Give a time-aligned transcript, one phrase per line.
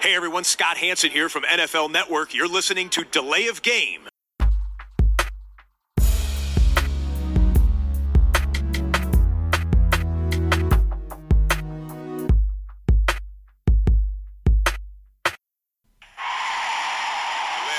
[0.00, 2.32] Hey everyone, Scott Hanson here from NFL Network.
[2.32, 4.02] You're listening to Delay of Game.
[4.04, 4.08] Delay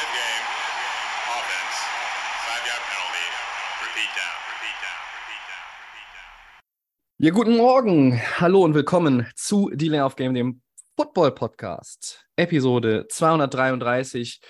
[0.03, 0.45] of game.
[1.31, 1.77] Offense.
[2.43, 3.27] Five yard penalty.
[3.79, 4.35] Repeat down.
[4.51, 4.99] Repeat down.
[5.15, 5.63] Repeat down.
[5.87, 6.27] Repeat down.
[7.19, 8.19] Ja, guten Morgen.
[8.41, 10.61] Hallo und willkommen zu Delay of Game, dem
[10.99, 14.41] Football Podcast, Episode 233.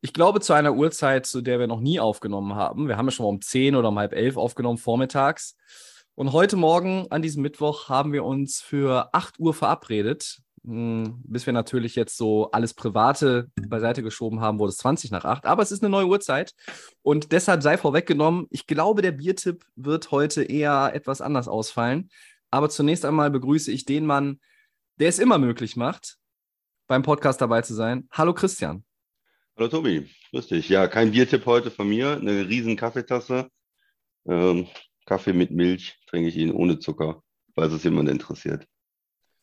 [0.00, 2.88] Ich glaube, zu einer Uhrzeit, zu der wir noch nie aufgenommen haben.
[2.88, 5.58] Wir haben ja schon mal um 10 oder um halb elf aufgenommen, vormittags.
[6.14, 10.38] Und heute Morgen, an diesem Mittwoch, haben wir uns für 8 Uhr verabredet.
[10.64, 15.26] Hm, Bis wir natürlich jetzt so alles Private beiseite geschoben haben, wurde es 20 nach
[15.26, 15.44] 8.
[15.44, 16.54] Aber es ist eine neue Uhrzeit.
[17.02, 22.08] Und deshalb sei vorweggenommen, ich glaube, der Biertipp wird heute eher etwas anders ausfallen.
[22.50, 24.40] Aber zunächst einmal begrüße ich den Mann,
[25.00, 26.18] der es immer möglich macht,
[26.86, 28.06] beim Podcast dabei zu sein.
[28.12, 28.84] Hallo Christian.
[29.56, 30.68] Hallo Tobi, grüß dich.
[30.68, 33.48] Ja, kein Biertipp heute von mir, eine riesen Kaffeetasse.
[34.26, 34.68] Ähm,
[35.06, 37.22] Kaffee mit Milch trinke ich ihn ohne Zucker,
[37.54, 38.66] falls es jemand interessiert.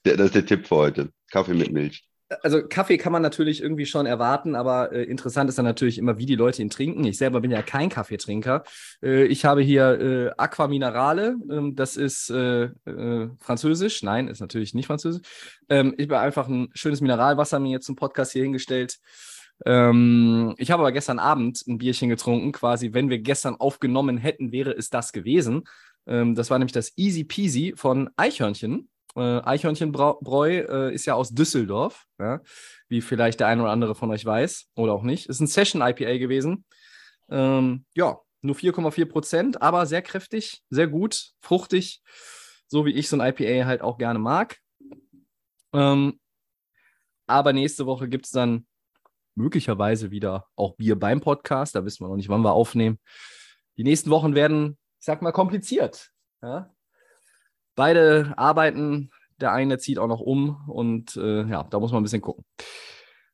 [0.06, 1.12] Der, das ist der Tipp für heute.
[1.32, 2.07] Kaffee mit Milch.
[2.42, 6.18] Also Kaffee kann man natürlich irgendwie schon erwarten, aber äh, interessant ist dann natürlich immer,
[6.18, 7.06] wie die Leute ihn trinken.
[7.06, 8.64] Ich selber bin ja kein Kaffeetrinker.
[9.02, 14.04] Äh, ich habe hier äh, Aqua Minerale, ähm, das ist äh, äh, französisch.
[14.04, 15.22] Nein, ist natürlich nicht französisch.
[15.70, 19.00] Ähm, ich habe einfach ein schönes Mineralwasser mir jetzt zum Podcast hier hingestellt.
[19.66, 24.52] Ähm, ich habe aber gestern Abend ein Bierchen getrunken, quasi, wenn wir gestern aufgenommen hätten,
[24.52, 25.64] wäre es das gewesen.
[26.06, 28.90] Ähm, das war nämlich das Easy Peasy von Eichhörnchen.
[29.18, 32.40] Äh, Eichhörnchenbräu äh, ist ja aus Düsseldorf, ja,
[32.88, 35.28] wie vielleicht der eine oder andere von euch weiß oder auch nicht.
[35.28, 36.66] Ist ein Session IPA gewesen.
[37.30, 42.04] Ähm, ja, nur 4,4 Prozent, aber sehr kräftig, sehr gut, fruchtig,
[42.68, 44.58] so wie ich so ein IPA halt auch gerne mag.
[45.74, 46.20] Ähm,
[47.26, 48.68] aber nächste Woche gibt es dann
[49.36, 51.76] möglicherweise wieder auch Bier beim Podcast.
[51.76, 53.00] Da wissen wir noch nicht, wann wir aufnehmen.
[53.78, 56.12] Die nächsten Wochen werden, ich sag mal, kompliziert.
[56.44, 56.72] Ja?
[57.78, 62.04] Beide arbeiten, der eine zieht auch noch um und äh, ja, da muss man ein
[62.04, 62.44] bisschen gucken.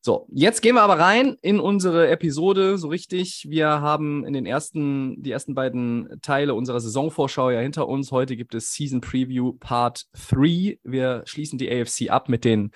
[0.01, 3.47] So, jetzt gehen wir aber rein in unsere Episode so richtig.
[3.49, 8.11] Wir haben in den ersten, die ersten beiden Teile unserer Saisonvorschau ja hinter uns.
[8.11, 10.77] Heute gibt es Season Preview Part 3.
[10.83, 12.71] Wir schließen die AFC ab mit den,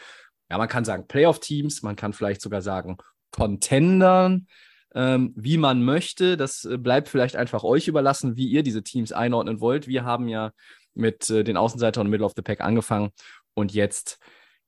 [0.50, 2.96] ja, man kann sagen Playoff-Teams, man kann vielleicht sogar sagen
[3.32, 4.48] Contendern,
[4.96, 6.38] ähm, wie man möchte.
[6.38, 9.90] Das äh, bleibt vielleicht einfach euch überlassen, wie ihr diese Teams einordnen wollt.
[9.90, 10.54] Wir haben ja
[10.98, 13.12] mit äh, den Außenseitern und Middle of the Pack angefangen
[13.54, 14.20] und jetzt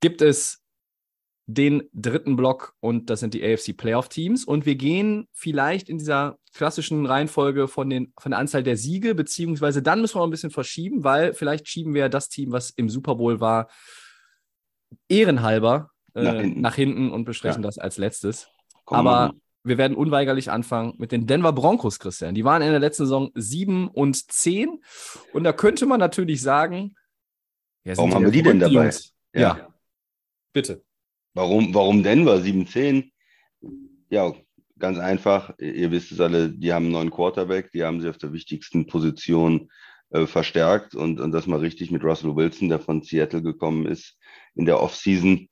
[0.02, 0.64] gibt es
[1.52, 5.98] den dritten Block und das sind die AFC Playoff Teams und wir gehen vielleicht in
[5.98, 10.28] dieser klassischen Reihenfolge von, den, von der Anzahl der Siege, beziehungsweise dann müssen wir noch
[10.28, 13.68] ein bisschen verschieben, weil vielleicht schieben wir das Team, was im Super Bowl war,
[15.08, 16.98] ehrenhalber äh, Nach nach, hinten.
[16.98, 17.12] hinten.
[17.12, 17.68] und besprechen Ja.
[17.68, 18.48] das als letztes.
[18.86, 19.34] Komm, Aber.
[19.64, 22.36] Wir werden unweigerlich anfangen mit den Denver Broncos, Christian.
[22.36, 24.81] Die waren in der letzten Saison 7 und 10.
[25.34, 26.96] Und da könnte man natürlich sagen,
[27.84, 28.74] ja, Warum haben ja wir die denn dabei?
[28.74, 29.14] Jungs.
[29.34, 29.68] Ja.
[30.53, 30.84] bitte.
[31.34, 33.12] Warum, warum Denver 7-10?
[34.09, 34.34] Ja,
[34.78, 35.53] ganz einfach.
[35.59, 38.34] Ihr ihr wisst es alle, die haben einen neuen Quarterback, die haben sie auf der
[38.34, 39.69] wichtigsten Position
[40.09, 44.18] äh, verstärkt und, und das mal richtig mit Russell Wilson, der von Seattle gekommen ist
[44.56, 45.48] in der Offseason.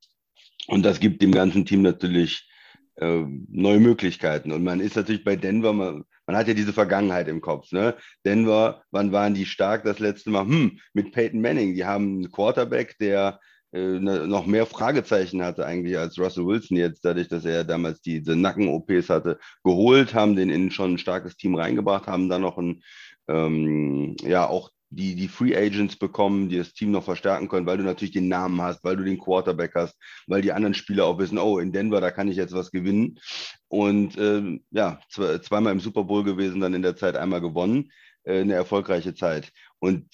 [0.68, 2.50] Und das gibt dem ganzen Team natürlich
[2.98, 4.52] äh, neue Möglichkeiten.
[4.52, 7.72] Und man ist natürlich bei Denver, man, man hat ja diese Vergangenheit im Kopf.
[7.72, 7.96] Ne?
[8.26, 10.46] Denver, wann waren die stark das letzte Mal?
[10.46, 11.74] Hm, mit Peyton Manning.
[11.76, 13.40] Die haben einen Quarterback, der
[13.74, 18.02] äh, ne, noch mehr Fragezeichen hatte eigentlich als Russell Wilson jetzt, dadurch, dass er damals
[18.02, 22.58] diese Nacken-OPs hatte, geholt, haben den in schon ein starkes Team reingebracht, haben dann noch
[22.58, 22.82] ein,
[23.28, 27.78] ähm, ja, auch die, die Free Agents bekommen, die das Team noch verstärken können, weil
[27.78, 29.96] du natürlich den Namen hast, weil du den Quarterback hast,
[30.28, 33.20] weil die anderen Spieler auch wissen, oh, in Denver, da kann ich jetzt was gewinnen.
[33.68, 37.92] Und ähm, ja, zwe zweimal im Super Bowl gewesen, dann in der Zeit einmal gewonnen.
[38.28, 39.52] Äh, eine erfolgreiche Zeit.
[39.80, 40.06] Und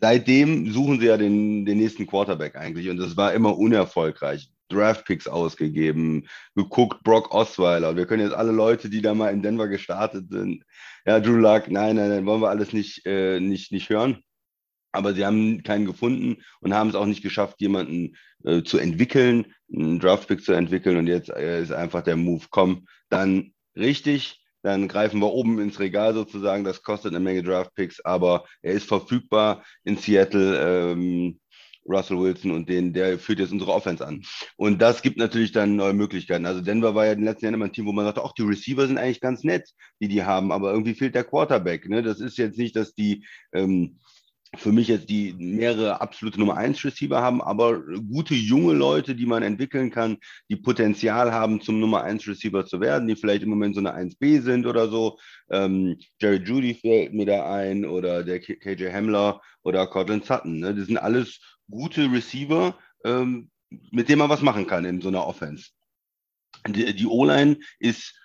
[0.00, 2.88] seitdem suchen sie ja den, den nächsten Quarterback eigentlich.
[2.88, 4.50] Und das war immer unerfolgreich.
[4.72, 7.96] Draftpicks ausgegeben, geguckt, Brock Osweiler.
[7.96, 10.64] Wir können jetzt alle Leute, die da mal in Denver gestartet sind,
[11.06, 14.22] ja, Drew Luck, nein, nein, nein, wollen wir alles nicht, äh, nicht, nicht hören.
[14.92, 19.54] Aber sie haben keinen gefunden und haben es auch nicht geschafft, jemanden äh, zu entwickeln,
[19.72, 20.96] einen Draftpick zu entwickeln.
[20.96, 25.80] Und jetzt äh, ist einfach der Move, komm, dann richtig, dann greifen wir oben ins
[25.80, 26.64] Regal sozusagen.
[26.64, 30.92] Das kostet eine Menge Draftpicks, aber er ist verfügbar in Seattle.
[30.92, 31.39] Ähm,
[31.88, 34.22] Russell Wilson und den, der führt jetzt unsere Offense an.
[34.56, 36.46] Und das gibt natürlich dann neue Möglichkeiten.
[36.46, 38.34] Also Denver war ja in den letzten Jahren immer ein Team, wo man sagte, auch
[38.34, 41.88] die Receiver sind eigentlich ganz nett, die die haben, aber irgendwie fehlt der Quarterback.
[41.88, 42.02] Ne?
[42.02, 43.98] Das ist jetzt nicht, dass die ähm,
[44.56, 47.80] für mich jetzt die mehrere absolute Nummer 1 Receiver haben, aber
[48.10, 50.18] gute junge Leute, die man entwickeln kann,
[50.48, 53.94] die Potenzial haben, zum Nummer 1 Receiver zu werden, die vielleicht im Moment so eine
[53.94, 55.18] 1B sind oder so.
[55.50, 60.58] Ähm, Jerry Judy fällt mir da ein oder der KJ Hamler oder Cortland Sutton.
[60.58, 60.74] Ne?
[60.74, 61.38] Das sind alles
[61.70, 63.50] gute Receiver, ähm,
[63.90, 65.70] mit denen man was machen kann in so einer Offense.
[66.66, 68.16] Die, die O-Line ist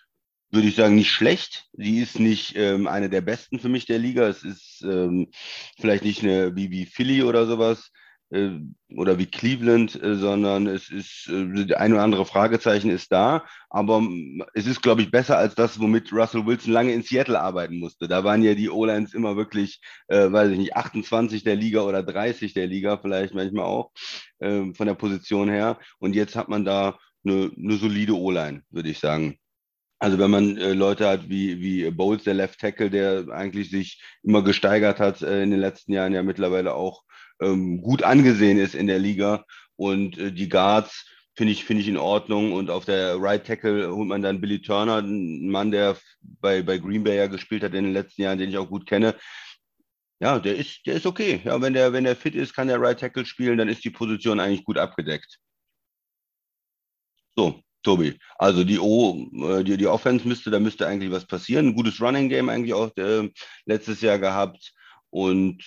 [0.51, 1.67] würde ich sagen, nicht schlecht.
[1.73, 4.27] Die ist nicht ähm, eine der besten für mich der Liga.
[4.27, 5.29] Es ist ähm,
[5.77, 7.91] vielleicht nicht eine wie, Philly oder sowas
[8.31, 13.45] oder wie Cleveland, äh, sondern es ist äh, ein oder andere Fragezeichen ist da.
[13.69, 14.01] Aber
[14.53, 18.07] es ist, glaube ich, besser als das, womit Russell Wilson lange in Seattle arbeiten musste.
[18.07, 22.03] Da waren ja die O-Lines immer wirklich, äh, weiß ich nicht, 28 der Liga oder
[22.03, 23.91] 30 der Liga, vielleicht manchmal auch
[24.39, 25.77] äh, von der Position her.
[25.99, 29.37] Und jetzt hat man da eine, eine solide O-Line, würde ich sagen.
[29.99, 34.01] Also wenn man äh, Leute hat wie, wie Bowles, der Left Tackle, der eigentlich sich
[34.23, 37.03] immer gesteigert hat äh, in den letzten Jahren, ja mittlerweile auch
[37.41, 39.45] ähm, gut angesehen ist in der Liga.
[39.75, 41.05] Und äh, die Guards
[41.35, 42.53] finde ich, finde ich in Ordnung.
[42.53, 46.77] Und auf der Right Tackle holt man dann Billy Turner, ein Mann, der bei, bei
[46.77, 49.15] Green Bay ja gespielt hat in den letzten Jahren, den ich auch gut kenne.
[50.19, 51.41] Ja, der ist, der ist okay.
[51.43, 53.89] Ja, wenn der, wenn der fit ist, kann der Right Tackle spielen, dann ist die
[53.89, 55.39] Position eigentlich gut abgedeckt.
[57.35, 58.17] So, Tobi.
[58.37, 61.67] Also die O, äh, die, die Offense müsste, da müsste eigentlich was passieren.
[61.67, 63.29] Ein gutes Running Game eigentlich auch äh,
[63.65, 64.73] letztes Jahr gehabt.
[65.09, 65.63] Und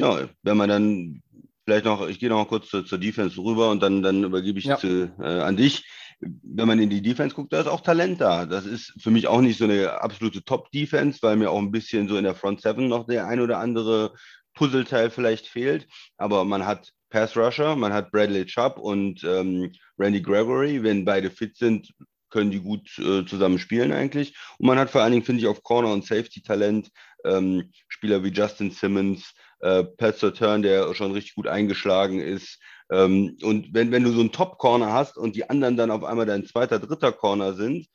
[0.00, 1.22] ja, wenn man dann
[1.64, 4.64] vielleicht noch, ich gehe noch kurz zur, zur Defense rüber und dann, dann übergebe ich
[4.64, 4.76] ja.
[4.76, 5.86] zu, äh, an dich.
[6.20, 8.44] Wenn man in die Defense guckt, da ist auch Talent da.
[8.44, 12.08] Das ist für mich auch nicht so eine absolute Top-Defense, weil mir auch ein bisschen
[12.08, 14.12] so in der Front Seven noch der ein oder andere
[14.54, 15.86] Puzzleteil vielleicht fehlt.
[16.18, 20.82] Aber man hat Pass Rusher, man hat Bradley Chubb und ähm, Randy Gregory.
[20.82, 21.90] Wenn beide fit sind,
[22.30, 24.36] können die gut äh, zusammen spielen eigentlich.
[24.58, 26.90] Und man hat vor allen Dingen, finde ich, auf Corner und Safety Talent
[27.24, 32.58] ähm, Spieler wie Justin Simmons, äh, Pat Turn, der schon richtig gut eingeschlagen ist.
[32.90, 36.26] Ähm, und wenn, wenn du so einen Top-Corner hast und die anderen dann auf einmal
[36.26, 37.86] dein zweiter, dritter Corner sind,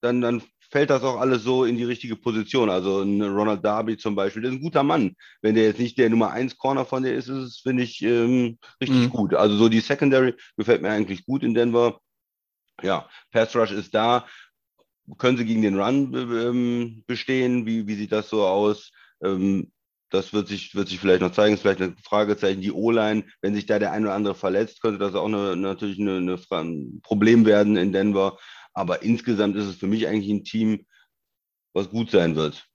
[0.00, 2.70] dann, dann fällt das auch alles so in die richtige Position.
[2.70, 5.14] Also ein Ronald Darby zum Beispiel, der ist ein guter Mann.
[5.42, 8.02] Wenn der jetzt nicht der Nummer 1 Corner von der ist, ist es, finde ich,
[8.02, 9.10] ähm, richtig mhm.
[9.10, 9.34] gut.
[9.34, 12.00] Also so die Secondary gefällt mir eigentlich gut in Denver.
[12.82, 14.26] Ja, Pass Rush ist da.
[15.16, 17.64] Können sie gegen den Run ähm, bestehen?
[17.66, 18.90] Wie, wie sieht das so aus?
[19.22, 19.72] Ähm,
[20.10, 22.60] das wird sich, wird sich vielleicht noch zeigen, ist vielleicht ein Fragezeichen.
[22.60, 25.98] Die O-Line, wenn sich da der eine oder andere verletzt, könnte das auch eine, natürlich
[25.98, 28.38] eine, eine, ein Problem werden in Denver.
[28.72, 30.86] Aber insgesamt ist es für mich eigentlich ein Team,
[31.74, 32.67] was gut sein wird.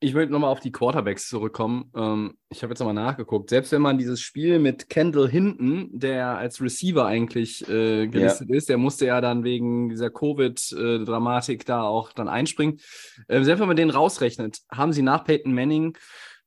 [0.00, 1.90] Ich will nochmal auf die Quarterbacks zurückkommen.
[1.96, 3.50] Ähm, ich habe jetzt nochmal nachgeguckt.
[3.50, 8.56] Selbst wenn man dieses Spiel mit Kendall hinten, der als Receiver eigentlich äh, gelistet ja.
[8.56, 12.78] ist, der musste ja dann wegen dieser Covid-Dramatik da auch dann einspringen.
[13.26, 15.98] Äh, selbst wenn man den rausrechnet, haben sie nach Peyton Manning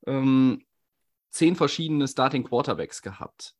[0.07, 0.63] ähm,
[1.29, 3.55] zehn verschiedene Starting Quarterbacks gehabt.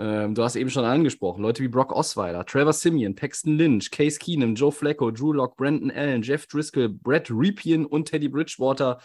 [0.00, 4.18] Ähm, du hast eben schon angesprochen, Leute wie Brock Osweiler, Trevor Simeon, Paxton Lynch, Case
[4.18, 8.98] Keenum, Joe Flacco, Drew Locke, Brandon Allen, Jeff Driscoll, Brett Ripien und Teddy Bridgewater.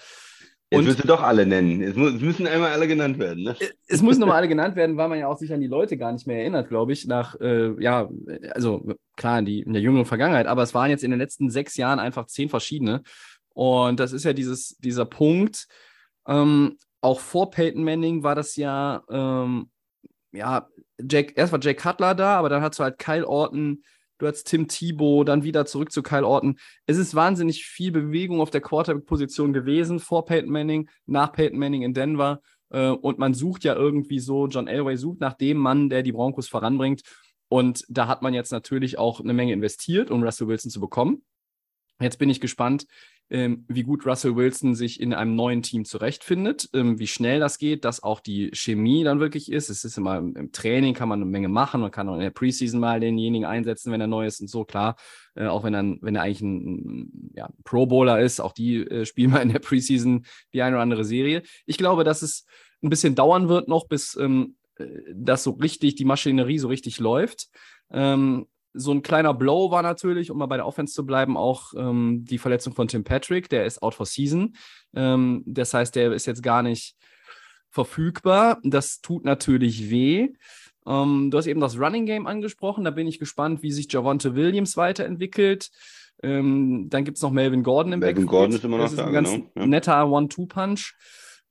[0.72, 1.82] Jetzt willst du doch alle nennen.
[1.82, 3.44] Es, müssen einmal alle genannt werden.
[3.44, 3.56] Ne?
[3.88, 6.14] Es müssen nochmal alle genannt werden, weil man ja auch sich an die Leute gar
[6.14, 8.10] nicht mehr erinnert, glaube ich, nach, äh, ja,
[8.52, 8.88] also
[9.18, 11.76] klar, in, die, in der jüngeren Vergangenheit, aber es waren jetzt in den letzten sechs
[11.76, 13.04] Jahren einfach zehn verschiedene.
[13.54, 15.68] Und das ist ja dieses, dieser Punkt.
[16.26, 19.70] Ähm, auch vor Peyton Manning war das ja ähm,
[20.36, 20.68] ja,
[20.98, 23.84] Jack, erst war Jake Cutler da, aber dann hast du halt Kyle Orton,
[24.18, 26.58] du hast Tim Thibault, dann wieder zurück zu Kyle Orton.
[26.86, 31.82] Es ist wahnsinnig viel Bewegung auf der Quarterback-Position gewesen, vor Peyton Manning, nach Peyton Manning
[31.82, 32.42] in Denver.
[32.70, 36.12] Äh, und man sucht ja irgendwie so, John Elway sucht nach dem Mann, der die
[36.12, 37.02] Broncos voranbringt.
[37.48, 41.24] Und da hat man jetzt natürlich auch eine Menge investiert, um Russell Wilson zu bekommen.
[42.00, 42.86] Jetzt bin ich gespannt,
[43.30, 47.58] ähm, wie gut Russell Wilson sich in einem neuen Team zurechtfindet, ähm, wie schnell das
[47.58, 49.70] geht, dass auch die Chemie dann wirklich ist.
[49.70, 52.30] Es ist immer im Training, kann man eine Menge machen, man kann auch in der
[52.30, 54.96] Preseason mal denjenigen einsetzen, wenn er neu ist und so, klar.
[55.36, 59.06] Äh, auch wenn er, wenn er eigentlich ein ja, Pro Bowler ist, auch die äh,
[59.06, 61.42] spielen mal in der Preseason die eine oder andere Serie.
[61.66, 62.46] Ich glaube, dass es
[62.84, 64.86] ein bisschen dauern wird noch, bis ähm, äh,
[65.16, 67.48] das so richtig, die Maschinerie so richtig läuft.
[67.92, 71.74] Ähm, so ein kleiner Blow war natürlich, um mal bei der Offense zu bleiben, auch
[71.78, 73.50] ähm, die Verletzung von Tim Patrick.
[73.50, 74.56] Der ist out for season.
[74.94, 76.96] Ähm, das heißt, der ist jetzt gar nicht
[77.70, 78.60] verfügbar.
[78.64, 80.30] Das tut natürlich weh.
[80.86, 82.84] Ähm, du hast eben das Running Game angesprochen.
[82.84, 85.72] Da bin ich gespannt, wie sich Javonte Williams weiterentwickelt.
[86.22, 88.30] Ähm, dann gibt es noch Melvin Gordon im Melvin Backfield.
[88.30, 89.52] Gordon ist immer noch das ist ein ganz genau.
[89.56, 89.66] ja.
[89.66, 90.94] netter One-Two-Punch.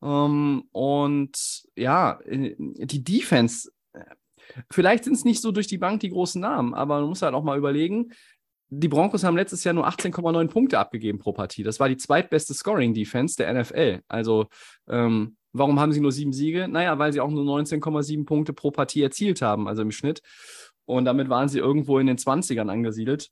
[0.03, 3.71] Ähm, und ja, äh, die Defense
[4.71, 7.35] Vielleicht sind es nicht so durch die Bank die großen Namen, aber man muss halt
[7.35, 8.13] auch mal überlegen,
[8.71, 11.63] die Broncos haben letztes Jahr nur 18,9 Punkte abgegeben pro Partie.
[11.63, 14.01] Das war die zweitbeste Scoring-Defense der NFL.
[14.09, 14.47] Also,
[14.89, 16.67] ähm, warum haben sie nur sieben Siege?
[16.69, 20.23] Naja, weil sie auch nur 19,7 Punkte pro Partie erzielt haben, also im Schnitt.
[20.87, 23.31] Und damit waren sie irgendwo in den 20ern angesiedelt.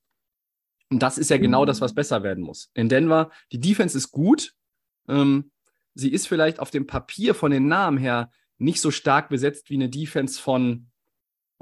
[0.90, 2.70] Und das ist ja genau das, was besser werden muss.
[2.74, 4.52] In Denver, die Defense ist gut.
[5.08, 5.50] Ähm,
[5.94, 9.74] sie ist vielleicht auf dem Papier von den Namen her nicht so stark besetzt wie
[9.74, 10.88] eine Defense von,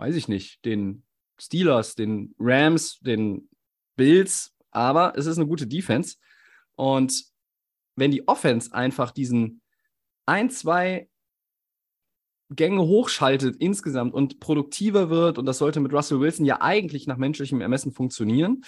[0.00, 1.02] weiß ich nicht, den
[1.38, 3.50] Steelers, den Rams, den
[3.96, 6.16] Bills, aber es ist eine gute Defense.
[6.74, 7.24] Und
[7.96, 9.60] wenn die Offense einfach diesen
[10.24, 11.10] ein, zwei
[12.48, 17.18] Gänge hochschaltet insgesamt und produktiver wird, und das sollte mit Russell Wilson ja eigentlich nach
[17.18, 18.62] menschlichem Ermessen funktionieren,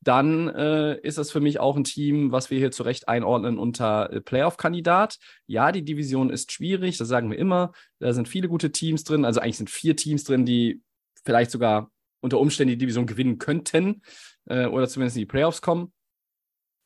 [0.00, 3.58] dann äh, ist das für mich auch ein Team, was wir hier zu Recht einordnen
[3.58, 5.18] unter äh, Playoff-Kandidat.
[5.46, 7.72] Ja, die Division ist schwierig, das sagen wir immer.
[7.98, 9.24] Da sind viele gute Teams drin.
[9.26, 10.80] Also eigentlich sind vier Teams drin, die
[11.24, 11.90] vielleicht sogar
[12.20, 14.02] unter Umständen die Division gewinnen könnten
[14.46, 15.92] äh, oder zumindest in die Playoffs kommen.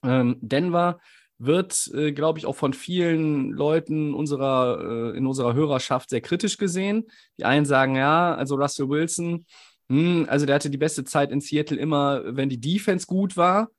[0.04, 1.00] Ähm, Denver
[1.38, 6.59] wird, äh, glaube ich, auch von vielen Leuten unserer, äh, in unserer Hörerschaft sehr kritisch
[6.59, 7.04] gesehen.
[7.38, 9.47] Die einen sagen, ja, also Russell Wilson,
[9.88, 13.71] also der hatte die beste Zeit in Seattle immer, wenn die Defense gut war.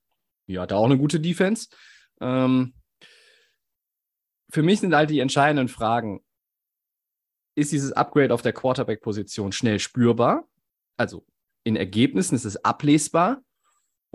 [0.47, 1.69] Ja, da auch eine gute Defense.
[2.21, 2.73] Ähm,
[4.51, 6.23] für mich sind halt die entscheidenden Fragen.
[7.55, 10.47] Ist dieses Upgrade auf der Quarterback-Position schnell spürbar?
[10.97, 11.25] Also
[11.63, 13.41] in Ergebnissen ist es ablesbar.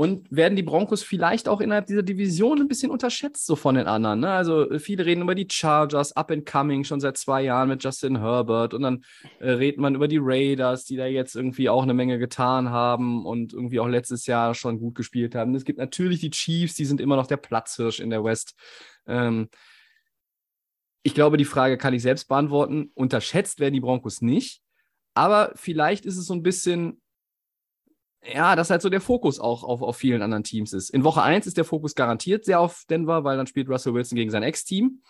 [0.00, 3.86] Und werden die Broncos vielleicht auch innerhalb dieser Division ein bisschen unterschätzt, so von den
[3.86, 4.20] anderen.
[4.20, 4.30] Ne?
[4.30, 8.18] Also viele reden über die Chargers, up and coming, schon seit zwei Jahren mit Justin
[8.18, 8.72] Herbert.
[8.72, 9.04] Und dann
[9.40, 13.26] äh, redet man über die Raiders, die da jetzt irgendwie auch eine Menge getan haben
[13.26, 15.54] und irgendwie auch letztes Jahr schon gut gespielt haben.
[15.54, 18.54] Es gibt natürlich die Chiefs, die sind immer noch der Platzhirsch in der West.
[19.06, 19.50] Ähm,
[21.02, 22.90] ich glaube, die Frage kann ich selbst beantworten.
[22.94, 24.62] Unterschätzt werden die Broncos nicht.
[25.12, 26.99] Aber vielleicht ist es so ein bisschen
[28.22, 30.90] ja, dass halt so der Fokus auch auf, auf vielen anderen Teams ist.
[30.90, 34.16] In Woche 1 ist der Fokus garantiert sehr auf Denver, weil dann spielt Russell Wilson
[34.16, 35.00] gegen sein Ex-Team.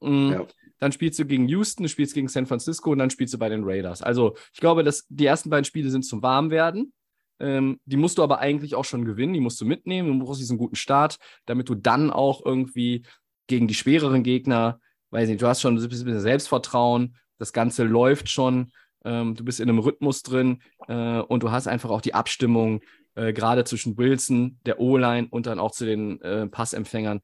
[0.00, 0.32] Mhm.
[0.32, 0.46] Ja.
[0.78, 3.48] Dann spielst du gegen Houston, du spielst gegen San Francisco und dann spielst du bei
[3.48, 4.02] den Raiders.
[4.02, 6.92] Also ich glaube, dass die ersten beiden Spiele sind zum Warmwerden.
[7.40, 10.40] Ähm, die musst du aber eigentlich auch schon gewinnen, die musst du mitnehmen, du brauchst
[10.40, 13.04] diesen guten Start, damit du dann auch irgendwie
[13.46, 14.80] gegen die schwereren Gegner,
[15.10, 18.72] weiß nicht, du hast schon ein bisschen Selbstvertrauen, das Ganze läuft schon
[19.04, 22.80] ähm, du bist in einem Rhythmus drin äh, und du hast einfach auch die Abstimmung
[23.14, 27.20] äh, gerade zwischen Wilson, der O-Line und dann auch zu den äh, Passempfängern.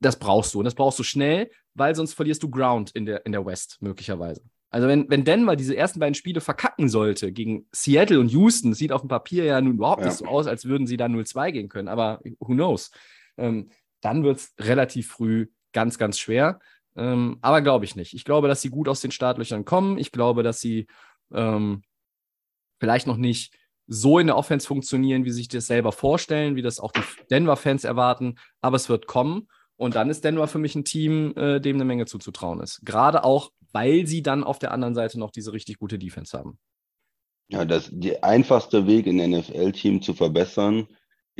[0.00, 3.24] Das brauchst du und das brauchst du schnell, weil sonst verlierst du Ground in der,
[3.26, 4.42] in der West möglicherweise.
[4.70, 8.78] Also wenn, wenn Denver diese ersten beiden Spiele verkacken sollte gegen Seattle und Houston, das
[8.78, 10.08] sieht auf dem Papier ja nun überhaupt ja.
[10.08, 12.90] nicht so aus, als würden sie da 0-2 gehen können, aber who knows,
[13.36, 13.68] ähm,
[14.00, 16.58] dann wird es relativ früh ganz, ganz schwer.
[16.96, 18.14] Ähm, aber glaube ich nicht.
[18.14, 19.98] Ich glaube, dass sie gut aus den Startlöchern kommen.
[19.98, 20.86] Ich glaube, dass sie
[21.32, 21.82] ähm,
[22.80, 23.54] vielleicht noch nicht
[23.86, 27.84] so in der Offense funktionieren, wie sich das selber vorstellen, wie das auch die Denver-Fans
[27.84, 28.36] erwarten.
[28.60, 29.48] Aber es wird kommen.
[29.76, 32.80] Und dann ist Denver für mich ein Team, äh, dem eine Menge zuzutrauen ist.
[32.84, 36.58] Gerade auch, weil sie dann auf der anderen Seite noch diese richtig gute Defense haben.
[37.48, 40.86] Ja, das der einfachste Weg, ein NFL-Team zu verbessern,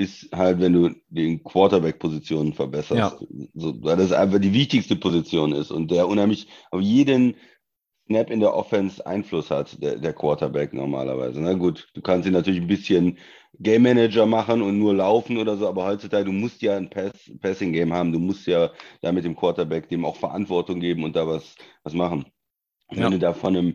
[0.03, 3.27] ist halt, wenn du den Quarterback-Positionen verbesserst, ja.
[3.55, 7.37] so, weil das einfach die wichtigste Position ist und der unheimlich auf jeden
[8.07, 11.41] Snap in der Offense Einfluss hat, der, der Quarterback normalerweise.
[11.41, 13.19] Na gut, du kannst ihn natürlich ein bisschen
[13.59, 17.13] Game Manager machen und nur laufen oder so, aber heutzutage, du musst ja ein Pass,
[17.41, 21.15] Passing Game haben, du musst ja da mit dem Quarterback dem auch Verantwortung geben und
[21.17, 21.55] da was,
[21.85, 22.27] was machen.
[22.91, 23.05] Ja.
[23.05, 23.75] Wenn du da von einem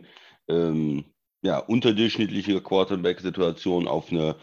[0.50, 1.06] ähm,
[1.42, 4.36] ja, unterdurchschnittliche Quarterback-Situation auf eine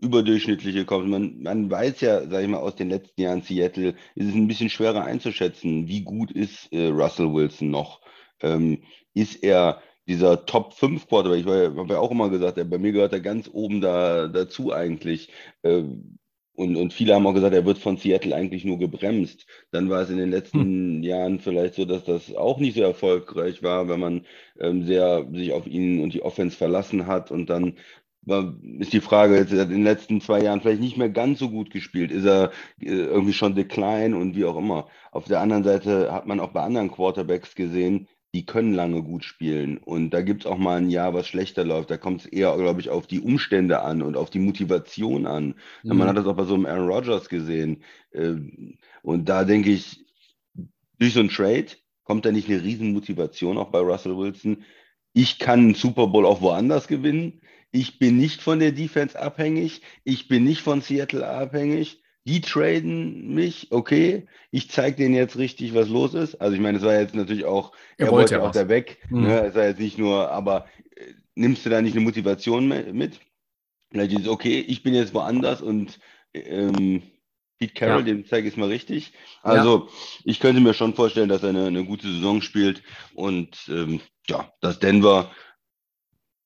[0.00, 1.08] überdurchschnittliche kommt.
[1.08, 4.48] Man, man weiß ja, sage ich mal, aus den letzten Jahren Seattle, ist es ein
[4.48, 8.00] bisschen schwerer einzuschätzen, wie gut ist äh, Russell Wilson noch.
[8.40, 8.82] Ähm,
[9.14, 11.40] ist er dieser Top 5 Quarterback?
[11.40, 15.30] Ich habe ja auch immer gesagt, bei mir gehört er ganz oben da, dazu eigentlich.
[15.62, 16.18] Ähm,
[16.54, 19.46] und, und viele haben auch gesagt, er wird von Seattle eigentlich nur gebremst.
[19.70, 21.02] Dann war es in den letzten hm.
[21.02, 24.26] Jahren vielleicht so, dass das auch nicht so erfolgreich war, wenn man
[24.60, 27.30] ähm, sehr sich auf ihn und die Offense verlassen hat.
[27.30, 27.76] Und dann
[28.22, 31.38] war, ist die Frage, jetzt hat in den letzten zwei Jahren vielleicht nicht mehr ganz
[31.38, 32.10] so gut gespielt.
[32.10, 34.88] Ist er äh, irgendwie schon decline und wie auch immer.
[35.10, 39.24] Auf der anderen Seite hat man auch bei anderen Quarterbacks gesehen, die können lange gut
[39.24, 39.76] spielen.
[39.78, 41.90] Und da gibt es auch mal ein Jahr, was schlechter läuft.
[41.90, 45.54] Da kommt es eher, glaube ich, auf die Umstände an und auf die Motivation an.
[45.82, 45.98] Mhm.
[45.98, 47.82] Man hat das auch bei so einem Aaron Rodgers gesehen.
[48.12, 50.06] Ähm, und da denke ich,
[50.98, 51.66] durch so einen Trade
[52.04, 54.64] kommt da nicht eine riesen Motivation auch bei Russell Wilson.
[55.12, 57.42] Ich kann einen Super Bowl auch woanders gewinnen.
[57.70, 59.82] Ich bin nicht von der Defense abhängig.
[60.04, 65.74] Ich bin nicht von Seattle abhängig die traden mich, okay, ich zeige denen jetzt richtig,
[65.74, 66.36] was los ist.
[66.40, 68.98] Also ich meine, es war jetzt natürlich auch, er, er wollte ja auch da weg.
[69.10, 69.22] Mhm.
[69.22, 69.40] Ne?
[69.46, 73.20] Es war jetzt nicht nur, aber äh, nimmst du da nicht eine Motivation mit?
[73.90, 75.98] Vielleicht ist es okay, ich bin jetzt woanders und
[76.32, 77.02] ähm,
[77.58, 78.14] Pete Carroll, ja.
[78.14, 79.12] dem zeige ich es mal richtig.
[79.42, 79.92] Also ja.
[80.24, 82.82] ich könnte mir schon vorstellen, dass er eine, eine gute Saison spielt
[83.14, 85.30] und ähm, ja, dass Denver,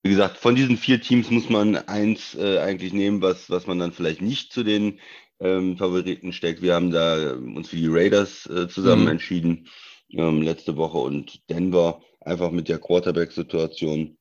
[0.02, 3.78] wie gesagt, von diesen vier Teams muss man eins äh, eigentlich nehmen, was, was man
[3.78, 5.00] dann vielleicht nicht zu den
[5.40, 6.62] ähm, Favoriten steckt.
[6.62, 9.10] Wir haben da uns für die Raiders äh, zusammen mhm.
[9.10, 9.68] entschieden
[10.12, 14.16] ähm, letzte Woche und Denver einfach mit der Quarterback-Situation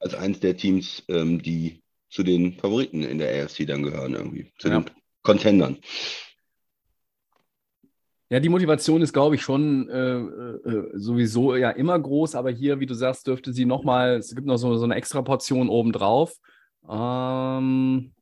[0.00, 4.52] als eins der Teams, ähm, die zu den Favoriten in der AFC dann gehören, irgendwie,
[4.58, 4.80] zu ja.
[4.80, 4.90] den
[5.22, 5.78] Contendern.
[8.28, 12.80] Ja, die Motivation ist, glaube ich, schon äh, äh, sowieso ja immer groß, aber hier,
[12.80, 16.34] wie du sagst, dürfte sie nochmal, es gibt noch so, so eine extra Portion obendrauf.
[16.88, 18.12] Ähm,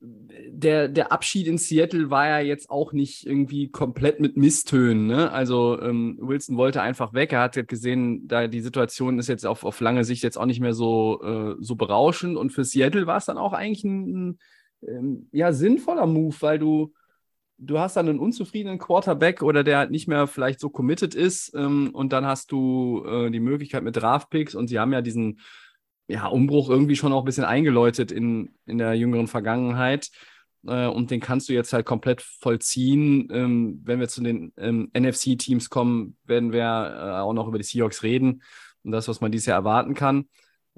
[0.00, 5.06] der, der Abschied in Seattle war ja jetzt auch nicht irgendwie komplett mit Misstönen.
[5.06, 5.30] Ne?
[5.30, 7.32] Also ähm, Wilson wollte einfach weg.
[7.32, 10.60] Er hat gesehen, da die Situation ist jetzt auf, auf lange Sicht jetzt auch nicht
[10.60, 12.36] mehr so, äh, so berauschend.
[12.36, 14.38] Und für Seattle war es dann auch eigentlich ein,
[14.86, 16.92] ähm, ja, sinnvoller Move, weil du,
[17.58, 21.52] du hast dann einen unzufriedenen Quarterback oder der halt nicht mehr vielleicht so committed ist.
[21.54, 25.40] Ähm, und dann hast du äh, die Möglichkeit mit Draftpicks und sie haben ja diesen
[26.08, 30.10] ja, Umbruch irgendwie schon auch ein bisschen eingeläutet in, in der jüngeren Vergangenheit.
[30.66, 33.28] Äh, und den kannst du jetzt halt komplett vollziehen.
[33.32, 37.64] Ähm, wenn wir zu den ähm, NFC-Teams kommen, werden wir äh, auch noch über die
[37.64, 38.42] Seahawks reden
[38.82, 40.28] und das, was man dieses Jahr erwarten kann.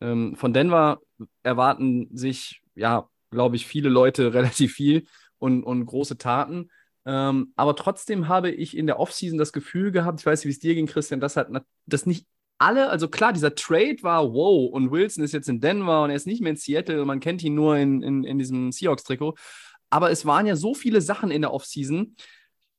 [0.00, 1.00] Ähm, von Denver
[1.42, 5.06] erwarten sich, ja, glaube ich, viele Leute relativ viel
[5.38, 6.70] und, und große Taten.
[7.04, 10.52] Ähm, aber trotzdem habe ich in der Offseason das Gefühl gehabt, ich weiß nicht, wie
[10.52, 11.48] es dir ging, Christian, dass halt
[11.86, 12.26] das nicht
[12.58, 16.16] alle, also klar, dieser Trade war wow und Wilson ist jetzt in Denver und er
[16.16, 19.34] ist nicht mehr in Seattle und man kennt ihn nur in, in, in diesem Seahawks-Trikot.
[19.90, 22.16] Aber es waren ja so viele Sachen in der Offseason,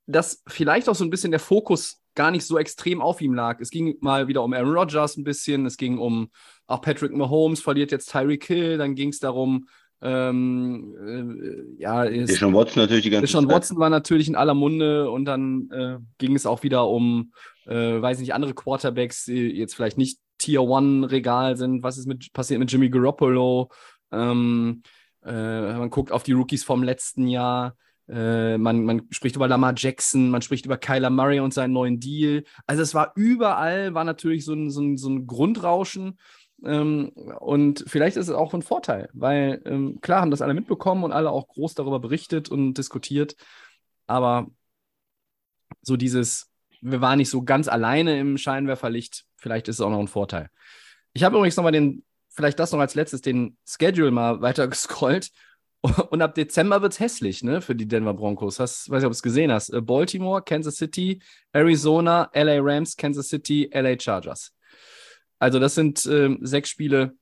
[0.08, 3.60] dass vielleicht auch so ein bisschen der Fokus gar nicht so extrem auf ihm lag.
[3.62, 6.32] Es ging mal wieder um Aaron Rodgers ein bisschen, es ging um
[6.66, 9.68] auch Patrick Mahomes verliert jetzt Tyreek Hill, dann ging es darum,
[10.02, 10.96] ähm,
[11.78, 13.56] äh, ja, ist, Deshaun Watson natürlich die ganze Deshaun Zeit.
[13.56, 17.32] Watson war natürlich in aller Munde und dann äh, ging es auch wieder um
[17.68, 21.84] äh, weiß nicht, andere Quarterbacks, die jetzt vielleicht nicht Tier One-Regal sind.
[21.84, 23.70] Was ist mit, passiert mit Jimmy Garoppolo?
[24.12, 24.84] Ähm,
[25.24, 27.76] äh, man guckt auf die Rookies vom letzten Jahr.
[28.08, 32.00] Äh, man, man spricht über Lamar Jackson, man spricht über Kyler Murray und seinen neuen
[32.00, 32.44] Deal.
[32.66, 36.18] Also es war überall, war natürlich so ein, so ein, so ein Grundrauschen.
[36.64, 41.04] Ähm, und vielleicht ist es auch ein Vorteil, weil ähm, klar haben das alle mitbekommen
[41.04, 43.36] und alle auch groß darüber berichtet und diskutiert.
[44.08, 44.48] Aber
[45.82, 46.47] so dieses,
[46.82, 49.26] wir waren nicht so ganz alleine im Scheinwerferlicht.
[49.36, 50.50] Vielleicht ist es auch noch ein Vorteil.
[51.14, 55.32] Ich habe übrigens nochmal den, vielleicht das noch als letztes, den Schedule mal weiter gescrollt.
[56.10, 58.60] Und ab Dezember wird es hässlich, ne, für die Denver Broncos.
[58.60, 59.70] Hast, weiß nicht, ob du es gesehen hast.
[59.70, 61.22] Äh, Baltimore, Kansas City,
[61.54, 64.54] Arizona, LA Rams, Kansas City, LA Chargers.
[65.40, 67.16] Also, das sind äh, sechs Spiele,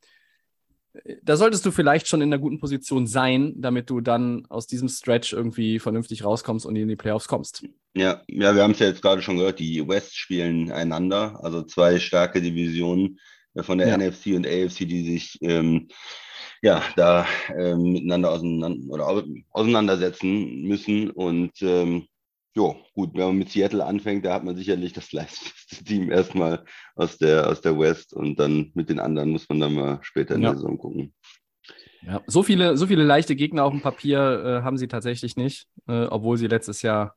[1.23, 4.87] da solltest du vielleicht schon in einer guten Position sein, damit du dann aus diesem
[4.87, 7.63] Stretch irgendwie vernünftig rauskommst und in die Playoffs kommst.
[7.95, 11.63] Ja, ja wir haben es ja jetzt gerade schon gehört, die West spielen einander, also
[11.63, 13.19] zwei starke Divisionen
[13.55, 13.97] äh, von der ja.
[13.97, 15.87] NFC und AFC, die sich ähm,
[16.61, 17.25] ja da
[17.57, 21.09] ähm, miteinander auseinander, oder auseinandersetzen müssen.
[21.09, 22.07] Und ähm,
[22.55, 26.63] Jo, gut, wenn man mit Seattle anfängt, da hat man sicherlich das leichteste Team erstmal
[26.95, 30.35] aus der, aus der West und dann mit den anderen muss man dann mal später
[30.35, 30.49] in ja.
[30.49, 31.13] der Saison gucken.
[32.01, 35.67] Ja, so viele, so viele leichte Gegner auf dem Papier äh, haben sie tatsächlich nicht,
[35.87, 37.15] äh, obwohl sie letztes Jahr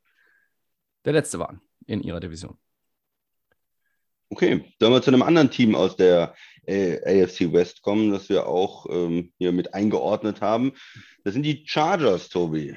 [1.05, 2.59] der Letzte waren in ihrer Division.
[4.31, 6.35] Okay, sollen wir zu einem anderen Team aus der
[6.66, 10.72] äh, AFC West kommen, das wir auch ähm, hier mit eingeordnet haben.
[11.24, 12.77] Das sind die Chargers, Tobi.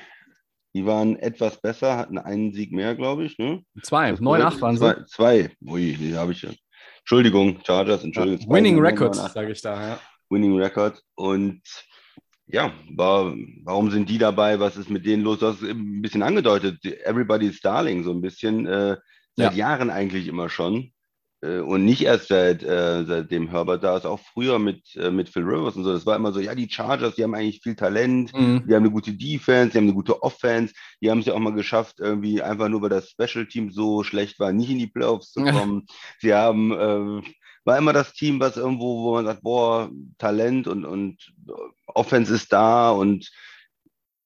[0.74, 3.38] Die waren etwas besser, hatten einen Sieg mehr, glaube ich.
[3.38, 3.64] Ne?
[3.84, 5.06] Zwei, 9-8 waren sie.
[5.08, 6.52] Zwei, ui, die habe ich ja.
[7.00, 8.48] Entschuldigung, Chargers, Entschuldigung.
[8.48, 10.00] Ja, Winning Record, sage ich da, ja.
[10.30, 11.02] Winning Record.
[11.16, 11.62] Und
[12.48, 14.60] ja, war, warum sind die dabei?
[14.60, 15.40] Was ist mit denen los?
[15.40, 18.98] Du hast ein bisschen angedeutet, Everybody's Darling, so ein bisschen, äh,
[19.36, 19.70] seit ja.
[19.70, 20.94] Jahren eigentlich immer schon.
[21.42, 25.30] Äh, und nicht erst seit, äh, seitdem Herbert da ist, auch früher mit, äh, mit
[25.30, 25.92] Phil Rivers und so.
[25.92, 28.64] Das war immer so, ja, die Chargers, die haben eigentlich viel Talent, mhm.
[28.68, 31.40] die haben eine gute Defense, die haben eine gute Offense, die haben es ja auch
[31.40, 34.88] mal geschafft, irgendwie einfach nur, weil das Special Team so schlecht war, nicht in die
[34.88, 35.86] Playoffs zu kommen.
[36.20, 37.22] Sie haben, äh,
[37.64, 41.34] war immer das Team, was irgendwo, wo man sagt, boah, Talent und, und
[41.88, 43.32] Offense ist da und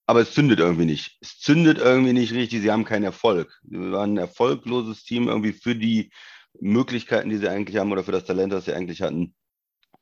[0.08, 1.18] aber es zündet irgendwie nicht.
[1.20, 2.62] Es zündet irgendwie nicht richtig.
[2.62, 3.60] Sie haben keinen Erfolg.
[3.64, 6.12] Sie waren ein erfolgloses Team irgendwie für die
[6.60, 9.36] Möglichkeiten, die sie eigentlich haben oder für das Talent, das sie eigentlich hatten.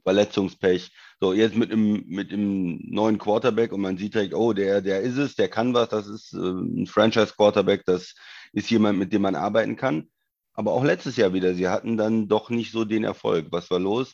[0.03, 0.91] Verletzungspech.
[1.19, 5.01] So, jetzt mit dem, mit dem neuen Quarterback und man sieht direkt, oh, der, der
[5.01, 8.13] ist es, der kann was, das ist äh, ein Franchise-Quarterback, das
[8.51, 10.09] ist jemand, mit dem man arbeiten kann.
[10.53, 13.47] Aber auch letztes Jahr wieder, sie hatten dann doch nicht so den Erfolg.
[13.51, 14.13] Was war los?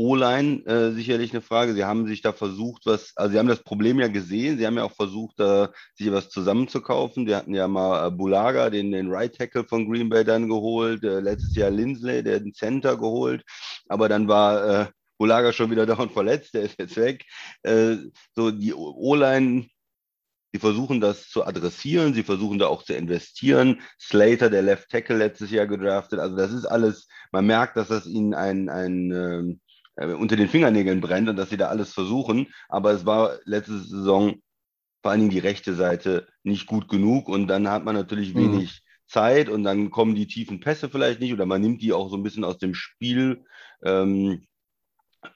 [0.00, 1.74] O-Line äh, sicherlich eine Frage.
[1.74, 4.56] Sie haben sich da versucht, was, also Sie haben das Problem ja gesehen.
[4.56, 7.26] Sie haben ja auch versucht, äh, sich was zusammenzukaufen.
[7.26, 11.04] Sie hatten ja mal äh, Bulaga, den, den Right Tackle von Green Bay dann geholt.
[11.04, 13.44] Äh, letztes Jahr Lindsley, der den Center geholt.
[13.88, 14.86] Aber dann war äh,
[15.18, 16.54] Bulaga schon wieder dauernd verletzt.
[16.54, 17.26] Der ist jetzt weg.
[17.62, 17.96] Äh,
[18.34, 19.66] so die O-Line
[20.52, 23.80] Sie versuchen das zu adressieren, sie versuchen da auch zu investieren.
[24.00, 26.18] Slater, der Left Tackle letztes Jahr gedraftet.
[26.18, 30.48] Also das ist alles, man merkt, dass das ihnen ein, ein ähm, äh, unter den
[30.48, 32.48] Fingernägeln brennt und dass sie da alles versuchen.
[32.68, 34.36] Aber es war letzte Saison
[35.02, 38.52] vor allen Dingen die rechte Seite nicht gut genug und dann hat man natürlich mhm.
[38.52, 42.10] wenig Zeit und dann kommen die tiefen Pässe vielleicht nicht oder man nimmt die auch
[42.10, 43.44] so ein bisschen aus dem Spiel.
[43.82, 44.46] Ähm,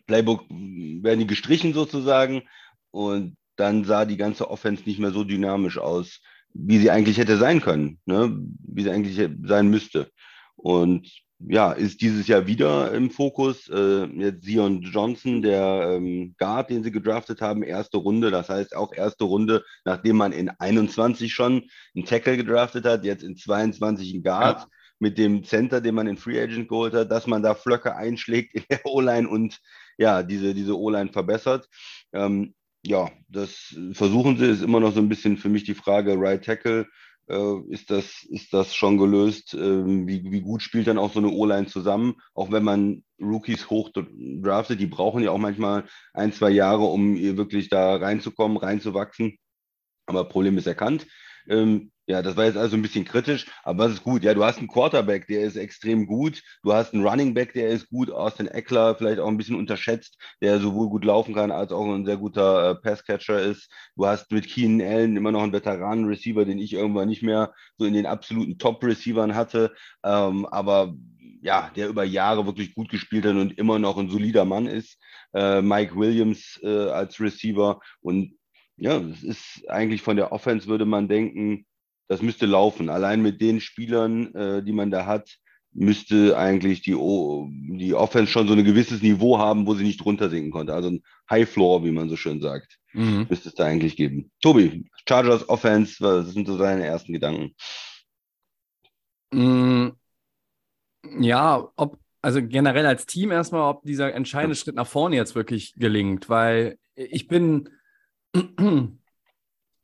[0.06, 2.42] Playbook werden die gestrichen sozusagen
[2.90, 6.20] und dann sah die ganze Offense nicht mehr so dynamisch aus,
[6.52, 8.36] wie sie eigentlich hätte sein können, ne?
[8.60, 10.10] wie sie eigentlich sein müsste.
[10.56, 11.10] Und
[11.48, 13.68] ja, ist dieses Jahr wieder im Fokus.
[13.68, 18.30] Äh, jetzt Zion Johnson, der ähm, Guard, den sie gedraftet haben, erste Runde.
[18.30, 23.22] Das heißt auch erste Runde, nachdem man in 21 schon einen Tackle gedraftet hat, jetzt
[23.22, 24.60] in 22 einen Guard.
[24.60, 24.68] Ja.
[25.00, 28.54] Mit dem Center, den man in Free Agent geholt hat, dass man da Flöcke einschlägt
[28.54, 29.58] in der O-Line und
[29.98, 31.68] ja, diese, diese O-Line verbessert.
[32.12, 32.54] Ähm,
[32.86, 36.44] ja, das versuchen sie, ist immer noch so ein bisschen für mich die Frage, Right
[36.44, 36.86] Tackle,
[37.26, 39.54] ist, das, ist das schon gelöst?
[39.54, 42.16] Ähm, wie, wie gut spielt dann auch so eine O-Line zusammen?
[42.34, 47.16] Auch wenn man Rookies hoch draftet, die brauchen ja auch manchmal ein, zwei Jahre, um
[47.16, 49.38] wirklich da reinzukommen, reinzuwachsen.
[50.06, 51.06] Aber Problem ist erkannt.
[51.48, 54.24] Ähm, ja, das war jetzt also ein bisschen kritisch, aber es ist gut.
[54.24, 56.42] Ja, du hast einen Quarterback, der ist extrem gut.
[56.62, 58.10] Du hast einen Running Back, der ist gut.
[58.10, 62.04] Austin Eckler vielleicht auch ein bisschen unterschätzt, der sowohl gut laufen kann als auch ein
[62.04, 63.70] sehr guter äh, Passcatcher ist.
[63.96, 67.86] Du hast mit Keenan Allen immer noch einen Veteranen-Receiver, den ich irgendwann nicht mehr so
[67.86, 69.72] in den absoluten Top-Receivern hatte.
[70.04, 70.94] Ähm, aber
[71.40, 74.98] ja, der über Jahre wirklich gut gespielt hat und immer noch ein solider Mann ist.
[75.34, 78.34] Äh, Mike Williams äh, als Receiver und
[78.76, 81.64] ja, es ist eigentlich von der Offense würde man denken,
[82.08, 82.88] das müsste laufen.
[82.88, 85.38] Allein mit den Spielern, äh, die man da hat,
[85.74, 90.04] müsste eigentlich die, o die Offense schon so ein gewisses Niveau haben, wo sie nicht
[90.04, 90.72] runtersinken konnte.
[90.72, 93.26] Also ein High Floor, wie man so schön sagt, mhm.
[93.28, 94.30] müsste es da eigentlich geben.
[94.40, 97.54] Tobi, Chargers Offense, was sind so deine ersten Gedanken?
[99.32, 99.88] Mm,
[101.18, 105.74] ja, ob, also generell als Team erstmal, ob dieser entscheidende Schritt nach vorne jetzt wirklich
[105.74, 107.68] gelingt, weil ich bin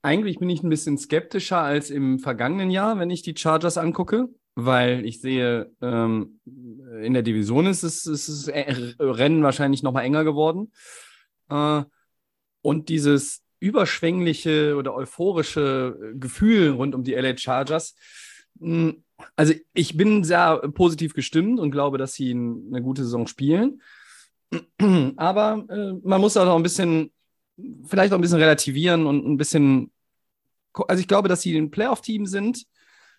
[0.03, 4.29] eigentlich bin ich ein bisschen skeptischer als im vergangenen Jahr, wenn ich die Chargers angucke,
[4.55, 6.41] weil ich sehe, ähm,
[7.03, 10.73] in der Division ist es, ist es äh, Rennen wahrscheinlich noch mal enger geworden.
[11.49, 11.83] Äh,
[12.63, 17.95] und dieses überschwängliche oder euphorische Gefühl rund um die LA Chargers,
[18.59, 19.05] hm,
[19.37, 23.83] also ich bin sehr positiv gestimmt und glaube, dass sie eine gute Saison spielen.
[25.17, 27.13] Aber äh, man muss auch noch ein bisschen
[27.87, 29.91] vielleicht auch ein bisschen relativieren und ein bisschen.
[30.89, 32.67] Also ich glaube, dass sie ein Playoff-Team sind.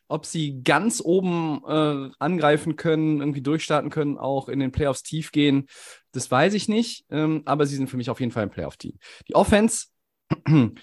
[0.07, 5.31] Ob sie ganz oben äh, angreifen können, irgendwie durchstarten können, auch in den Playoffs tief
[5.31, 5.67] gehen,
[6.11, 7.05] das weiß ich nicht.
[7.09, 8.97] Ähm, aber sie sind für mich auf jeden Fall ein Playoff-Team.
[9.29, 9.87] Die Offense,
[10.45, 10.73] du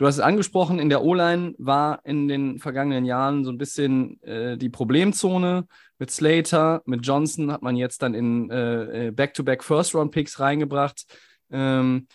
[0.00, 4.56] hast es angesprochen, in der O-Line war in den vergangenen Jahren so ein bisschen äh,
[4.56, 5.66] die Problemzone.
[5.98, 11.04] Mit Slater, mit Johnson hat man jetzt dann in äh, äh Back-to-Back First-Round-Picks reingebracht.
[11.50, 12.06] Ähm,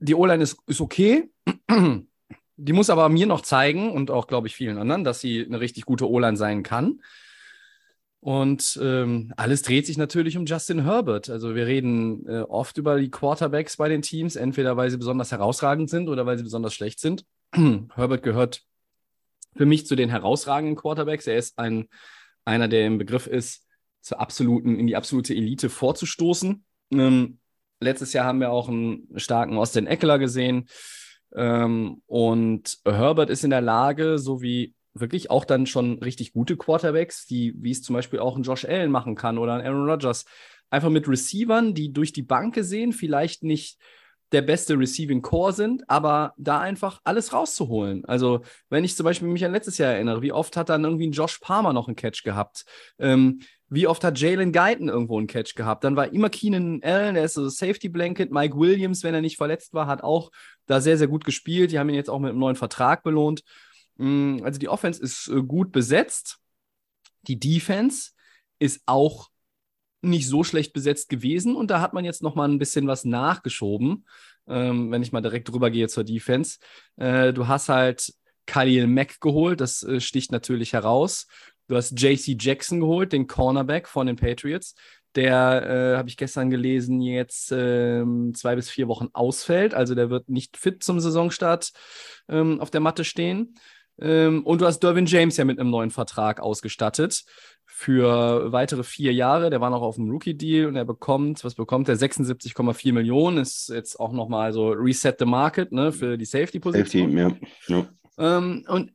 [0.00, 1.30] die O-Line ist, ist okay.
[2.62, 5.60] Die muss aber mir noch zeigen und auch, glaube ich, vielen anderen, dass sie eine
[5.60, 7.00] richtig gute O-Line sein kann.
[8.20, 11.30] Und ähm, alles dreht sich natürlich um Justin Herbert.
[11.30, 15.32] Also wir reden äh, oft über die Quarterbacks bei den Teams, entweder weil sie besonders
[15.32, 17.24] herausragend sind oder weil sie besonders schlecht sind.
[17.94, 18.62] Herbert gehört
[19.56, 21.26] für mich zu den herausragenden Quarterbacks.
[21.26, 21.88] Er ist ein,
[22.44, 23.66] einer, der im Begriff ist,
[24.02, 26.62] zur absoluten, in die absolute Elite vorzustoßen.
[26.92, 27.39] Ähm,
[27.80, 30.68] Letztes Jahr haben wir auch einen starken Austin Eckler gesehen.
[31.34, 36.56] Ähm, und Herbert ist in der Lage, so wie wirklich auch dann schon richtig gute
[36.56, 39.88] Quarterbacks, die, wie es zum Beispiel auch ein Josh Allen machen kann oder ein Aaron
[39.88, 40.24] Rodgers,
[40.68, 43.78] einfach mit Receivern, die durch die Bank gesehen vielleicht nicht
[44.32, 48.04] der beste Receiving Core sind, aber da einfach alles rauszuholen.
[48.04, 51.08] Also, wenn ich zum Beispiel mich an letztes Jahr erinnere, wie oft hat dann irgendwie
[51.08, 52.64] ein Josh Palmer noch einen Catch gehabt?
[52.98, 53.40] Ähm,
[53.70, 55.84] wie oft hat Jalen Guyton irgendwo einen Catch gehabt?
[55.84, 58.32] Dann war immer Keenan Allen, der ist so Safety Blanket.
[58.32, 60.32] Mike Williams, wenn er nicht verletzt war, hat auch
[60.66, 61.70] da sehr, sehr gut gespielt.
[61.70, 63.44] Die haben ihn jetzt auch mit einem neuen Vertrag belohnt.
[63.96, 66.38] Mm, also die Offense ist äh, gut besetzt.
[67.22, 68.10] Die Defense
[68.58, 69.30] ist auch
[70.02, 73.04] nicht so schlecht besetzt gewesen und da hat man jetzt noch mal ein bisschen was
[73.04, 74.06] nachgeschoben,
[74.48, 76.58] ähm, wenn ich mal direkt drüber gehe zur Defense.
[76.96, 78.14] Äh, du hast halt
[78.46, 81.26] Khalil Mack geholt, das äh, sticht natürlich heraus.
[81.70, 84.74] Du hast JC Jackson geholt, den Cornerback von den Patriots,
[85.14, 89.72] der, äh, habe ich gestern gelesen, jetzt ähm, zwei bis vier Wochen ausfällt.
[89.72, 91.70] Also der wird nicht fit zum Saisonstart
[92.28, 93.54] ähm, auf der Matte stehen.
[94.00, 97.22] Ähm, und du hast Derwin James ja mit einem neuen Vertrag ausgestattet
[97.66, 99.50] für weitere vier Jahre.
[99.50, 101.94] Der war noch auf dem Rookie-Deal und er bekommt, was bekommt er?
[101.94, 103.38] 76,4 Millionen.
[103.38, 107.12] Ist jetzt auch nochmal so Reset the Market ne, für die Safety-Position.
[107.16, 107.78] Safety, ja.
[107.78, 108.38] ja.
[108.38, 108.92] Ähm, und äh,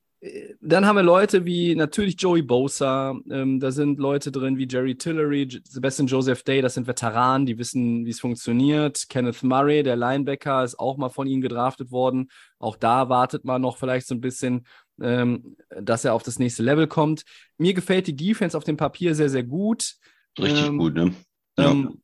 [0.61, 4.95] dann haben wir Leute wie natürlich Joey Bosa, ähm, da sind Leute drin wie Jerry
[4.95, 9.07] Tillery, Sebastian Joseph Day, das sind Veteranen, die wissen, wie es funktioniert.
[9.09, 12.29] Kenneth Murray, der Linebacker, ist auch mal von ihnen gedraftet worden.
[12.59, 14.65] Auch da wartet man noch vielleicht so ein bisschen,
[15.01, 17.23] ähm, dass er auf das nächste Level kommt.
[17.57, 19.95] Mir gefällt die Defense auf dem Papier sehr, sehr gut.
[20.39, 21.13] Richtig ähm, gut, ne?
[21.57, 21.71] Ja.
[21.71, 22.01] Ähm,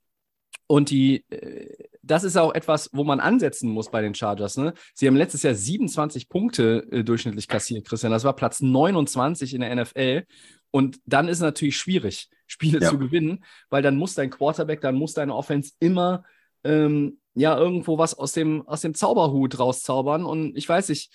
[0.67, 4.57] und die, äh, das ist auch etwas, wo man ansetzen muss bei den Chargers.
[4.57, 4.73] Ne?
[4.93, 8.11] Sie haben letztes Jahr 27 Punkte äh, durchschnittlich kassiert, Christian.
[8.11, 10.23] Das war Platz 29 in der NFL.
[10.71, 12.89] Und dann ist es natürlich schwierig, Spiele ja.
[12.89, 16.23] zu gewinnen, weil dann muss dein Quarterback, dann muss deine Offense immer
[16.63, 20.25] ähm, ja irgendwo was aus dem, aus dem Zauberhut rauszaubern.
[20.25, 21.13] Und ich weiß nicht,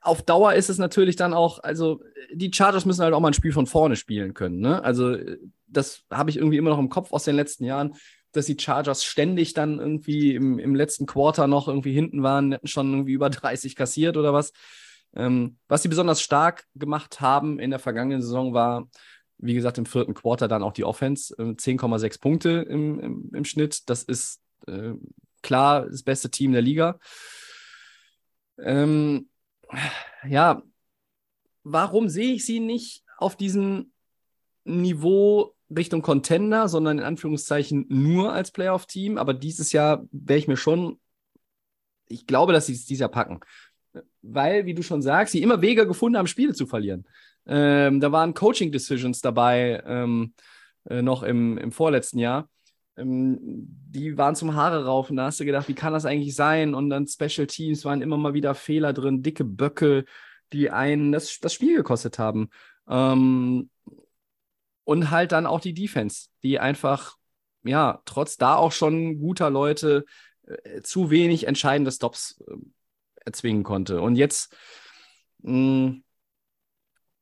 [0.00, 2.00] auf Dauer ist es natürlich dann auch, also
[2.32, 4.60] die Chargers müssen halt auch mal ein Spiel von vorne spielen können.
[4.60, 4.82] Ne?
[4.82, 5.16] Also
[5.66, 7.94] das habe ich irgendwie immer noch im Kopf aus den letzten Jahren,
[8.32, 12.66] dass die Chargers ständig dann irgendwie im, im letzten Quarter noch irgendwie hinten waren, hätten
[12.66, 14.52] schon irgendwie über 30 kassiert oder was.
[15.14, 18.88] Ähm, was sie besonders stark gemacht haben in der vergangenen Saison war,
[19.38, 21.34] wie gesagt, im vierten Quarter dann auch die Offense.
[21.38, 23.88] Äh, 10,6 Punkte im, im, im, Schnitt.
[23.90, 24.92] Das ist äh,
[25.42, 26.98] klar das beste Team der Liga.
[28.58, 29.28] Ähm,
[30.26, 30.62] ja,
[31.64, 33.92] warum sehe ich sie nicht auf diesem
[34.64, 39.18] Niveau Richtung Contender, sondern in Anführungszeichen nur als Playoff-Team?
[39.18, 40.98] Aber dieses Jahr wäre ich mir schon,
[42.08, 43.40] ich glaube, dass sie es dieses Jahr packen.
[44.22, 47.06] Weil, wie du schon sagst, sie immer Wege gefunden haben, Spiele zu verlieren.
[47.46, 50.34] Ähm, da waren Coaching-Decisions dabei, ähm,
[50.88, 52.48] äh, noch im, im vorletzten Jahr.
[52.96, 55.16] Ähm, die waren zum Haare raufen.
[55.16, 56.74] Da hast du gedacht, wie kann das eigentlich sein?
[56.74, 60.04] Und dann Special Teams waren immer mal wieder Fehler drin, dicke Böcke,
[60.52, 62.50] die einen das, das Spiel gekostet haben.
[62.88, 63.70] Ähm,
[64.84, 67.16] und halt dann auch die Defense, die einfach,
[67.62, 70.04] ja, trotz da auch schon guter Leute
[70.46, 72.56] äh, zu wenig entscheidende Stops äh,
[73.24, 74.00] erzwingen konnte.
[74.00, 74.56] Und jetzt
[75.42, 76.04] mh, hm,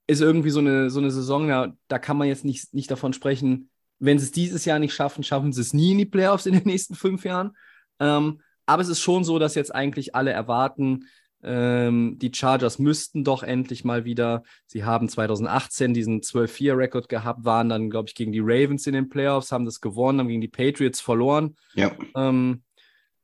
[0.06, 3.12] ist irgendwie so eine, so eine Saison, ja, da kann man jetzt nicht, nicht davon
[3.12, 3.70] sprechen,
[4.00, 6.54] wenn sie es dieses Jahr nicht schaffen, schaffen sie es nie in die Playoffs in
[6.54, 7.56] den nächsten fünf Jahren.
[8.00, 11.06] Ähm, aber es ist schon so, dass jetzt eigentlich alle erwarten,
[11.42, 14.42] ähm, die Chargers müssten doch endlich mal wieder.
[14.66, 19.08] Sie haben 2018 diesen 12-4-Rekord gehabt, waren dann, glaube ich, gegen die Ravens in den
[19.08, 21.56] Playoffs, haben das gewonnen, haben gegen die Patriots verloren.
[21.74, 21.92] Ja.
[22.14, 22.62] Ähm,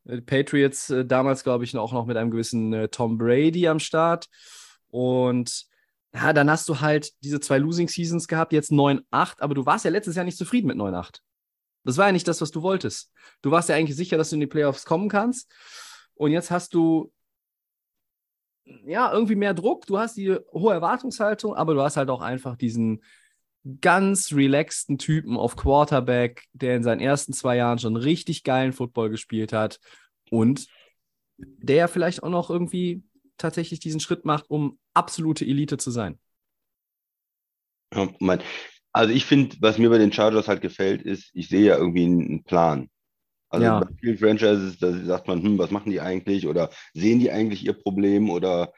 [0.05, 3.81] die Patriots äh, damals, glaube ich, auch noch mit einem gewissen äh, Tom Brady am
[3.81, 4.29] Start.
[4.89, 5.67] Und
[6.15, 9.03] ja, dann hast du halt diese zwei Losing Seasons gehabt, jetzt 9-8,
[9.41, 11.19] aber du warst ja letztes Jahr nicht zufrieden mit 9-8.
[11.85, 13.13] Das war ja nicht das, was du wolltest.
[13.43, 15.53] Du warst ja eigentlich sicher, dass du in die Playoffs kommen kannst.
[16.15, 17.13] Und jetzt hast du
[18.87, 22.57] ja irgendwie mehr Druck, du hast die hohe Erwartungshaltung, aber du hast halt auch einfach
[22.57, 23.03] diesen
[23.81, 29.11] ganz relaxten Typen auf Quarterback, der in seinen ersten zwei Jahren schon richtig geilen Football
[29.11, 29.81] gespielt hat
[30.31, 30.67] und
[31.39, 33.03] der vielleicht auch noch irgendwie
[33.39, 36.19] tatsächlich diesen Schritt macht, um absolute Elite zu sein.
[38.19, 38.41] Mein,
[38.93, 42.05] also ich finde, was mir bei den Chargers halt gefällt, ist, ich sehe ja irgendwie
[42.05, 42.89] einen Plan.
[43.49, 43.81] Also ja.
[43.81, 47.65] bei vielen Franchises, da sagt man, hm, was machen die eigentlich oder sehen die eigentlich
[47.65, 48.73] ihr Problem oder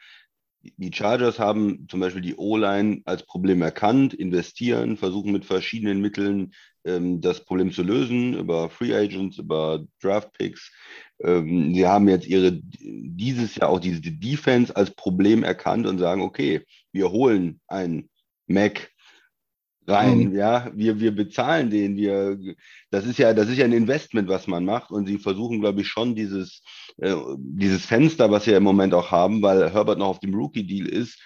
[0.77, 6.53] die Chargers haben zum Beispiel die O-Line als Problem erkannt, investieren, versuchen mit verschiedenen Mitteln
[6.85, 10.73] ähm, das Problem zu lösen, über Free Agents, über Draft Picks.
[11.21, 16.23] Ähm, sie haben jetzt ihre dieses Jahr auch diese Defense als Problem erkannt und sagen,
[16.23, 18.11] okay, wir holen einen
[18.47, 18.91] Mac
[19.89, 20.37] rein, mhm.
[20.37, 22.39] ja, wir, wir bezahlen den, wir,
[22.91, 25.81] das ist ja, das ist ja ein Investment, was man macht und sie versuchen, glaube
[25.81, 26.63] ich, schon dieses,
[26.99, 30.35] äh, dieses Fenster, was sie ja im Moment auch haben, weil Herbert noch auf dem
[30.35, 31.19] Rookie-Deal ist,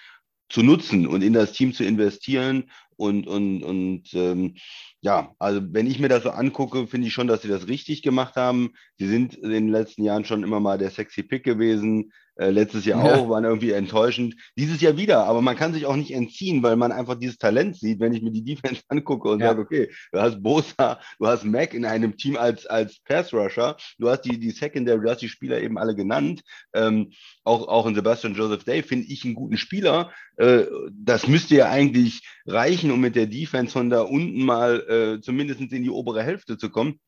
[0.49, 2.69] zu nutzen und in das Team zu investieren
[3.03, 4.55] und, und, und ähm,
[5.01, 8.01] ja, also wenn ich mir das so angucke, finde ich schon, dass sie das richtig
[8.01, 8.71] gemacht haben.
[8.97, 12.11] Sie sind in den letzten Jahren schon immer mal der sexy Pick gewesen.
[12.35, 13.15] Äh, letztes Jahr ja.
[13.15, 14.35] auch, waren irgendwie enttäuschend.
[14.57, 17.75] Dieses Jahr wieder, aber man kann sich auch nicht entziehen, weil man einfach dieses Talent
[17.75, 19.49] sieht, wenn ich mir die Defense angucke und ja.
[19.49, 24.09] sage, okay, du hast Bosa, du hast Mac in einem Team als, als Pass-Rusher, du
[24.09, 26.41] hast die, die Secondary, du hast die Spieler eben alle genannt.
[26.73, 27.11] Ähm,
[27.43, 30.11] auch, auch in Sebastian Joseph Day finde ich einen guten Spieler.
[30.37, 35.21] Äh, das müsste ja eigentlich reichen, um mit der Defense von da unten mal äh,
[35.21, 36.99] zumindest in die obere Hälfte zu kommen.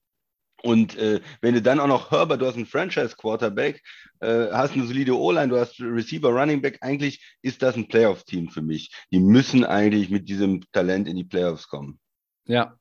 [0.64, 3.82] Und äh, wenn du dann auch noch Herbert, du hast einen Franchise-Quarterback,
[4.22, 8.50] äh, hast eine solide O-Line, du hast Receiver, Running Back, eigentlich ist das ein Playoff-Team
[8.50, 8.92] für mich.
[9.12, 12.00] Die müssen eigentlich mit diesem Talent in die Playoffs kommen.
[12.46, 12.78] Ja,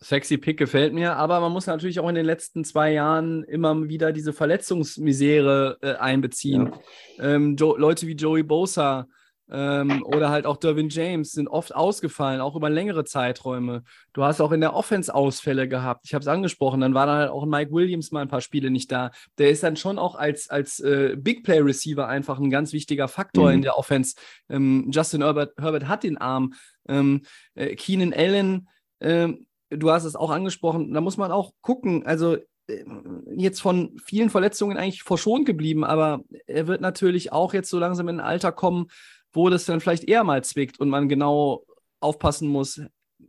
[0.00, 3.88] Sexy Pick gefällt mir, aber man muss natürlich auch in den letzten zwei Jahren immer
[3.88, 6.72] wieder diese Verletzungsmisere äh, einbeziehen.
[7.18, 7.34] Ja.
[7.34, 9.06] Ähm, Leute wie Joey Bosa
[9.50, 13.82] ähm, oder halt auch Dervin James sind oft ausgefallen, auch über längere Zeiträume.
[14.12, 16.04] Du hast auch in der Offense Ausfälle gehabt.
[16.06, 16.80] Ich habe es angesprochen.
[16.80, 19.10] Dann war dann halt auch Mike Williams mal ein paar Spiele nicht da.
[19.38, 23.08] Der ist dann schon auch als, als äh, Big Play Receiver einfach ein ganz wichtiger
[23.08, 23.54] Faktor mhm.
[23.54, 24.16] in der Offense.
[24.48, 26.54] Ähm, Justin Herbert, Herbert hat den Arm.
[26.88, 27.22] Ähm,
[27.54, 28.68] äh, Keenan Allen
[29.00, 32.04] ähm, du hast es auch angesprochen, da muss man auch gucken.
[32.06, 32.84] Also äh,
[33.36, 38.08] jetzt von vielen Verletzungen eigentlich verschont geblieben, aber er wird natürlich auch jetzt so langsam
[38.08, 38.86] in ein Alter kommen,
[39.32, 41.64] wo das dann vielleicht eher mal zwickt und man genau
[42.00, 42.80] aufpassen muss,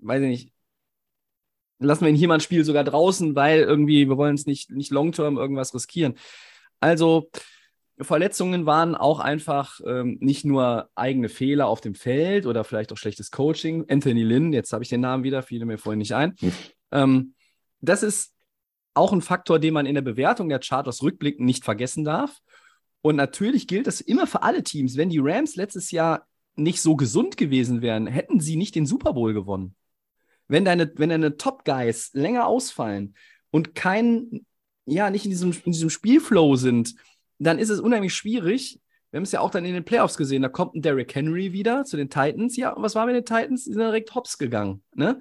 [0.02, 0.54] weiß ich nicht,
[1.80, 4.70] lassen wir ihn hier mal ein Spiel sogar draußen, weil irgendwie, wir wollen es nicht,
[4.72, 6.16] nicht long-term irgendwas riskieren.
[6.80, 7.30] Also,
[8.02, 12.98] Verletzungen waren auch einfach ähm, nicht nur eigene Fehler auf dem Feld oder vielleicht auch
[12.98, 13.86] schlechtes Coaching.
[13.90, 16.36] Anthony Lynn, jetzt habe ich den Namen wieder, fiel mir vorhin nicht ein.
[16.40, 16.52] Hm.
[16.92, 17.34] Ähm,
[17.82, 18.34] das ist
[18.94, 22.40] auch ein Faktor, den man in der Bewertung der Charters rückblickend nicht vergessen darf.
[23.02, 24.98] Und natürlich gilt das immer für alle Teams.
[24.98, 29.14] Wenn die Rams letztes Jahr nicht so gesund gewesen wären, hätten sie nicht den Super
[29.14, 29.76] Bowl gewonnen.
[30.48, 33.16] Wenn deine, wenn deine Top Guys länger ausfallen
[33.52, 34.46] und kein,
[34.86, 36.96] ja, nicht in diesem, in diesem Spielflow sind,
[37.38, 38.80] dann ist es unheimlich schwierig.
[39.12, 40.42] Wir haben es ja auch dann in den Playoffs gesehen.
[40.42, 42.58] Da kommt ein Derrick Henry wieder zu den Titans.
[42.58, 43.64] Ja, was war mit den Titans?
[43.66, 44.84] Die sind direkt hops gegangen.
[44.94, 45.20] Ne?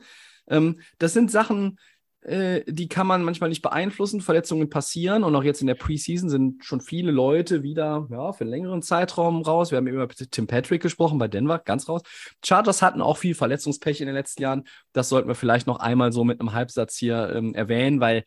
[0.49, 1.79] Ähm, das sind Sachen, äh,
[2.25, 4.21] die kann man manchmal nicht beeinflussen.
[4.21, 8.43] Verletzungen passieren und auch jetzt in der Preseason sind schon viele Leute wieder ja, für
[8.43, 9.71] einen längeren Zeitraum raus.
[9.71, 12.03] Wir haben eben über Tim Patrick gesprochen bei Denver, ganz raus.
[12.45, 14.65] Chargers hatten auch viel Verletzungspech in den letzten Jahren.
[14.93, 18.25] Das sollten wir vielleicht noch einmal so mit einem Halbsatz hier ähm, erwähnen, weil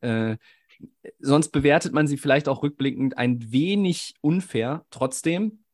[0.00, 0.36] äh,
[1.18, 4.86] sonst bewertet man sie vielleicht auch rückblickend ein wenig unfair.
[4.90, 5.64] Trotzdem,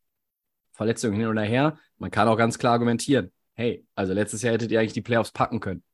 [0.73, 3.31] Verletzungen hin oder her, man kann auch ganz klar argumentieren.
[3.55, 5.85] Hey, also letztes Jahr hättet ihr eigentlich die Playoffs packen können.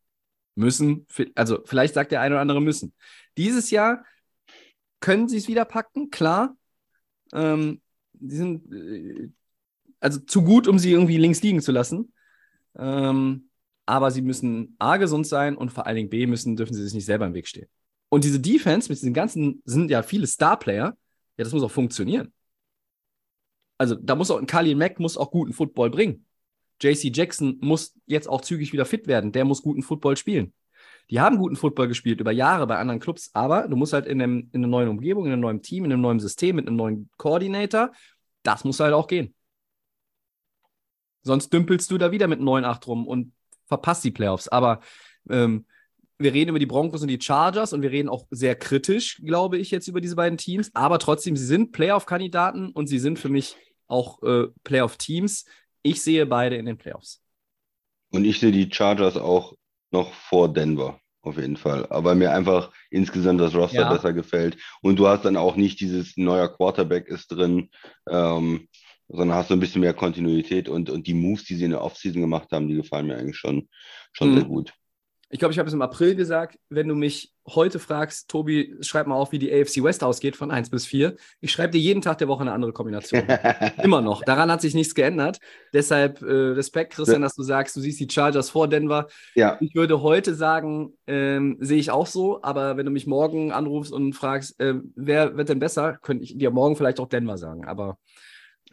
[0.57, 2.93] Müssen, also vielleicht sagt der eine oder andere müssen.
[3.37, 4.05] Dieses Jahr
[5.01, 6.57] können sie es wieder packen, klar.
[7.33, 7.81] Ähm,
[8.15, 9.29] die sind äh,
[10.01, 12.13] also zu gut, um sie irgendwie links liegen zu lassen.
[12.79, 13.51] Ähm,
[13.87, 16.95] aber sie müssen A gesund sein und vor allen Dingen B müssen, dürfen sie sich
[16.95, 17.69] nicht selber im Weg stehen.
[18.09, 20.97] Und diese Defense mit diesen ganzen, sind ja viele Star-Player,
[21.37, 22.33] ja, das muss auch funktionieren.
[23.79, 26.25] Also da muss auch ein Kali Mack muss auch guten Football bringen.
[26.81, 29.33] JC Jackson muss jetzt auch zügig wieder fit werden.
[29.33, 30.53] Der muss guten Football spielen.
[31.11, 34.21] Die haben guten Football gespielt über Jahre bei anderen Clubs, aber du musst halt in,
[34.21, 36.77] einem, in einer neuen Umgebung, in einem neuen Team, in einem neuen System, mit einem
[36.77, 37.93] neuen Koordinator,
[38.43, 39.35] das muss halt auch gehen.
[41.23, 43.33] Sonst dümpelst du da wieder mit 9-8 rum und
[43.67, 44.49] verpasst die Playoffs.
[44.49, 44.81] Aber
[45.29, 45.67] ähm,
[46.19, 49.59] wir reden über die Broncos und die Chargers und wir reden auch sehr kritisch, glaube
[49.59, 50.71] ich, jetzt über diese beiden Teams.
[50.75, 55.45] Aber trotzdem, sie sind Playoff-Kandidaten und sie sind für mich auch äh, Playoff-Teams.
[55.87, 57.23] Ich sehe beide in den Playoffs.
[58.11, 59.55] Und ich sehe die Chargers auch
[59.93, 61.87] noch vor Denver, auf jeden Fall.
[61.91, 63.93] Aber mir einfach insgesamt das Roster ja.
[63.93, 64.57] besser gefällt.
[64.83, 67.71] Und du hast dann auch nicht dieses neuer Quarterback ist drin,
[68.11, 68.67] ähm,
[69.07, 71.85] sondern hast so ein bisschen mehr Kontinuität und, und die Moves, die sie in der
[71.85, 73.69] Offseason gemacht haben, die gefallen mir eigentlich schon,
[74.13, 74.35] schon mhm.
[74.35, 74.73] sehr gut
[75.29, 79.09] ich glaube, ich habe es im April gesagt, wenn du mich heute fragst, Tobi, schreib
[79.09, 81.17] mal auf, wie die AFC West ausgeht von 1 bis 4.
[81.41, 83.25] Ich schreibe dir jeden Tag der Woche eine andere Kombination.
[83.83, 84.23] Immer noch.
[84.23, 85.39] Daran hat sich nichts geändert.
[85.73, 89.09] Deshalb äh, Respekt, Christian, dass du sagst, du siehst die Chargers vor Denver.
[89.35, 89.59] Ja.
[89.61, 93.93] Ich würde heute sagen, ähm, sehe ich auch so, aber wenn du mich morgen anrufst
[93.93, 97.65] und fragst, äh, wer wird denn besser, könnte ich dir morgen vielleicht auch Denver sagen.
[97.65, 97.99] Aber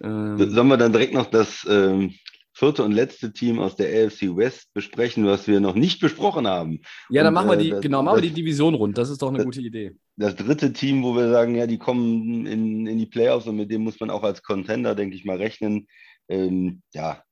[0.02, 2.14] ähm, Sollen wir dann direkt noch das ähm,
[2.54, 6.82] vierte und letzte Team aus der AFC West besprechen, was wir noch nicht besprochen haben.
[7.10, 8.98] Ja, dann machen wir die, äh, das, genau, machen wir die Division rund.
[8.98, 9.96] Das ist doch eine das, gute Idee.
[10.18, 13.72] Das dritte Team, wo wir sagen, ja, die kommen in, in die Playoffs und mit
[13.72, 15.88] dem muss man auch als Contender, denke ich mal, rechnen.
[16.30, 17.24] Ähm, ja,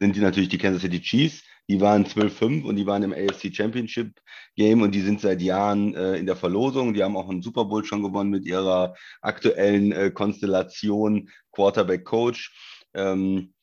[0.00, 1.42] sind die natürlich die Kansas City Chiefs.
[1.68, 4.20] Die waren 12-5 und die waren im AFC Championship
[4.54, 6.92] Game und die sind seit Jahren äh, in der Verlosung.
[6.92, 12.52] Die haben auch einen Super Bowl schon gewonnen mit ihrer aktuellen äh, Konstellation Quarterback Coach.
[12.92, 13.53] Ähm,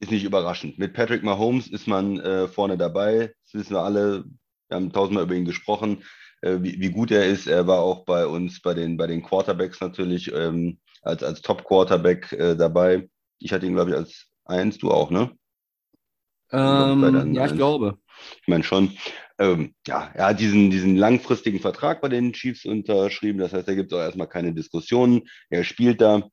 [0.00, 0.78] ist nicht überraschend.
[0.78, 3.32] Mit Patrick Mahomes ist man äh, vorne dabei.
[3.44, 4.24] Das wissen wir alle.
[4.68, 6.04] Wir haben tausendmal über ihn gesprochen,
[6.42, 7.46] äh, wie, wie, gut er ist.
[7.46, 12.32] Er war auch bei uns, bei den, bei den Quarterbacks natürlich ähm, als, als Top-Quarterback
[12.32, 13.08] äh, dabei.
[13.38, 15.30] Ich hatte ihn, glaube ich, als eins, du auch, ne?
[16.52, 17.98] Ähm, ja, ich glaube.
[18.42, 18.96] Ich meine schon.
[19.38, 23.38] Ähm, ja, er hat diesen, diesen langfristigen Vertrag bei den Chiefs unterschrieben.
[23.38, 25.22] Das heißt, da gibt es auch erstmal keine Diskussionen.
[25.48, 26.28] Er spielt da.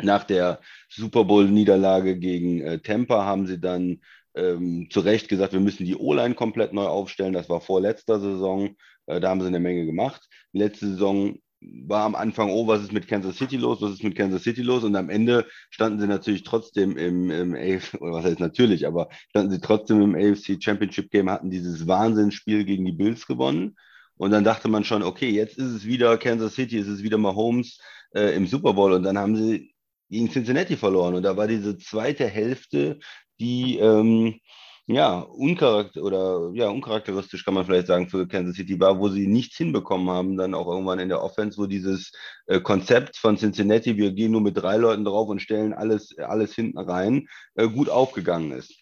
[0.00, 4.00] Nach der Super Bowl-Niederlage gegen äh, Tampa haben sie dann
[4.34, 7.32] ähm, zu Recht gesagt, wir müssen die O-Line komplett neu aufstellen.
[7.32, 8.76] Das war vor letzter Saison.
[9.06, 10.28] Äh, da haben sie eine Menge gemacht.
[10.52, 14.16] Letzte Saison war am Anfang, oh, was ist mit Kansas City los, was ist mit
[14.16, 14.84] Kansas City los?
[14.84, 19.08] Und am Ende standen sie natürlich trotzdem im, im AFC, oder was heißt natürlich, aber
[19.30, 23.76] standen sie trotzdem im AFC Championship Game, hatten dieses Wahnsinnsspiel gegen die Bills gewonnen.
[24.16, 27.18] Und dann dachte man schon, okay, jetzt ist es wieder Kansas City, ist es wieder
[27.18, 27.78] Mahomes
[28.14, 28.92] äh, im Super Bowl.
[28.92, 29.71] Und dann haben sie
[30.12, 31.14] gegen Cincinnati verloren.
[31.14, 32.98] Und da war diese zweite Hälfte,
[33.40, 34.38] die ähm,
[34.86, 39.26] ja, uncharakter oder ja, uncharakteristisch kann man vielleicht sagen für Kansas City war, wo sie
[39.26, 42.12] nichts hinbekommen haben, dann auch irgendwann in der Offense, wo dieses
[42.46, 46.54] äh, Konzept von Cincinnati, wir gehen nur mit drei Leuten drauf und stellen alles, alles
[46.54, 48.74] hinten rein, äh, gut aufgegangen ist.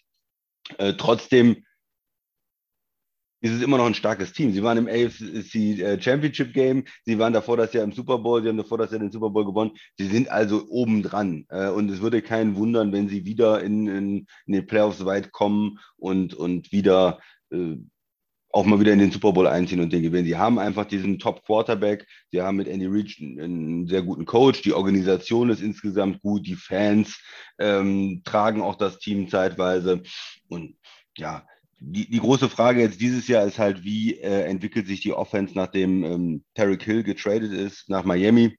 [0.79, 1.63] Äh, trotzdem
[3.41, 4.53] ist es immer noch ein starkes Team.
[4.53, 8.41] Sie waren im AFC äh, Championship Game, sie waren davor das Jahr im Super Bowl,
[8.41, 9.71] sie haben davor das Jahr den Super Bowl gewonnen.
[9.97, 11.45] Sie sind also oben dran.
[11.49, 15.31] Äh, und es würde keinen wundern, wenn sie wieder in, in, in den Playoffs weit
[15.31, 17.19] kommen und, und wieder
[17.51, 17.77] äh,
[18.53, 20.25] auch mal wieder in den Super Bowl einziehen und den gewinnen.
[20.25, 24.61] Sie haben einfach diesen Top Quarterback, sie haben mit Andy Reid einen sehr guten Coach,
[24.61, 27.19] die Organisation ist insgesamt gut, die Fans
[27.59, 30.03] ähm, tragen auch das Team zeitweise
[30.49, 30.75] und
[31.17, 31.45] ja,
[31.83, 35.55] die, die große Frage jetzt dieses Jahr ist halt, wie äh, entwickelt sich die Offense,
[35.55, 38.55] nachdem ähm, Tarek Hill getradet ist nach Miami?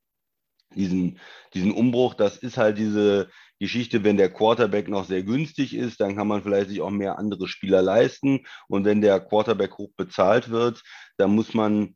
[0.75, 1.21] Diesen,
[1.55, 6.17] diesen Umbruch, das ist halt diese Geschichte, wenn der Quarterback noch sehr günstig ist, dann
[6.17, 8.41] kann man vielleicht sich auch mehr andere Spieler leisten.
[8.67, 10.83] Und wenn der Quarterback hoch bezahlt wird,
[11.17, 11.95] dann muss man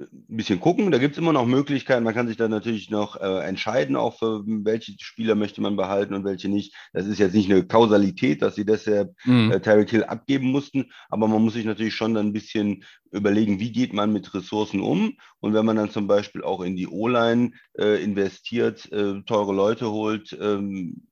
[0.00, 0.90] ein bisschen gucken.
[0.90, 2.04] Da gibt es immer noch Möglichkeiten.
[2.04, 6.14] Man kann sich dann natürlich noch äh, entscheiden, auch für welche Spieler möchte man behalten
[6.14, 6.74] und welche nicht.
[6.92, 9.50] Das ist jetzt nicht eine Kausalität, dass sie deshalb mhm.
[9.50, 13.58] äh, Tyreek Hill abgeben mussten, aber man muss sich natürlich schon dann ein bisschen überlegen,
[13.58, 15.16] wie geht man mit Ressourcen um.
[15.40, 19.90] Und wenn man dann zum Beispiel auch in die O-Line äh, investiert, äh, teure Leute
[19.90, 21.08] holt, ähm,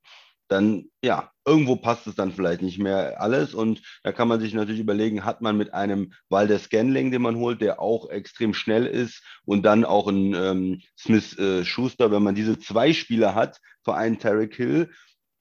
[0.49, 3.55] dann ja, irgendwo passt es dann vielleicht nicht mehr alles.
[3.55, 7.36] Und da kann man sich natürlich überlegen, hat man mit einem Walder Scanling, den man
[7.36, 12.22] holt, der auch extrem schnell ist, und dann auch ein ähm, Smith äh, Schuster, wenn
[12.22, 14.90] man diese zwei Spieler hat für einen Tarek Hill,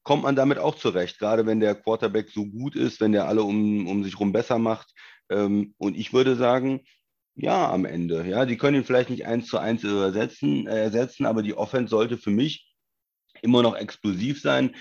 [0.03, 3.41] kommt man damit auch zurecht, gerade wenn der Quarterback so gut ist, wenn der alle
[3.41, 4.93] um, um sich rum besser macht.
[5.29, 6.81] Ähm, und ich würde sagen,
[7.35, 8.25] ja, am Ende.
[8.27, 11.89] Ja, die können ihn vielleicht nicht eins zu eins ersetzen, äh, ersetzen, aber die Offense
[11.89, 12.74] sollte für mich
[13.41, 14.75] immer noch explosiv sein.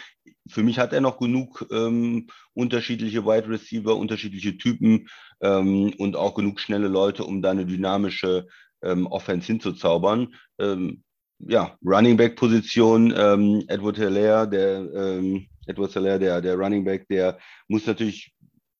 [0.48, 5.08] Für mich hat er noch genug ähm, unterschiedliche Wide Receiver, unterschiedliche Typen
[5.40, 8.46] ähm, und auch genug schnelle Leute, um da eine dynamische
[8.82, 10.34] ähm, Offense hinzuzaubern.
[10.58, 11.02] Ähm,
[11.38, 17.08] ja, Running Back Position, ähm, Edward Hilaire, der ähm, Edward Hilaire, der, der Running Back,
[17.08, 17.38] der
[17.68, 18.32] muss natürlich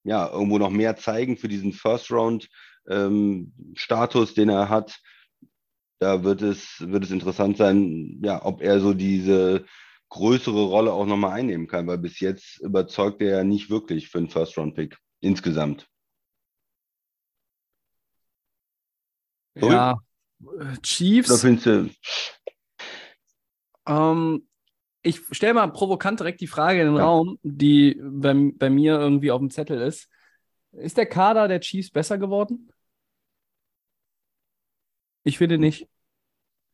[0.04, 2.48] ja irgendwo noch mehr zeigen für diesen First Round
[3.76, 5.00] Status, den er hat
[5.98, 9.64] da wird es, wird es interessant sein, ja, ob er so diese
[10.10, 14.18] größere Rolle auch nochmal einnehmen kann, weil bis jetzt überzeugt er ja nicht wirklich für
[14.18, 15.88] einen First-Round-Pick insgesamt.
[19.56, 19.70] So?
[19.70, 19.98] Ja,
[20.82, 21.28] Chiefs.
[21.28, 21.90] Da findest du.
[23.86, 24.46] Ähm,
[25.02, 27.04] ich stelle mal provokant direkt die Frage in den ja.
[27.04, 30.08] Raum, die bei, bei mir irgendwie auf dem Zettel ist.
[30.72, 32.70] Ist der Kader der Chiefs besser geworden?
[35.24, 35.88] Ich finde nicht.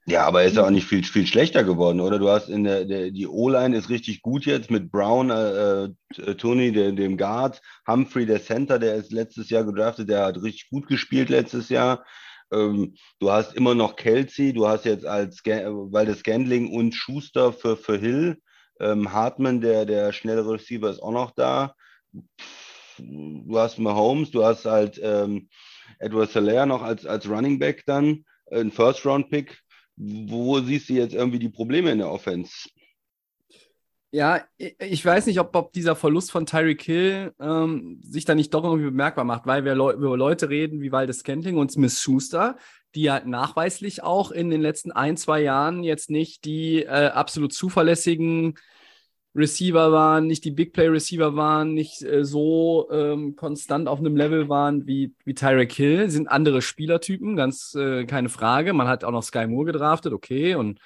[0.06, 2.18] Ja, aber er ist ja auch nicht viel, viel schlechter geworden, oder?
[2.18, 6.34] Du hast in der, der die O-Line ist richtig gut jetzt mit Brown, äh, äh,
[6.36, 10.68] Tony, der, dem Guard, Humphrey, der Center, der ist letztes Jahr gedraftet, der hat richtig
[10.70, 12.04] gut gespielt letztes Jahr.
[12.52, 17.52] Ähm, du hast immer noch Kelsey, du hast jetzt als weil das Scandling und Schuster
[17.52, 18.40] für, für Hill.
[18.80, 21.74] Ähm, Hartman, der, der schnelle Receiver, ist auch noch da.
[22.98, 25.48] Du hast Mahomes, du hast halt ähm,
[25.98, 29.62] Edward Salaire noch als, als Running Back dann, ein First-Round-Pick
[30.00, 32.70] wo siehst du jetzt irgendwie die Probleme in der Offense?
[34.12, 38.52] Ja, ich weiß nicht, ob, ob dieser Verlust von Tyreek Hill ähm, sich da nicht
[38.52, 42.00] doch irgendwie bemerkbar macht, weil wir Leu über Leute reden wie Waldes Scantling und Smith
[42.00, 42.56] Schuster,
[42.94, 47.52] die ja nachweislich auch in den letzten ein, zwei Jahren jetzt nicht die äh, absolut
[47.52, 48.54] zuverlässigen
[49.34, 54.16] Receiver waren, nicht die Big Play Receiver waren, nicht äh, so ähm, konstant auf einem
[54.16, 58.72] Level waren wie, wie Tyreek Hill, sind andere Spielertypen, ganz äh, keine Frage.
[58.72, 60.80] Man hat auch noch Sky Moore gedraftet, okay, und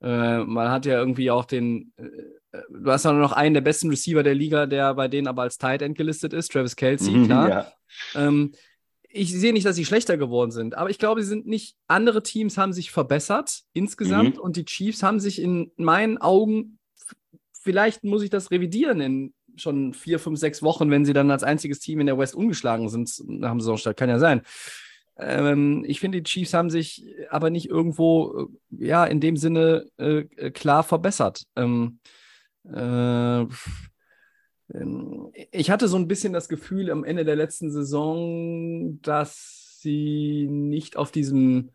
[0.00, 3.90] äh, man hat ja irgendwie auch den, äh, du hast ja noch einen der besten
[3.90, 7.26] Receiver der Liga, der bei denen aber als Tight End gelistet ist, Travis Kelsey, mhm,
[7.26, 7.48] klar.
[7.48, 7.72] Ja.
[8.14, 8.52] Ähm,
[9.12, 12.22] ich sehe nicht, dass sie schlechter geworden sind, aber ich glaube, sie sind nicht, andere
[12.22, 14.42] Teams haben sich verbessert insgesamt mhm.
[14.42, 16.78] und die Chiefs haben sich in meinen Augen
[17.60, 21.42] vielleicht muss ich das revidieren in schon vier, fünf, sechs Wochen, wenn sie dann als
[21.42, 23.96] einziges Team in der West ungeschlagen sind nach dem Saisonstart.
[23.96, 24.42] Kann ja sein.
[25.18, 28.48] Ähm, ich finde, die Chiefs haben sich aber nicht irgendwo,
[28.80, 31.44] äh, ja, in dem Sinne äh, äh klar verbessert.
[31.56, 31.98] Ähm,
[32.64, 33.44] äh,
[34.74, 40.46] ähm, ich hatte so ein bisschen das Gefühl am Ende der letzten Saison, dass sie
[40.48, 41.70] nicht auf diesem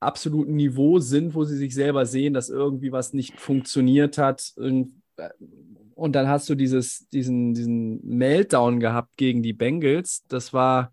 [0.00, 4.52] absoluten Niveau sind, wo sie sich selber sehen, dass irgendwie was nicht funktioniert hat.
[4.56, 10.24] Und dann hast du dieses, diesen, diesen Meltdown gehabt gegen die Bengals.
[10.28, 10.92] Das war,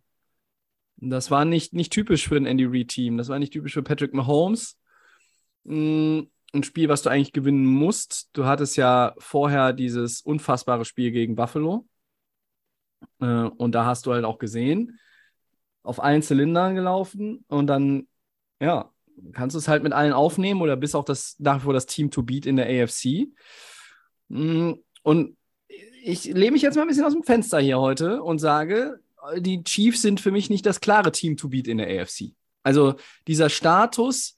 [0.98, 3.18] das war nicht, nicht typisch für ein Andy Reid-Team.
[3.18, 4.78] Das war nicht typisch für Patrick Mahomes.
[5.66, 6.22] Mm,
[6.54, 8.30] ein Spiel, was du eigentlich gewinnen musst.
[8.34, 11.86] Du hattest ja vorher dieses unfassbare Spiel gegen Buffalo.
[13.20, 15.00] Äh, und da hast du halt auch gesehen,
[15.84, 18.08] auf allen Zylindern gelaufen und dann,
[18.62, 18.93] ja,
[19.34, 21.86] kannst du es halt mit allen aufnehmen oder bist auch das nach wie vor das
[21.86, 23.28] Team to beat in der AFC.
[24.30, 25.38] Mm, und
[26.04, 29.00] ich lehne mich jetzt mal ein bisschen aus dem Fenster hier heute und sage,
[29.38, 32.34] die Chiefs sind für mich nicht das klare Team to beat in der AFC.
[32.62, 32.96] Also
[33.28, 34.38] dieser Status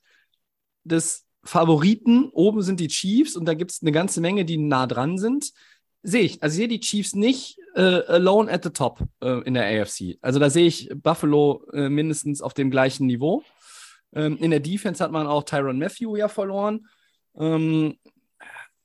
[0.83, 4.87] des Favoriten, oben sind die Chiefs und da gibt es eine ganze Menge, die nah
[4.87, 5.53] dran sind.
[6.01, 6.43] Sehe ich.
[6.43, 10.17] Also ich sehe die Chiefs nicht äh, alone at the top äh, in der AFC.
[10.21, 13.43] Also da sehe ich Buffalo äh, mindestens auf dem gleichen Niveau.
[14.15, 16.87] Ähm, in der Defense hat man auch Tyron Matthew ja verloren.
[17.37, 17.97] Ähm,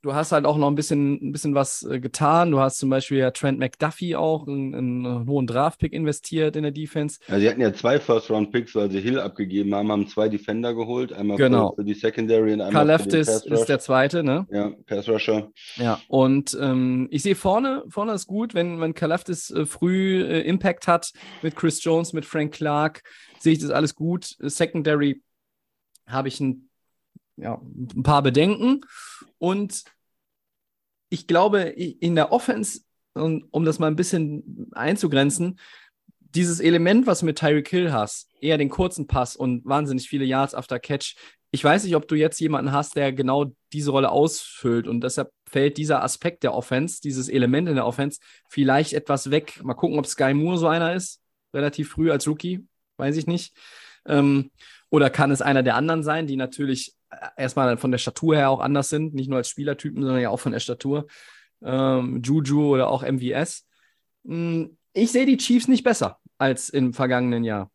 [0.01, 2.51] du hast halt auch noch ein bisschen, ein bisschen was äh, getan.
[2.51, 6.71] Du hast zum Beispiel ja Trent McDuffie auch einen, einen hohen Draftpick investiert in der
[6.71, 7.19] Defense.
[7.27, 11.13] Ja, sie hatten ja zwei First-Round-Picks, weil sie Hill abgegeben haben, haben zwei Defender geholt.
[11.13, 11.71] Einmal genau.
[11.71, 14.47] für, für, die Secondary und einmal Carl Leftis ist der zweite, ne?
[14.51, 15.51] Ja, Pass-Rusher.
[15.75, 20.41] Ja, und ähm, ich sehe vorne, vorne ist gut, wenn, wenn Kalaftis äh, früh äh,
[20.41, 21.11] Impact hat
[21.41, 23.03] mit Chris Jones, mit Frank Clark,
[23.41, 24.35] sehe ich das alles gut.
[24.39, 25.21] Secondary
[26.07, 26.69] habe ich ein,
[27.37, 28.81] ja, ein paar Bedenken.
[29.37, 29.83] Und
[31.09, 32.81] ich glaube, in der Offense,
[33.13, 35.59] um das mal ein bisschen einzugrenzen,
[36.19, 40.55] dieses Element, was mit Tyreek Hill hast, eher den kurzen Pass und wahnsinnig viele Yards
[40.55, 41.15] after Catch.
[41.51, 45.31] Ich weiß nicht, ob du jetzt jemanden hast, der genau diese Rolle ausfüllt und deshalb
[45.45, 49.59] fällt dieser Aspekt der Offense, dieses Element in der Offense vielleicht etwas weg.
[49.61, 51.21] Mal gucken, ob Sky Moore so einer ist,
[51.53, 52.65] relativ früh als Rookie,
[53.01, 53.53] weiß ich nicht.
[54.05, 54.51] Ähm,
[54.89, 56.95] oder kann es einer der anderen sein, die natürlich
[57.35, 60.39] erstmal von der Statur her auch anders sind, nicht nur als Spielertypen, sondern ja auch
[60.39, 61.07] von der Statur.
[61.61, 63.67] Ähm, Juju oder auch MVS.
[64.25, 67.71] Hm, ich sehe die Chiefs nicht besser als im vergangenen Jahr.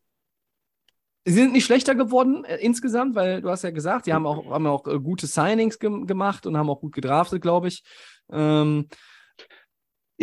[1.25, 4.49] Sie sind nicht schlechter geworden äh, insgesamt, weil du hast ja gesagt, die haben auch,
[4.49, 7.83] haben auch äh, gute Signings ge gemacht und haben auch gut gedraftet, glaube ich.
[8.31, 8.87] Ähm,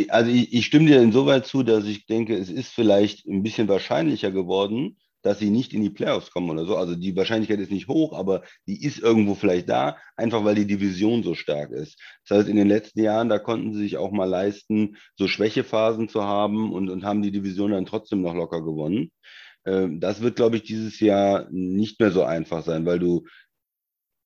[0.08, 3.68] also ich, ich, stimme dir insoweit zu, dass ich denke, es ist vielleicht ein bisschen
[3.68, 6.76] wahrscheinlicher geworden, dass sie nicht in die Playoffs kommen oder so.
[6.76, 10.66] Also die Wahrscheinlichkeit ist nicht hoch, aber die ist irgendwo vielleicht da, einfach weil die
[10.66, 11.98] Division so stark ist.
[12.28, 16.08] Das heißt, in den letzten Jahren, da konnten sie sich auch mal leisten, so Schwächephasen
[16.08, 19.12] zu haben und, und haben die Division dann trotzdem noch locker gewonnen.
[19.64, 23.24] Ähm, das wird, glaube ich, dieses Jahr nicht mehr so einfach sein, weil du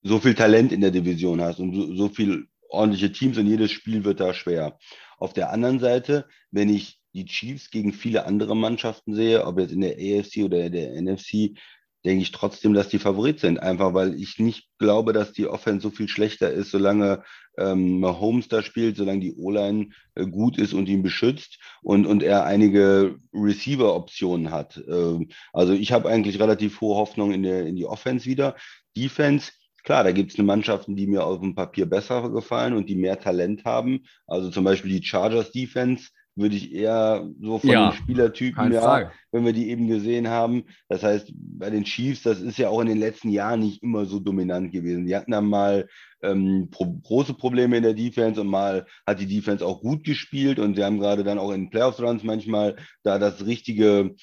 [0.01, 3.71] so viel Talent in der Division hast und so, so viel ordentliche Teams und jedes
[3.71, 4.77] Spiel wird da schwer.
[5.19, 9.71] Auf der anderen Seite, wenn ich die Chiefs gegen viele andere Mannschaften sehe, ob jetzt
[9.71, 11.57] in der AFC oder der NFC,
[12.05, 13.59] denke ich trotzdem, dass die Favorit sind.
[13.59, 17.23] Einfach weil ich nicht glaube, dass die Offense so viel schlechter ist, solange
[17.57, 22.23] ähm, Mahomes da spielt, solange die O-Line äh, gut ist und ihn beschützt und, und
[22.23, 24.81] er einige Receiver-Optionen hat.
[24.87, 28.55] Ähm, also ich habe eigentlich relativ hohe Hoffnung in, der, in die Offense wieder.
[28.95, 29.51] Defense,
[29.89, 32.95] Klar, da gibt es eine Mannschaften, die mir auf dem Papier besser gefallen und die
[32.95, 34.01] mehr Talent haben.
[34.27, 39.11] Also zum Beispiel die Chargers Defense würde ich eher so von ja, den Spielertypen, ja,
[39.31, 40.65] wenn wir die eben gesehen haben.
[40.89, 44.05] Das heißt, bei den Chiefs, das ist ja auch in den letzten Jahren nicht immer
[44.05, 45.07] so dominant gewesen.
[45.07, 45.87] Die hatten dann mal
[46.21, 50.59] ähm, pro große Probleme in der Defense und mal hat die Defense auch gut gespielt
[50.59, 54.13] und sie haben gerade dann auch in Playoffs-Runs manchmal da das richtige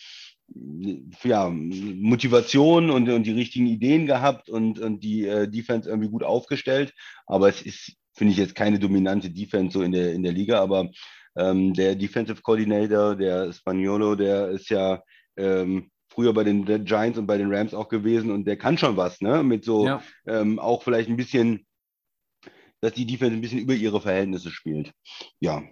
[0.48, 6.22] ja, Motivation und, und die richtigen Ideen gehabt und, und die äh, Defense irgendwie gut
[6.22, 6.94] aufgestellt.
[7.26, 10.60] Aber es ist, finde ich, jetzt keine dominante Defense so in der, in der Liga.
[10.60, 10.90] Aber
[11.36, 15.02] ähm, der Defensive Coordinator, der Spaniolo, der ist ja
[15.36, 18.96] ähm, früher bei den Giants und bei den Rams auch gewesen und der kann schon
[18.96, 19.42] was, ne?
[19.42, 20.02] Mit so ja.
[20.26, 21.66] ähm, auch vielleicht ein bisschen,
[22.80, 24.92] dass die Defense ein bisschen über ihre Verhältnisse spielt.
[25.40, 25.62] Ja,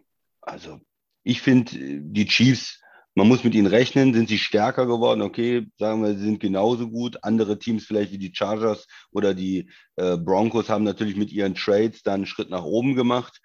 [0.42, 0.80] also
[1.22, 2.82] ich finde, die Chiefs,
[3.14, 6.90] man muss mit ihnen rechnen, sind sie stärker geworden, okay, sagen wir, sie sind genauso
[6.90, 7.18] gut.
[7.22, 12.02] Andere Teams, vielleicht wie die Chargers oder die äh, Broncos, haben natürlich mit ihren Trades
[12.02, 13.40] dann einen Schritt nach oben gemacht.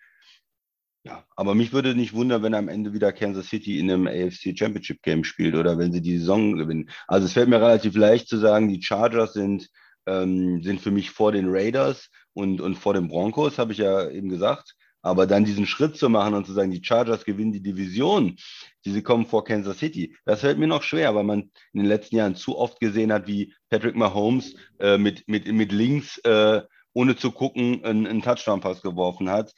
[1.05, 4.57] Ja, aber mich würde nicht wundern, wenn am Ende wieder Kansas City in einem AFC
[4.57, 6.89] Championship Game spielt oder wenn sie die Saison gewinnen.
[7.07, 9.69] Also es fällt mir relativ leicht zu sagen, die Chargers sind,
[10.07, 14.09] ähm, sind für mich vor den Raiders und, und vor den Broncos, habe ich ja
[14.09, 14.75] eben gesagt.
[15.01, 18.35] Aber dann diesen Schritt zu machen und zu sagen, die Chargers gewinnen die Division,
[18.85, 22.17] diese kommen vor Kansas City, das fällt mir noch schwer, weil man in den letzten
[22.17, 26.61] Jahren zu oft gesehen hat, wie Patrick Mahomes äh, mit, mit, mit links, äh,
[26.93, 29.53] ohne zu gucken, einen, einen Touchdown-Pass geworfen hat.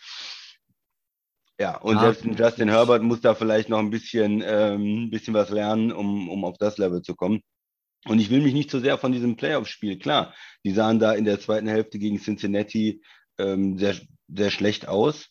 [1.59, 5.49] Ja, und ah, selbst Justin Herbert muss da vielleicht noch ein bisschen, ähm, bisschen was
[5.49, 7.41] lernen, um, um auf das Level zu kommen.
[8.05, 10.33] Und ich will mich nicht so sehr von diesem Playoff-Spiel, klar,
[10.65, 13.03] die sahen da in der zweiten Hälfte gegen Cincinnati
[13.37, 13.95] ähm, sehr,
[14.33, 15.29] sehr schlecht aus.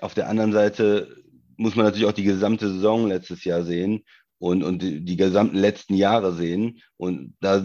[0.00, 1.16] Auf der anderen Seite
[1.56, 4.04] muss man natürlich auch die gesamte Saison letztes Jahr sehen
[4.38, 6.80] und, und die, die gesamten letzten Jahre sehen.
[6.96, 7.62] Und da,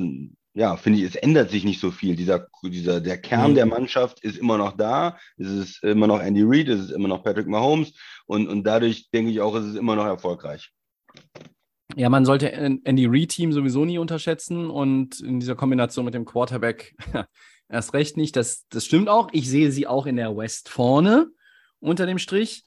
[0.55, 2.15] ja, finde ich, es ändert sich nicht so viel.
[2.15, 3.55] Dieser, dieser, der Kern mhm.
[3.55, 5.17] der Mannschaft ist immer noch da.
[5.37, 7.93] Es ist immer noch Andy Reid, es ist immer noch Patrick Mahomes.
[8.25, 10.71] Und, und dadurch denke ich auch, es ist immer noch erfolgreich.
[11.95, 16.95] Ja, man sollte Andy Reid-Team sowieso nie unterschätzen und in dieser Kombination mit dem Quarterback
[17.69, 18.35] erst recht nicht.
[18.35, 19.29] Das, das stimmt auch.
[19.31, 21.27] Ich sehe sie auch in der West vorne
[21.79, 22.63] unter dem Strich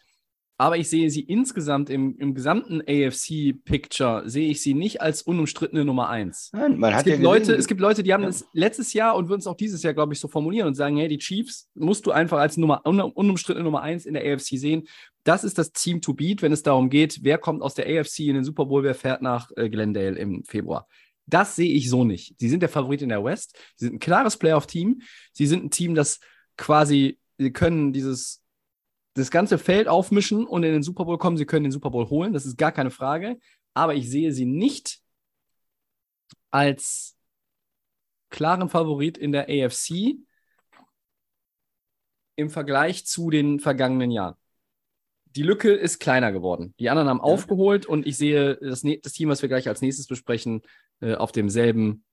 [0.59, 5.85] aber ich sehe sie insgesamt im, im gesamten AFC-Picture, sehe ich sie nicht als unumstrittene
[5.85, 6.51] Nummer eins.
[6.53, 8.29] Nein, man es, hat gibt ja Leute, gesehen, es gibt Leute, die haben ja.
[8.29, 10.97] das letztes Jahr und würden es auch dieses Jahr, glaube ich, so formulieren und sagen,
[10.97, 14.89] hey, die Chiefs musst du einfach als Nummer, unumstrittene Nummer eins in der AFC sehen.
[15.25, 18.21] Das ist das Team to beat, wenn es darum geht, wer kommt aus der AFC
[18.21, 20.87] in den Super Bowl, wer fährt nach äh, Glendale im Februar.
[21.27, 22.35] Das sehe ich so nicht.
[22.39, 23.59] Sie sind der Favorit in der West.
[23.77, 25.03] Sie sind ein klares Playoff-Team.
[25.33, 26.21] Sie sind ein Team, das
[26.57, 28.43] quasi, sie können dieses
[29.15, 31.39] das ganze Feld aufmischen und in den Super Bowl kommen.
[31.39, 33.39] Sie können den Super Bowl holen, das ist gar keine Frage.
[33.73, 35.01] Aber ich sehe sie nicht
[36.51, 37.17] als
[38.29, 40.17] klaren Favorit in der AFC
[42.37, 44.37] im Vergleich zu den vergangenen Jahren.
[45.25, 46.75] Die Lücke ist kleiner geworden.
[46.79, 47.25] Die anderen haben ja.
[47.25, 50.63] aufgeholt und ich sehe das, das, Team, was wir gleich als nächstes besprechen,
[51.01, 52.05] äh, auf demselben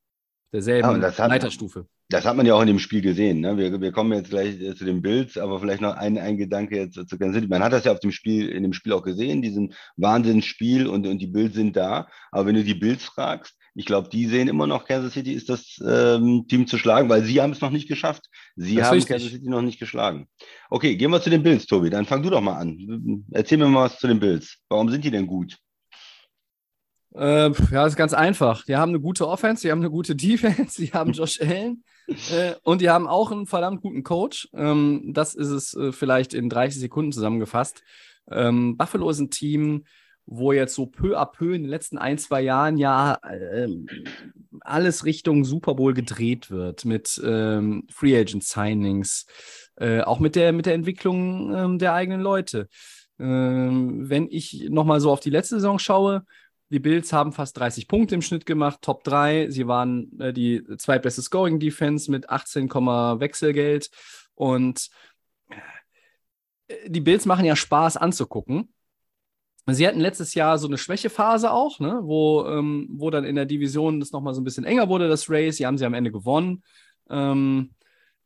[0.54, 1.88] derselben ja, hat, Leiterstufe.
[2.10, 3.40] Das hat man ja auch in dem Spiel gesehen.
[3.40, 3.58] Ne?
[3.58, 6.78] Wir, wir kommen jetzt gleich äh, zu den Bills, aber vielleicht noch ein, ein Gedanke
[6.78, 7.48] jetzt zu Kansas City.
[7.48, 11.08] Man hat das ja auf dem Spiel, in dem Spiel auch gesehen, diesen Wahnsinnsspiel und,
[11.08, 12.08] und die Bills sind da.
[12.32, 15.50] Aber wenn du die Bills fragst, ich glaube, die sehen immer noch, Kansas City ist
[15.50, 18.30] das ähm, Team zu schlagen, weil sie haben es noch nicht geschafft.
[18.56, 20.28] Sie das haben Kansas City noch nicht geschlagen.
[20.70, 21.90] Okay, gehen wir zu den Bills, Tobi.
[21.90, 23.26] Dann fang du doch mal an.
[23.32, 24.60] Erzähl mir mal was zu den Bills.
[24.70, 25.58] Warum sind die denn gut?
[27.16, 28.66] Äh, ja, ist ganz einfach.
[28.66, 32.54] Die haben eine gute Offense, die haben eine gute Defense, die haben Josh Allen äh,
[32.64, 34.50] und die haben auch einen verdammt guten Coach.
[34.54, 37.84] Ähm, das ist es äh, vielleicht in 30 Sekunden zusammengefasst.
[38.32, 39.86] Ähm, Buffalo ist ein Team,
[40.26, 43.68] wo jetzt so peu à peu in den letzten ein, zwei Jahren ja äh,
[44.62, 49.26] alles Richtung Super Bowl gedreht wird mit ähm, Free Agent Signings,
[49.76, 52.70] äh, auch mit der, mit der Entwicklung ähm, der eigenen Leute.
[53.20, 56.24] Ähm, wenn ich nochmal so auf die letzte Saison schaue,
[56.74, 59.52] die Bills haben fast 30 Punkte im Schnitt gemacht, Top 3.
[59.52, 63.92] Sie waren äh, die zweitbeste Scoring Defense mit 18, Wechselgeld.
[64.34, 64.90] Und
[66.68, 68.74] äh, die Bills machen ja Spaß anzugucken.
[69.68, 73.46] Sie hatten letztes Jahr so eine Schwächephase auch, ne, wo, ähm, wo dann in der
[73.46, 75.58] Division das nochmal so ein bisschen enger wurde, das Race.
[75.58, 76.64] Sie haben sie am Ende gewonnen,
[77.08, 77.76] ähm,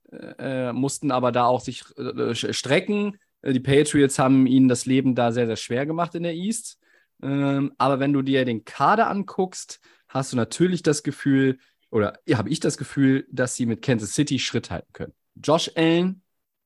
[0.10, 3.18] äh, mussten aber da auch sich äh, strecken.
[3.44, 6.80] Die Patriots haben ihnen das Leben da sehr, sehr schwer gemacht in der East.
[7.22, 11.60] Ähm, aber wenn du dir den Kader anguckst, hast du natürlich das Gefühl,
[11.90, 15.14] oder ja, habe ich das Gefühl, dass sie mit Kansas City Schritt halten können.
[15.36, 16.22] Josh Allen,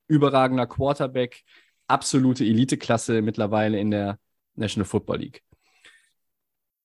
[0.08, 1.44] überragender Quarterback,
[1.88, 4.20] absolute Eliteklasse mittlerweile in der
[4.56, 5.44] National Football League.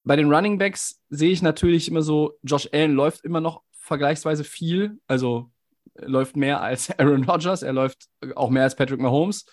[0.05, 4.45] Bei den Running Backs sehe ich natürlich immer so, Josh Allen läuft immer noch vergleichsweise
[4.45, 5.51] viel, also
[5.95, 9.47] läuft mehr als Aaron Rodgers, er läuft auch mehr als Patrick Mahomes.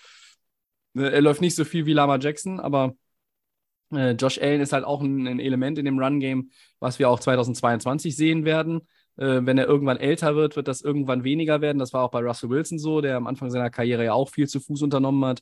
[0.96, 2.94] Er läuft nicht so viel wie Lama Jackson, aber
[3.96, 7.20] äh, Josh Allen ist halt auch ein, ein Element in dem Run-Game, was wir auch
[7.20, 8.82] 2022 sehen werden.
[9.18, 11.80] Äh, wenn er irgendwann älter wird, wird das irgendwann weniger werden.
[11.80, 14.48] Das war auch bei Russell Wilson so, der am Anfang seiner Karriere ja auch viel
[14.48, 15.42] zu Fuß unternommen hat.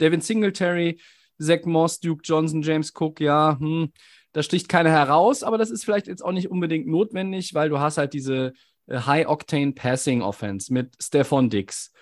[0.00, 1.00] Devin Singletary,
[1.38, 3.92] Zach Moss, Duke Johnson, James Cook, ja, hm,
[4.32, 7.80] da sticht keiner heraus, aber das ist vielleicht jetzt auch nicht unbedingt notwendig, weil du
[7.80, 8.52] hast halt diese
[8.86, 11.92] äh, High-Octane Passing Offense mit Stephon Dix.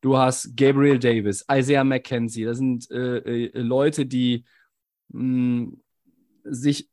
[0.00, 2.44] Du hast Gabriel Davis, Isaiah McKenzie.
[2.44, 4.44] Das sind äh, äh, Leute, die
[5.08, 5.72] mh,
[6.44, 6.88] sich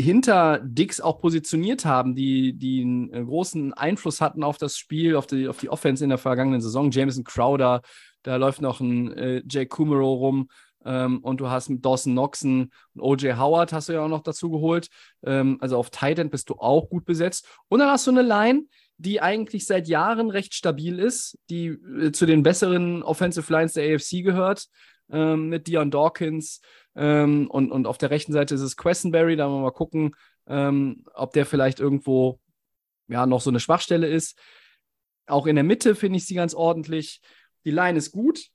[0.00, 5.16] hinter Dix auch positioniert haben, die, die einen äh, großen Einfluss hatten auf das Spiel,
[5.16, 6.90] auf die, auf die Offense in der vergangenen Saison.
[6.90, 7.82] Jameson Crowder,
[8.22, 10.48] da läuft noch ein äh, Jay Kumaro rum.
[10.82, 14.22] Ähm, und du hast mit Dawson Knoxen und OJ Howard hast du ja auch noch
[14.22, 14.88] dazu geholt.
[15.22, 17.46] Ähm, also auf Tight bist du auch gut besetzt.
[17.68, 18.64] Und dann hast du eine Line,
[18.96, 23.94] die eigentlich seit Jahren recht stabil ist, die äh, zu den besseren Offensive Lines der
[23.94, 24.66] AFC gehört,
[25.10, 26.60] ähm, mit Dion Dawkins,
[26.96, 29.36] ähm, und, und auf der rechten Seite ist es Questenberry.
[29.36, 30.14] Da wollen wir mal gucken,
[30.46, 32.40] ähm, ob der vielleicht irgendwo
[33.08, 34.38] ja, noch so eine Schwachstelle ist.
[35.26, 37.20] Auch in der Mitte finde ich sie ganz ordentlich.
[37.64, 38.48] Die Line ist gut.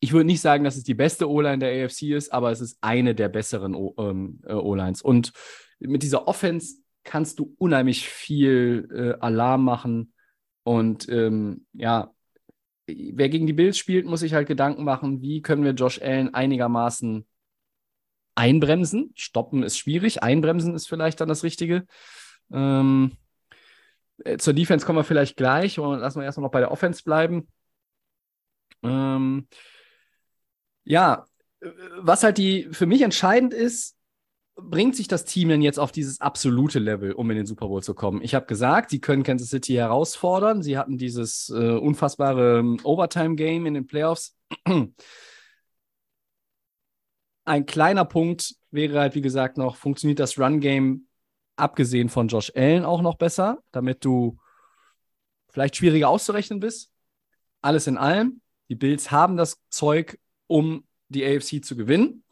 [0.00, 2.78] Ich würde nicht sagen, dass es die beste O-Line der AFC ist, aber es ist
[2.80, 5.02] eine der besseren ähm, äh, O-Lines.
[5.02, 5.32] Und
[5.80, 10.12] mit dieser Offense kannst du unheimlich viel äh, Alarm machen.
[10.62, 12.12] Und ähm, ja,
[12.88, 16.34] wer gegen die Bills spielt, muss sich halt Gedanken machen, wie können wir Josh Allen
[16.34, 17.26] einigermaßen
[18.34, 19.12] einbremsen.
[19.14, 21.86] Stoppen ist schwierig, einbremsen ist vielleicht dann das Richtige.
[22.52, 23.16] Ähm,
[24.24, 25.78] äh, zur Defense kommen wir vielleicht gleich.
[25.78, 27.48] Und lassen wir erstmal noch bei der Offense bleiben.
[28.82, 29.48] Ähm,
[30.84, 31.26] ja,
[31.60, 31.68] äh,
[31.98, 33.97] was halt die für mich entscheidend ist,
[34.60, 37.82] bringt sich das Team denn jetzt auf dieses absolute Level, um in den Super Bowl
[37.82, 38.20] zu kommen?
[38.22, 40.62] Ich habe gesagt, sie können Kansas City herausfordern.
[40.62, 44.36] Sie hatten dieses äh, unfassbare ähm, Overtime-Game in den Playoffs.
[47.44, 51.06] Ein kleiner Punkt wäre halt, wie gesagt, noch, funktioniert das Run-Game
[51.56, 54.38] abgesehen von Josh Allen auch noch besser, damit du
[55.48, 56.90] vielleicht schwieriger auszurechnen bist.
[57.62, 62.22] Alles in allem, die Bills haben das Zeug, um die AFC zu gewinnen.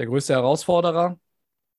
[0.00, 1.18] Der größte Herausforderer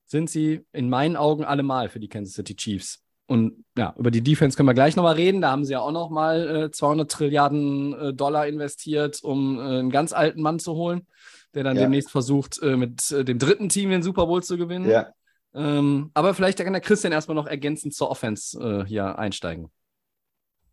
[0.05, 3.03] sind sie in meinen Augen allemal für die Kansas City Chiefs.
[3.25, 5.41] Und ja, über die Defense können wir gleich nochmal reden.
[5.41, 9.89] Da haben sie ja auch nochmal äh, 200 Trilliarden äh, Dollar investiert, um äh, einen
[9.89, 11.07] ganz alten Mann zu holen
[11.53, 11.83] der dann ja.
[11.83, 14.89] demnächst versucht, äh, mit äh, dem dritten Team den Super Bowl zu gewinnen.
[14.89, 15.13] Ja.
[15.53, 19.69] Ähm, aber vielleicht kann der Christian erstmal noch ergänzend zur Offense äh, hier einsteigen.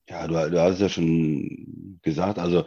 [0.08, 2.64] Ja, du, du, hast es ja schon gesagt, also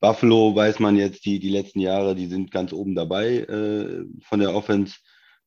[0.00, 4.40] Buffalo weiß man jetzt, die, die letzten Jahre, die sind ganz oben dabei äh, von
[4.40, 4.96] der Offense.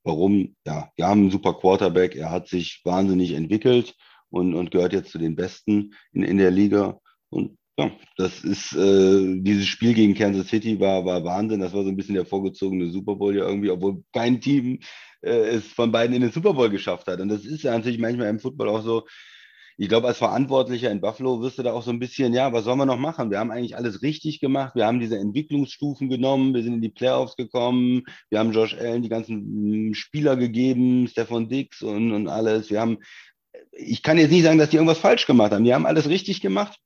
[0.04, 0.56] Warum?
[0.66, 3.96] Ja, wir haben einen super Quarterback, er hat sich wahnsinnig entwickelt
[4.30, 7.00] und, und gehört jetzt zu den Besten in, in der Liga.
[7.30, 11.62] Und ja, das ist, äh, dieses Spiel gegen Kansas City war, war Wahnsinn.
[11.62, 14.80] Das war so ein bisschen der vorgezogene Super Bowl ja irgendwie, obwohl kein Team
[15.22, 17.20] äh, es von beiden in den Super Bowl geschafft hat.
[17.20, 19.06] Und das ist ja natürlich manchmal im Football auch so.
[19.82, 22.66] Ich glaube, als Verantwortlicher in Buffalo wirst du da auch so ein bisschen, ja, was
[22.66, 23.32] sollen wir noch machen?
[23.32, 24.76] Wir haben eigentlich alles richtig gemacht.
[24.76, 26.54] Wir haben diese Entwicklungsstufen genommen.
[26.54, 28.04] Wir sind in die Playoffs gekommen.
[28.30, 32.70] Wir haben Josh Allen die ganzen Spieler gegeben, Stefan Dix und, und alles.
[32.70, 32.98] Wir haben,
[33.72, 35.64] ich kann jetzt nicht sagen, dass die irgendwas falsch gemacht haben.
[35.64, 36.78] Die haben alles richtig gemacht.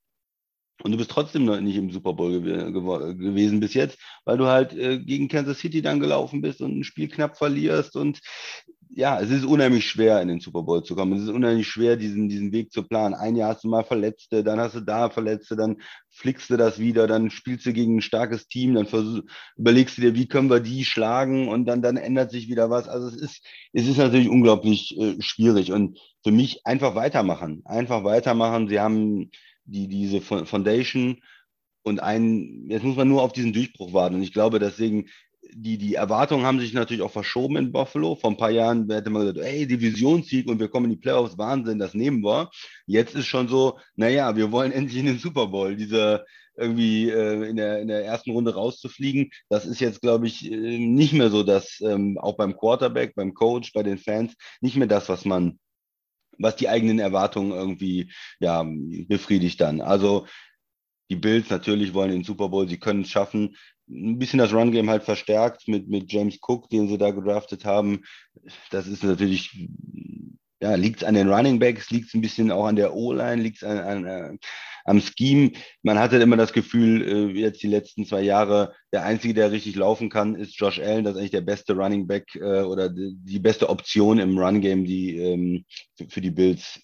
[0.84, 4.38] Und du bist trotzdem noch nicht im Super Bowl gew gew gewesen bis jetzt, weil
[4.38, 7.96] du halt äh, gegen Kansas City dann gelaufen bist und ein Spiel knapp verlierst.
[7.96, 8.20] Und
[8.96, 11.14] ja, es ist unheimlich schwer, in den Super Bowl zu kommen.
[11.14, 13.14] Es ist unheimlich schwer, diesen, diesen Weg zu planen.
[13.14, 15.78] Ein Jahr hast du mal Verletzte, dann hast du da Verletzte, dann
[16.10, 18.86] flickst du das wieder, dann spielst du gegen ein starkes Team, dann
[19.56, 22.88] überlegst du dir, wie können wir die schlagen und dann, dann ändert sich wieder was.
[22.88, 25.72] Also es ist, es ist natürlich unglaublich äh, schwierig.
[25.72, 27.62] Und für mich einfach weitermachen.
[27.64, 28.68] Einfach weitermachen.
[28.68, 29.30] Sie haben
[29.64, 31.20] die, diese Foundation
[31.82, 34.14] und ein, jetzt muss man nur auf diesen Durchbruch warten.
[34.14, 35.08] Und ich glaube, deswegen,
[35.52, 38.14] die, die Erwartungen haben sich natürlich auch verschoben in Buffalo.
[38.16, 41.38] Vor ein paar Jahren hätte man gesagt, ey, Divisionssieg und wir kommen in die Playoffs,
[41.38, 42.50] Wahnsinn, das nehmen wir.
[42.86, 45.76] Jetzt ist schon so, naja, wir wollen endlich in den Super Bowl.
[45.76, 46.24] Diese
[46.56, 50.78] irgendwie äh, in, der, in der ersten Runde rauszufliegen, das ist jetzt, glaube ich, äh,
[50.78, 54.86] nicht mehr so, dass ähm, auch beim Quarterback, beim Coach, bei den Fans, nicht mehr
[54.86, 55.58] das, was man
[56.38, 58.64] was die eigenen Erwartungen irgendwie ja,
[59.08, 59.80] befriedigt dann.
[59.80, 60.26] Also
[61.10, 63.56] die Bills natürlich wollen den Super Bowl, sie können es schaffen.
[63.88, 68.02] Ein bisschen das Run-Game halt verstärkt mit, mit James Cook, den sie da gedraftet haben.
[68.70, 69.68] Das ist natürlich
[70.64, 73.42] ja, liegt es an den Running Backs, liegt es ein bisschen auch an der O-Line,
[73.42, 74.38] liegt es an, an, äh,
[74.86, 75.52] am Scheme.
[75.82, 79.76] Man hatte immer das Gefühl, äh, jetzt die letzten zwei Jahre, der Einzige, der richtig
[79.76, 81.04] laufen kann, ist Josh Allen.
[81.04, 85.18] Das ist eigentlich der beste Running Back äh, oder die, beste Option im Run-Game, die
[85.18, 85.64] ähm,
[86.08, 86.80] für, die Bills.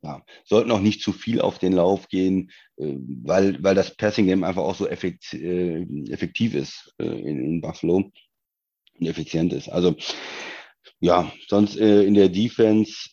[0.00, 4.62] Ja, sollten auch nicht zu viel auf den Lauf gehen, weil, weil das Passing-Game einfach
[4.62, 8.10] auch so effekt, äh, effektiv ist in, in Buffalo
[8.98, 9.68] und effizient ist.
[9.68, 9.96] Also
[11.00, 13.10] ja, sonst äh, in der Defense,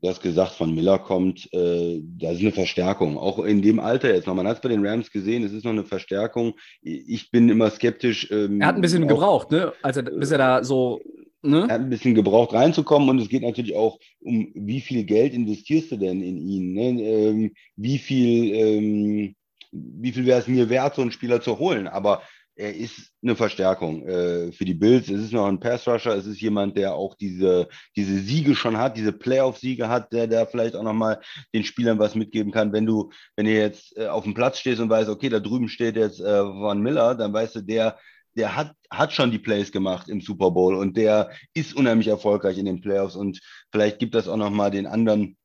[0.00, 3.18] du hast gesagt, von Miller kommt, äh, da ist eine Verstärkung.
[3.18, 4.34] Auch in dem Alter jetzt noch.
[4.34, 6.54] Man hat es bei den Rams gesehen, es ist noch eine Verstärkung.
[6.80, 8.30] Ich bin immer skeptisch.
[8.30, 9.72] Ähm, er hat ein bisschen auch, gebraucht, ne?
[9.82, 11.00] Also bis er da so.
[11.42, 11.66] Ne?
[11.68, 15.34] Er hat ein bisschen gebraucht reinzukommen und es geht natürlich auch um, wie viel Geld
[15.34, 16.72] investierst du denn in ihn?
[16.72, 17.02] Ne?
[17.02, 19.34] Ähm, wie viel, ähm,
[19.72, 21.88] wie viel wäre es mir wert, so einen Spieler zu holen?
[21.88, 22.22] Aber
[22.54, 25.08] er ist eine Verstärkung äh, für die Bills.
[25.08, 26.14] Es ist noch ein Pass-Rusher.
[26.14, 30.46] Es ist jemand, der auch diese, diese Siege schon hat, diese Playoff-Siege hat, der, der
[30.46, 31.20] vielleicht auch nochmal
[31.54, 32.72] den Spielern was mitgeben kann.
[32.72, 35.68] Wenn du, wenn du jetzt äh, auf dem Platz stehst und weißt, okay, da drüben
[35.68, 37.98] steht jetzt äh, Von Miller, dann weißt du, der,
[38.36, 42.58] der hat, hat schon die Plays gemacht im Super Bowl und der ist unheimlich erfolgreich
[42.58, 45.36] in den Playoffs und vielleicht gibt das auch nochmal den anderen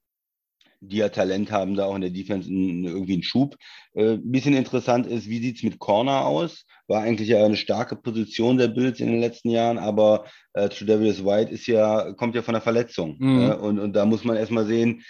[0.80, 3.56] die ja Talent haben, da auch in der Defense einen, irgendwie einen Schub.
[3.94, 6.66] Äh, ein bisschen interessant ist, wie sieht es mit Corner aus?
[6.88, 11.26] War eigentlich ja eine starke Position der Bills in den letzten Jahren, aber äh, Tredavious
[11.26, 13.16] White ist ja, kommt ja von einer Verletzung.
[13.20, 13.42] Mhm.
[13.42, 15.04] Äh, und, und da muss man erstmal sehen,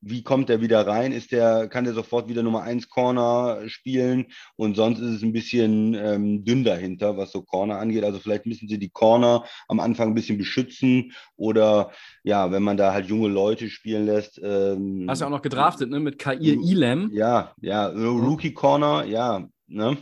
[0.00, 1.12] wie kommt er wieder rein?
[1.12, 4.26] Ist der, kann der sofort wieder Nummer 1 Corner spielen?
[4.56, 8.04] Und sonst ist es ein bisschen ähm, dünn dahinter, was so Corner angeht.
[8.04, 11.90] Also vielleicht müssen sie die Corner am Anfang ein bisschen beschützen oder
[12.22, 14.40] ja, wenn man da halt junge Leute spielen lässt.
[14.42, 16.00] Ähm, Hast du auch noch gedraftet, ne?
[16.00, 17.10] Mit Kair Elam.
[17.12, 19.96] Ja, ja, Rookie Corner, ja, ne,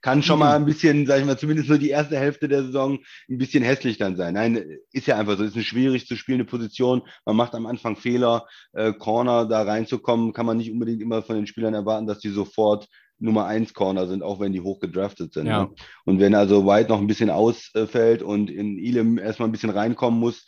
[0.00, 2.98] kann schon mal ein bisschen, sag ich mal, zumindest nur die erste Hälfte der Saison
[3.28, 4.34] ein bisschen hässlich dann sein.
[4.34, 7.02] Nein, ist ja einfach so, ist eine schwierig zu spielende Position.
[7.26, 11.36] Man macht am Anfang Fehler, äh, Corner da reinzukommen, kann man nicht unbedingt immer von
[11.36, 12.88] den Spielern erwarten, dass die sofort
[13.18, 15.46] Nummer 1 Corner sind, auch wenn die hoch gedraftet sind.
[15.46, 15.64] Ja.
[15.64, 15.70] Ne?
[16.04, 20.20] Und wenn also White noch ein bisschen ausfällt und in Elam erstmal ein bisschen reinkommen
[20.20, 20.46] muss,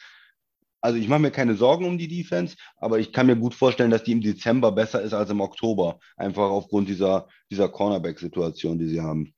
[0.80, 3.90] also ich mache mir keine Sorgen um die Defense, aber ich kann mir gut vorstellen,
[3.90, 8.88] dass die im Dezember besser ist als im Oktober, einfach aufgrund dieser, dieser Cornerback-Situation, die
[8.88, 9.34] sie haben.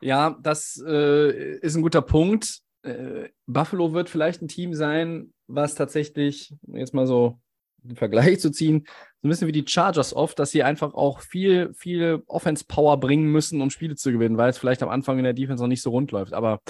[0.00, 2.60] Ja, das äh, ist ein guter Punkt.
[2.82, 7.40] Äh, Buffalo wird vielleicht ein Team sein, was tatsächlich, jetzt mal so
[7.84, 8.86] einen Vergleich zu ziehen,
[9.20, 13.30] so ein bisschen wie die Chargers oft, dass sie einfach auch viel, viel Offense-Power bringen
[13.30, 15.82] müssen, um Spiele zu gewinnen, weil es vielleicht am Anfang in der Defense noch nicht
[15.82, 16.32] so rund läuft.
[16.32, 16.60] Aber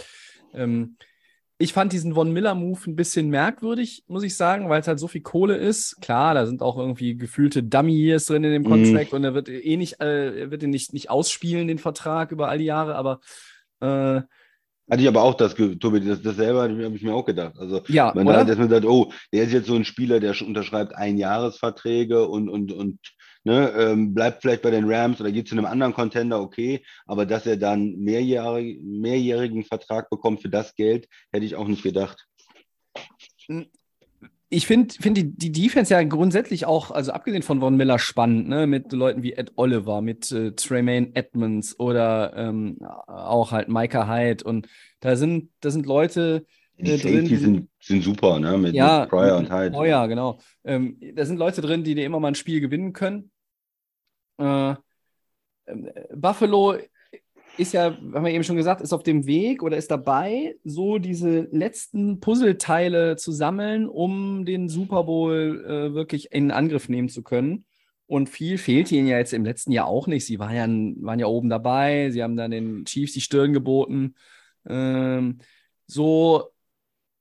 [0.54, 0.96] ähm,
[1.58, 5.08] ich fand diesen Von Miller-Move ein bisschen merkwürdig, muss ich sagen, weil es halt so
[5.08, 6.00] viel Kohle ist.
[6.00, 8.68] Klar, da sind auch irgendwie gefühlte Dummy-Years drin in dem mhm.
[8.68, 9.16] Contract mm.
[9.16, 12.48] und er wird eh nicht, äh, er wird ihn nicht, nicht ausspielen, den Vertrag über
[12.48, 13.20] all die Jahre, aber
[13.80, 14.20] äh,
[14.90, 17.58] hatte ich aber auch das, Tobi, das, das selber habe ich mir auch gedacht.
[17.58, 18.38] Also ja, man oder?
[18.38, 22.72] hat erstmal gesagt, oh, der ist jetzt so ein Spieler, der unterschreibt Einjahresverträge und, und,
[22.72, 22.98] und
[23.48, 27.24] ne, ähm, bleibt vielleicht bei den Rams oder geht zu einem anderen Contender, okay, aber
[27.24, 32.26] dass er dann mehrjährig, mehrjährigen Vertrag bekommt für das Geld, hätte ich auch nicht gedacht.
[34.50, 38.48] Ich finde find die, die Defense ja grundsätzlich auch, also abgesehen von Von Miller, spannend,
[38.48, 38.66] ne?
[38.66, 44.44] mit Leuten wie Ed Oliver, mit äh, Tremaine Edmonds oder ähm, auch halt Micah Hyde.
[44.44, 44.68] Und
[45.00, 46.44] da sind, da sind Leute,
[46.78, 48.56] die äh, drin, sind, sind super, ne?
[48.56, 49.76] Mit, ja, mit Pryor und Hyde.
[49.76, 50.38] Oh ja, genau.
[50.64, 53.30] Ähm, da sind Leute drin, die dir immer mal ein Spiel gewinnen können.
[54.38, 54.74] Äh,
[55.66, 56.76] ähm, Buffalo
[57.56, 60.98] ist ja, haben wir eben schon gesagt, ist auf dem Weg oder ist dabei, so
[60.98, 67.22] diese letzten Puzzleteile zu sammeln, um den Super Bowl äh, wirklich in Angriff nehmen zu
[67.22, 67.64] können.
[68.06, 70.24] Und viel fehlt ihnen ja jetzt im letzten Jahr auch nicht.
[70.24, 74.14] Sie waren ja, waren ja oben dabei, sie haben dann den Chiefs die Stirn geboten.
[74.66, 75.40] Ähm,
[75.86, 76.44] so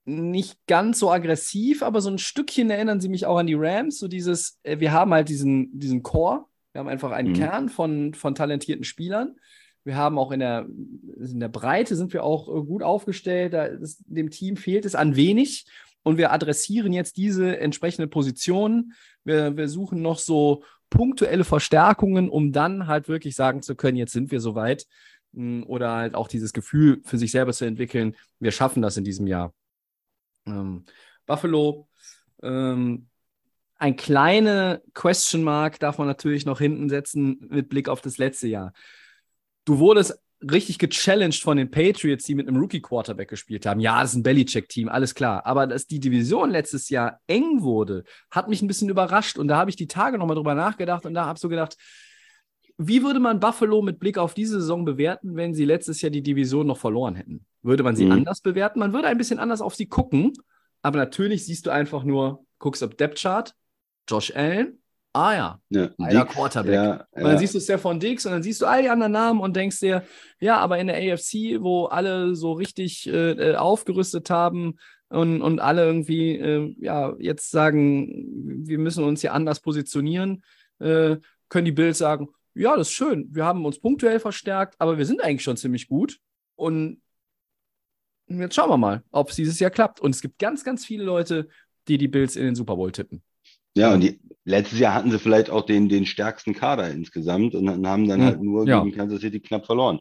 [0.06, 3.98] nicht ganz so aggressiv, aber so ein Stückchen erinnern sie mich auch an die Rams.
[3.98, 7.36] So dieses, äh, wir haben halt diesen, diesen Core, wir haben einfach einen mhm.
[7.36, 9.36] Kern von, von talentierten Spielern.
[9.84, 10.66] Wir haben auch in der,
[11.16, 13.54] in der Breite sind wir auch äh, gut aufgestellt.
[13.80, 15.66] Ist, dem Team fehlt es an wenig.
[16.02, 18.92] Und wir adressieren jetzt diese entsprechenden Positionen.
[19.24, 24.12] Wir, wir suchen noch so punktuelle Verstärkungen, um dann halt wirklich sagen zu können, jetzt
[24.12, 24.86] sind wir soweit.
[25.34, 29.04] Hm, oder halt auch dieses Gefühl für sich selber zu entwickeln, wir schaffen das in
[29.04, 29.52] diesem Jahr.
[30.46, 30.84] Ähm,
[31.26, 31.88] Buffalo,
[32.42, 33.08] ähm,
[33.78, 38.48] ein kleine Question Mark darf man natürlich noch hinten setzen mit Blick auf das letzte
[38.48, 38.72] Jahr.
[39.64, 43.80] Du wurdest richtig gechallenged von den Patriots, die mit einem Rookie-Quarterback gespielt haben.
[43.80, 45.46] Ja, das ist ein Belichick-Team, alles klar.
[45.46, 49.38] Aber dass die Division letztes Jahr eng wurde, hat mich ein bisschen überrascht.
[49.38, 51.76] Und da habe ich die Tage nochmal drüber nachgedacht und da habe ich so gedacht,
[52.80, 56.22] wie würde man Buffalo mit Blick auf diese Saison bewerten, wenn sie letztes Jahr die
[56.22, 57.44] Division noch verloren hätten?
[57.62, 58.12] Würde man sie mhm.
[58.12, 58.78] anders bewerten?
[58.78, 60.32] Man würde ein bisschen anders auf sie gucken,
[60.82, 63.52] aber natürlich siehst du einfach nur, guckst auf Depth Chart,
[64.08, 64.78] Josh Allen,
[65.12, 66.74] ah ja, ja einer Quarterback.
[66.74, 69.40] Ja, und dann siehst du Stefan Diggs und dann siehst du all die anderen Namen
[69.40, 70.04] und denkst dir,
[70.40, 74.78] ja, aber in der AFC, wo alle so richtig äh, äh, aufgerüstet haben
[75.08, 80.42] und, und alle irgendwie, äh, ja, jetzt sagen, wir müssen uns hier anders positionieren,
[80.78, 81.16] äh,
[81.48, 83.28] können die Bills sagen, ja, das ist schön.
[83.30, 86.18] Wir haben uns punktuell verstärkt, aber wir sind eigentlich schon ziemlich gut.
[86.56, 87.00] Und
[88.26, 90.00] jetzt schauen wir mal, ob es dieses Jahr klappt.
[90.00, 91.48] Und es gibt ganz, ganz viele Leute,
[91.86, 93.22] die die Bills in den Super Bowl tippen.
[93.78, 97.86] Ja, und die, letztes Jahr hatten sie vielleicht auch den, den stärksten Kader insgesamt und
[97.86, 98.82] haben dann halt nur ja.
[98.82, 100.00] gegen Kansas City knapp verloren.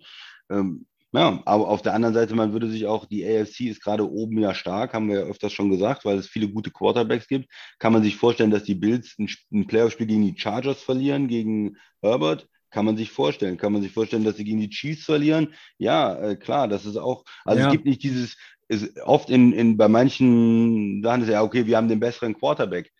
[0.50, 4.10] Ähm, ja, aber auf der anderen Seite, man würde sich auch, die AFC ist gerade
[4.10, 7.50] oben ja stark, haben wir ja öfters schon gesagt, weil es viele gute Quarterbacks gibt.
[7.80, 11.78] Kann man sich vorstellen, dass die Bills ein, ein Playoff-Spiel gegen die Chargers verlieren, gegen
[12.02, 12.48] Herbert?
[12.72, 13.58] Kann man sich vorstellen.
[13.58, 15.54] Kann man sich vorstellen, dass sie gegen die Chiefs verlieren?
[15.78, 17.68] Ja, äh, klar, das ist auch, also ja.
[17.68, 18.36] es gibt nicht dieses,
[18.68, 22.92] ist oft in, in, bei manchen Sachen ist ja, okay, wir haben den besseren Quarterback.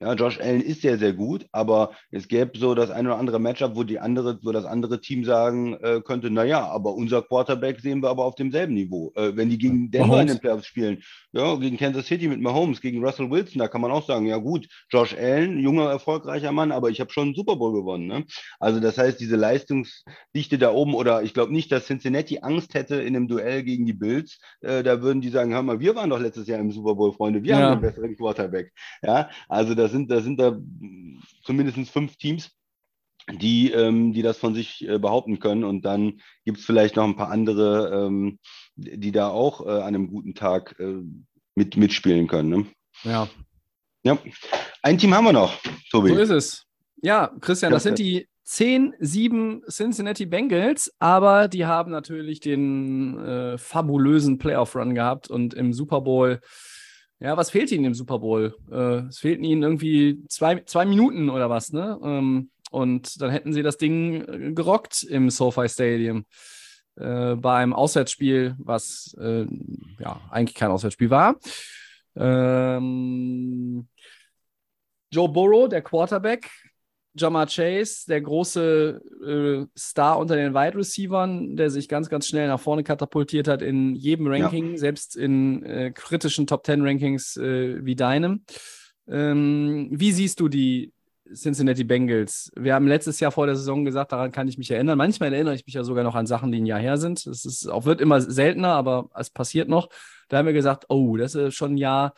[0.00, 3.40] Ja, Josh Allen ist sehr, sehr gut, aber es gäbe so das ein oder andere
[3.40, 7.80] Matchup, wo die andere, wo das andere Team sagen äh, könnte, naja, aber unser Quarterback
[7.80, 9.12] sehen wir aber auf demselben Niveau.
[9.16, 10.22] Äh, wenn die gegen Denver Mahomes.
[10.22, 13.80] in den Playoffs spielen, ja, gegen Kansas City mit Mahomes, gegen Russell Wilson, da kann
[13.80, 17.34] man auch sagen, ja gut, Josh Allen, junger, erfolgreicher Mann, aber ich habe schon einen
[17.34, 18.06] Super Bowl gewonnen.
[18.06, 18.24] Ne?
[18.60, 22.96] Also das heißt, diese Leistungsdichte da oben, oder ich glaube nicht, dass Cincinnati Angst hätte
[22.96, 26.10] in einem Duell gegen die Bills, äh, da würden die sagen, hör mal, wir waren
[26.10, 27.58] doch letztes Jahr im Super Bowl, Freunde, wir ja.
[27.58, 28.72] haben einen besseren Quarterback.
[29.02, 30.58] Ja, also das sind, da sind da
[31.44, 32.50] zumindest fünf Teams,
[33.30, 35.64] die, ähm, die das von sich äh, behaupten können.
[35.64, 38.38] Und dann gibt es vielleicht noch ein paar andere, ähm,
[38.76, 41.02] die da auch äh, an einem guten Tag äh,
[41.54, 42.48] mit, mitspielen können.
[42.48, 42.66] Ne?
[43.04, 43.28] Ja.
[44.04, 44.18] Ja.
[44.82, 45.52] Ein Team haben wir noch,
[45.90, 46.10] Tobi.
[46.10, 46.64] So ist es.
[47.02, 54.38] Ja, Christian, das sind die 10-7 Cincinnati Bengals, aber die haben natürlich den äh, fabulösen
[54.38, 56.40] Playoff-Run gehabt und im Super Bowl,
[57.20, 58.56] ja, was fehlt ihnen im Super Bowl?
[58.70, 61.98] Äh, es fehlten ihnen irgendwie zwei, zwei Minuten oder was, ne?
[62.02, 66.26] Ähm, und dann hätten sie das Ding äh, gerockt im SoFi Stadium
[66.96, 69.46] äh, beim Auswärtsspiel, was äh,
[69.98, 71.36] ja eigentlich kein Auswärtsspiel war.
[72.16, 73.88] Ähm,
[75.10, 76.50] Joe Burrow, der Quarterback,
[77.14, 82.48] Jamar Chase, der große äh, Star unter den Wide Receivern, der sich ganz, ganz schnell
[82.48, 84.78] nach vorne katapultiert hat in jedem Ranking, ja.
[84.78, 88.44] selbst in äh, kritischen Top 10 Rankings äh, wie deinem.
[89.08, 90.92] Ähm, wie siehst du die
[91.34, 92.50] Cincinnati Bengals?
[92.56, 94.98] Wir haben letztes Jahr vor der Saison gesagt, daran kann ich mich erinnern.
[94.98, 97.26] Manchmal erinnere ich mich ja sogar noch an Sachen, die ein Jahr her sind.
[97.26, 99.88] Es ist auch wird immer seltener, aber es passiert noch.
[100.28, 102.14] Da haben wir gesagt, oh, das ist schon ein Jahr,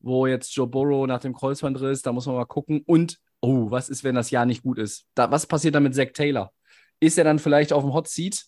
[0.00, 2.82] wo jetzt Joe Burrow nach dem Kreuzbandriss, da muss man mal gucken.
[2.86, 5.06] Und oh, was ist, wenn das Jahr nicht gut ist?
[5.14, 6.52] Da, was passiert dann mit Zach Taylor?
[7.00, 8.46] Ist er dann vielleicht auf dem Hot Seat?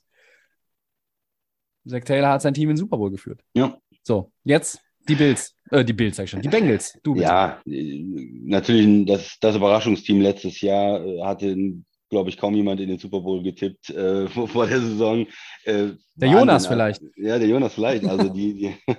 [1.87, 3.41] Zach Taylor hat sein Team in den Super Bowl geführt.
[3.55, 3.79] Ja.
[4.03, 5.55] So, jetzt die Bills.
[5.71, 6.43] Äh, die Bills, sag ich schon.
[6.43, 6.99] Die Bengals.
[7.03, 7.25] Du bitte.
[7.25, 11.57] Ja, natürlich das, das Überraschungsteam letztes Jahr äh, hatte,
[12.11, 15.27] glaube ich, kaum jemand in den Super Bowl getippt äh, vor, der Saison.
[15.65, 17.03] Äh, der Jonas vielleicht.
[17.17, 18.05] Ja, der Jonas vielleicht.
[18.05, 18.95] Also die, die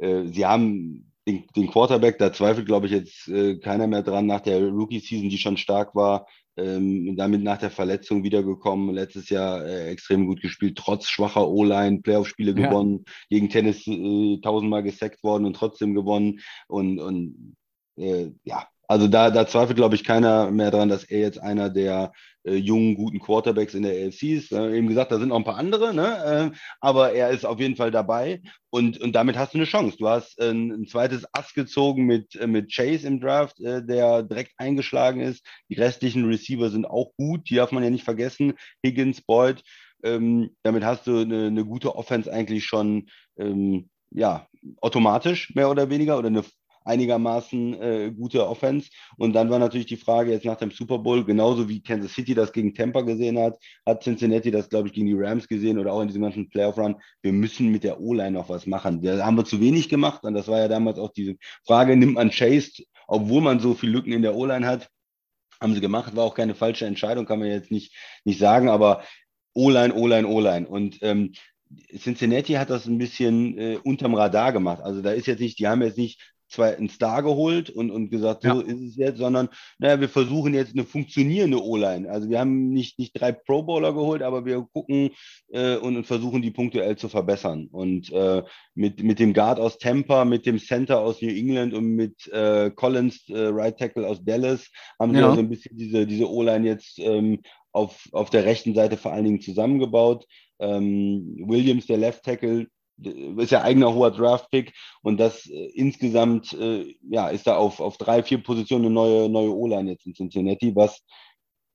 [0.02, 4.26] äh, sie haben den, den, Quarterback, da zweifelt, glaube ich, jetzt äh, keiner mehr dran
[4.26, 6.26] nach der Rookie-Season, die schon stark war.
[6.54, 12.02] Ähm, damit nach der Verletzung wiedergekommen, letztes Jahr äh, extrem gut gespielt, trotz schwacher O-Line,
[12.02, 12.68] Playoff-Spiele ja.
[12.68, 16.40] gewonnen, gegen Tennis äh, tausendmal gesackt worden und trotzdem gewonnen.
[16.68, 17.56] Und, und
[17.96, 21.70] äh, ja, also da, da zweifelt, glaube ich, keiner mehr dran, dass er jetzt einer
[21.70, 22.12] der
[22.44, 24.52] äh, jungen, guten Quarterbacks in der AFC ist.
[24.52, 26.52] Äh, eben gesagt, da sind noch ein paar andere, ne?
[26.52, 29.96] Äh, aber er ist auf jeden Fall dabei und, und damit hast du eine Chance.
[29.98, 34.22] Du hast ein, ein zweites Ass gezogen mit, äh, mit Chase im Draft, äh, der
[34.24, 35.42] direkt eingeschlagen ist.
[35.70, 38.52] Die restlichen Receiver sind auch gut, die darf man ja nicht vergessen.
[38.84, 39.62] Higgins, Boyd.
[40.04, 43.06] Ähm, damit hast du eine, eine, gute Offense eigentlich schon
[43.38, 44.46] ähm, ja,
[44.80, 46.44] automatisch mehr oder weniger oder eine
[46.84, 48.90] einigermaßen äh, gute Offense.
[49.16, 52.34] Und dann war natürlich die Frage jetzt nach dem Super Bowl, genauso wie Kansas City
[52.34, 55.92] das gegen Tampa gesehen hat, hat Cincinnati das, glaube ich, gegen die Rams gesehen oder
[55.92, 56.96] auch in diesem ganzen Playoff-Run.
[57.22, 59.02] Wir müssen mit der O-Line noch was machen.
[59.02, 60.24] Da haben wir zu wenig gemacht.
[60.24, 63.92] Und das war ja damals auch diese Frage, nimmt man Chase, obwohl man so viele
[63.92, 64.88] Lücken in der O-Line hat?
[65.60, 69.04] Haben sie gemacht, war auch keine falsche Entscheidung, kann man jetzt nicht, nicht sagen, aber
[69.54, 70.66] O-Line, O-Line, O-Line.
[70.66, 71.32] Und ähm,
[71.96, 74.82] Cincinnati hat das ein bisschen äh, unterm Radar gemacht.
[74.82, 78.10] Also da ist jetzt nicht, die haben jetzt nicht zwei einen Star geholt und, und
[78.10, 78.54] gesagt, ja.
[78.54, 79.48] so ist es jetzt, sondern
[79.78, 82.10] naja, wir versuchen jetzt eine funktionierende O-Line.
[82.10, 85.10] Also wir haben nicht, nicht drei Pro Bowler geholt, aber wir gucken
[85.48, 87.68] äh, und, und, versuchen die punktuell zu verbessern.
[87.72, 88.42] Und äh,
[88.74, 92.70] mit, mit dem Guard aus Tampa, mit dem Center aus New England und mit äh,
[92.70, 94.68] Collins, äh, Right Tackle aus Dallas,
[95.00, 95.28] haben sie ja.
[95.28, 97.40] also ein bisschen diese, diese O-Line jetzt ähm,
[97.72, 100.26] auf, auf der rechten Seite vor allen Dingen zusammengebaut.
[100.60, 102.66] Ähm, Williams, der Left Tackle,
[102.98, 104.72] ist ja eigener hoher Draft-Pick
[105.02, 109.28] und das äh, insgesamt äh, ja, ist da auf, auf drei, vier Positionen eine neue,
[109.28, 111.02] neue O-Line jetzt in Cincinnati, was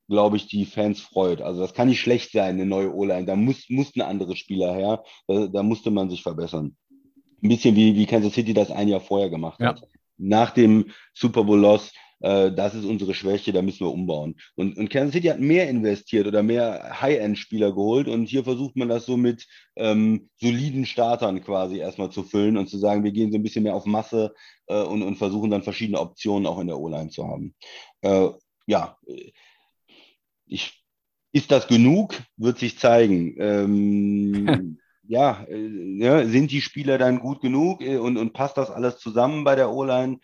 [0.07, 1.41] glaube ich, die Fans freut.
[1.41, 3.25] Also das kann nicht schlecht sein, eine neue O-Line.
[3.25, 5.03] Da muss, mussten andere Spieler her.
[5.27, 6.75] Da, da, musste man sich verbessern.
[7.43, 9.67] Ein bisschen wie, wie Kansas City das ein Jahr vorher gemacht ja.
[9.67, 9.81] hat.
[10.17, 14.35] Nach dem Super Bowl-Loss äh, das ist unsere Schwäche, da müssen wir umbauen.
[14.55, 18.89] Und, und Kansas City hat mehr investiert oder mehr High-End-Spieler geholt und hier versucht man
[18.89, 23.31] das so mit ähm, soliden Startern quasi erstmal zu füllen und zu sagen, wir gehen
[23.31, 24.33] so ein bisschen mehr auf Masse
[24.67, 27.53] äh, und, und versuchen dann verschiedene Optionen auch in der O-Line zu haben.
[28.01, 28.29] Äh,
[28.65, 28.97] ja,
[30.45, 30.83] ich,
[31.31, 32.15] ist das genug?
[32.37, 33.35] Wird sich zeigen.
[33.39, 38.69] Ähm, ja, äh, ja, sind die Spieler dann gut genug äh, und, und passt das
[38.69, 40.19] alles zusammen bei der O-Line?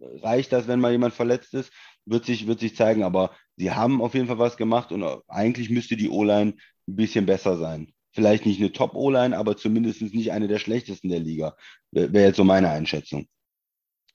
[0.00, 1.72] Reicht das, wenn mal jemand verletzt ist,
[2.04, 3.02] wird sich, wird sich zeigen.
[3.02, 6.54] Aber sie haben auf jeden Fall was gemacht und eigentlich müsste die O-Line
[6.88, 7.92] ein bisschen besser sein.
[8.12, 11.56] Vielleicht nicht eine Top-O-Line, aber zumindest nicht eine der schlechtesten der Liga.
[11.92, 13.28] Wäre jetzt so meine Einschätzung.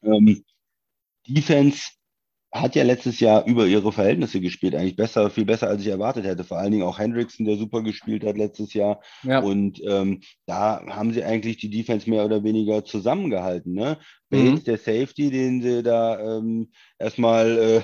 [0.04, 0.44] Ähm,
[1.28, 1.92] Defense
[2.56, 6.26] hat ja letztes Jahr über ihre Verhältnisse gespielt, eigentlich besser, viel besser, als ich erwartet
[6.26, 6.46] hätte.
[6.46, 9.02] Vor allen Dingen auch Hendrickson, der super gespielt hat letztes Jahr.
[9.24, 9.40] Ja.
[9.40, 13.74] Und ähm, da haben sie eigentlich die Defense mehr oder weniger zusammengehalten.
[13.74, 13.98] Ne?
[14.30, 14.52] Mhm.
[14.52, 17.82] Bates, der Safety, den sie da ähm, erstmal, äh,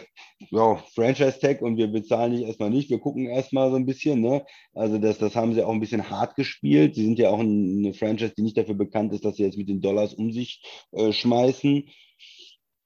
[0.51, 4.21] ja, Franchise-Tag und wir bezahlen nicht erstmal nicht, wir gucken erstmal so ein bisschen.
[4.21, 4.45] Ne?
[4.73, 6.95] Also das, das haben sie auch ein bisschen hart gespielt.
[6.95, 9.67] Sie sind ja auch eine Franchise, die nicht dafür bekannt ist, dass sie jetzt mit
[9.67, 10.63] den Dollars um sich
[10.93, 11.89] äh, schmeißen.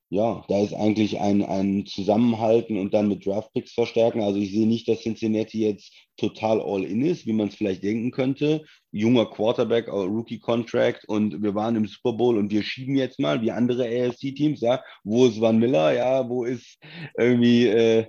[0.09, 4.21] Ja, da ist eigentlich ein, ein Zusammenhalten und dann mit Draftpicks verstärken.
[4.21, 8.11] Also ich sehe nicht, dass Cincinnati jetzt total all-in ist, wie man es vielleicht denken
[8.11, 8.63] könnte.
[8.91, 13.51] Junger Quarterback, Rookie-Contract und wir waren im Super Bowl und wir schieben jetzt mal, wie
[13.51, 14.83] andere AFC-Teams, ja.
[15.03, 16.77] Wo ist Van Miller, ja, wo ist
[17.17, 18.05] irgendwie äh,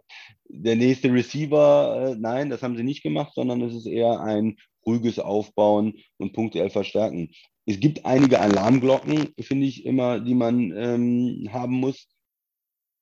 [0.48, 2.10] der nächste Receiver?
[2.10, 6.34] Äh, nein, das haben sie nicht gemacht, sondern es ist eher ein ruhiges Aufbauen und
[6.34, 7.30] punktuell verstärken.
[7.66, 12.06] Es gibt einige Alarmglocken, finde ich immer, die man ähm, haben muss.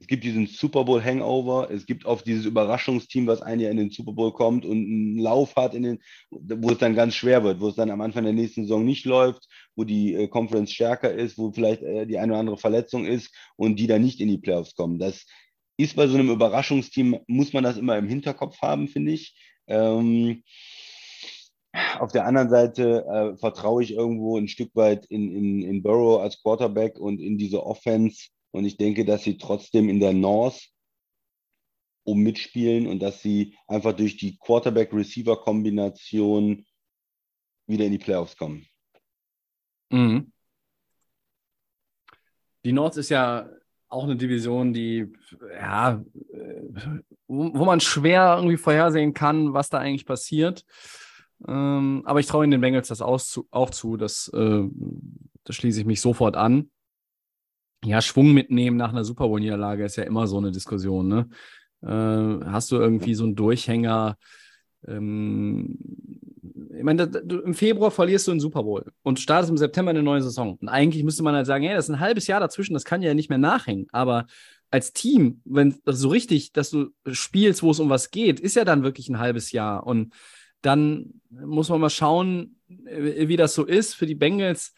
[0.00, 3.76] Es gibt diesen Super Bowl Hangover, es gibt oft dieses Überraschungsteam, was ein Jahr in
[3.76, 5.98] den Super Bowl kommt und einen Lauf hat, in den,
[6.30, 9.04] wo es dann ganz schwer wird, wo es dann am Anfang der nächsten Saison nicht
[9.04, 9.46] läuft,
[9.76, 13.34] wo die äh, Conference stärker ist, wo vielleicht äh, die eine oder andere Verletzung ist
[13.56, 14.98] und die dann nicht in die Playoffs kommen.
[14.98, 15.26] Das
[15.76, 19.34] ist bei so einem Überraschungsteam, muss man das immer im Hinterkopf haben, finde ich.
[19.66, 20.42] Ähm,
[21.98, 26.22] auf der anderen Seite äh, vertraue ich irgendwo ein Stück weit in, in, in Burrow
[26.22, 28.28] als Quarterback und in diese Offense.
[28.52, 30.68] Und ich denke, dass sie trotzdem in der North
[32.04, 36.64] um mitspielen und dass sie einfach durch die Quarterback-Receiver-Kombination
[37.66, 38.66] wieder in die Playoffs kommen.
[39.90, 40.30] Mhm.
[42.64, 43.48] Die North ist ja
[43.88, 45.12] auch eine Division, die,
[45.52, 46.02] ja,
[46.32, 46.62] äh,
[47.26, 50.64] wo man schwer irgendwie vorhersehen kann, was da eigentlich passiert.
[51.46, 53.46] Ähm, aber ich traue den Bengals das auch zu.
[53.50, 53.96] Auch zu.
[53.96, 54.62] Das, äh,
[55.44, 56.70] das schließe ich mich sofort an.
[57.84, 61.08] Ja, Schwung mitnehmen nach einer Super Bowl-Niederlage ist ja immer so eine Diskussion.
[61.08, 61.28] Ne?
[61.82, 64.16] Äh, hast du irgendwie so einen Durchhänger?
[64.86, 65.78] Ähm,
[66.76, 70.02] ich meine, du, im Februar verlierst du einen Super Bowl und startest im September eine
[70.02, 70.56] neue Saison.
[70.60, 73.02] Und eigentlich müsste man halt sagen, hey, das ist ein halbes Jahr dazwischen, das kann
[73.02, 73.86] ja nicht mehr nachhängen.
[73.92, 74.26] Aber
[74.70, 78.64] als Team, wenn so richtig, dass du spielst, wo es um was geht, ist ja
[78.64, 79.86] dann wirklich ein halbes Jahr.
[79.86, 80.12] Und
[80.64, 82.56] dann muss man mal schauen,
[82.86, 83.94] äh, wie das so ist.
[83.94, 84.74] Für die Bengals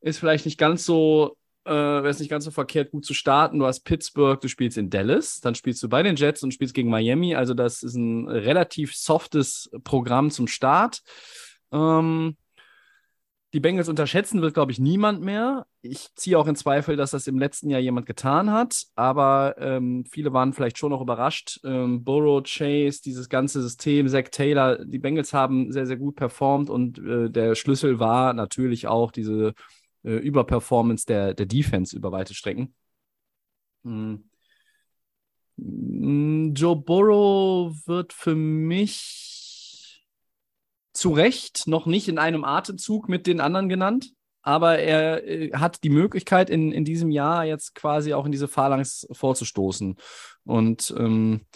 [0.00, 3.58] ist vielleicht nicht ganz so, äh, wäre es nicht ganz so verkehrt, gut zu starten.
[3.58, 6.74] Du hast Pittsburgh, du spielst in Dallas, dann spielst du bei den Jets und spielst
[6.74, 7.34] gegen Miami.
[7.34, 11.02] Also das ist ein relativ softes Programm zum Start.
[11.72, 12.36] Ähm,
[13.52, 15.66] die Bengals unterschätzen wird, glaube ich, niemand mehr.
[15.82, 20.06] Ich ziehe auch in Zweifel, dass das im letzten Jahr jemand getan hat, aber ähm,
[20.06, 21.60] viele waren vielleicht schon noch überrascht.
[21.62, 26.70] Ähm, Burrow, Chase, dieses ganze System, Zach Taylor, die Bengals haben sehr, sehr gut performt
[26.70, 29.52] und äh, der Schlüssel war natürlich auch diese
[30.02, 32.74] äh, Überperformance der, der Defense über weite Strecken.
[33.84, 34.24] Hm.
[35.58, 39.31] hm Joe Burrow wird für mich
[40.92, 44.12] zu Recht noch nicht in einem Atemzug mit den anderen genannt,
[44.42, 48.48] aber er äh, hat die Möglichkeit, in, in diesem Jahr jetzt quasi auch in diese
[48.48, 49.96] Phalanx vorzustoßen.
[50.44, 51.46] Und ähm,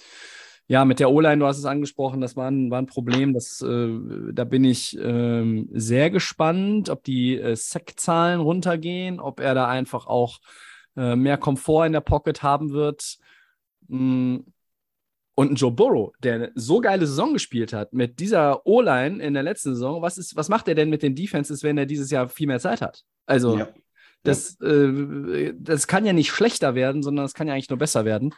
[0.68, 3.34] ja, mit der O-Line, du hast es angesprochen, das war ein, war ein Problem.
[3.34, 3.88] Das, äh,
[4.32, 10.06] da bin ich äh, sehr gespannt, ob die äh, Sack-Zahlen runtergehen, ob er da einfach
[10.06, 10.38] auch
[10.96, 13.18] äh, mehr Komfort in der Pocket haben wird.
[13.88, 14.38] Mm,
[15.36, 19.34] und ein Joe Burrow, der eine so geile Saison gespielt hat mit dieser O-Line in
[19.34, 22.10] der letzten Saison, was, ist, was macht er denn mit den Defenses, wenn er dieses
[22.10, 23.04] Jahr viel mehr Zeit hat?
[23.26, 23.68] Also, ja.
[24.22, 28.06] das, äh, das kann ja nicht schlechter werden, sondern es kann ja eigentlich nur besser
[28.06, 28.34] werden.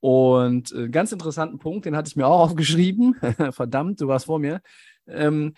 [0.00, 3.14] Und äh, ganz interessanten Punkt, den hatte ich mir auch aufgeschrieben.
[3.50, 4.60] Verdammt, du warst vor mir.
[5.08, 5.54] Ähm,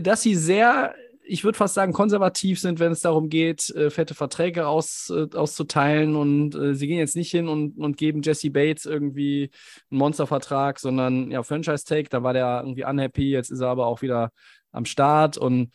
[0.00, 0.94] dass sie sehr
[1.28, 5.28] ich würde fast sagen, konservativ sind, wenn es darum geht, äh, fette Verträge aus, äh,
[5.36, 6.16] auszuteilen.
[6.16, 9.50] Und äh, sie gehen jetzt nicht hin und, und geben Jesse Bates irgendwie
[9.90, 14.00] einen Monstervertrag, sondern ja, Franchise-Take, da war der irgendwie unhappy, jetzt ist er aber auch
[14.00, 14.32] wieder
[14.72, 15.36] am Start.
[15.36, 15.70] Und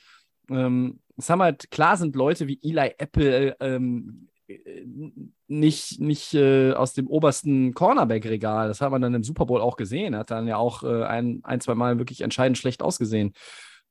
[0.49, 4.29] ähm, es haben halt, klar sind Leute wie Eli Apple ähm,
[5.47, 8.67] nicht, nicht äh, aus dem obersten Cornerback-Regal.
[8.67, 10.13] Das hat man dann im Super Bowl auch gesehen.
[10.13, 13.33] Er hat dann ja auch äh, ein, ein, zwei Mal wirklich entscheidend schlecht ausgesehen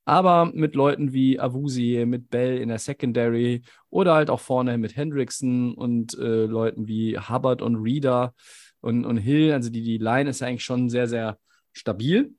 [0.05, 4.95] aber mit Leuten wie Avusi, mit Bell in der Secondary oder halt auch vorne mit
[4.95, 8.33] Hendrickson und äh, Leuten wie Hubbard und Reader
[8.81, 9.53] und, und Hill.
[9.53, 11.39] Also die, die Line ist ja eigentlich schon sehr, sehr
[11.71, 12.35] stabil.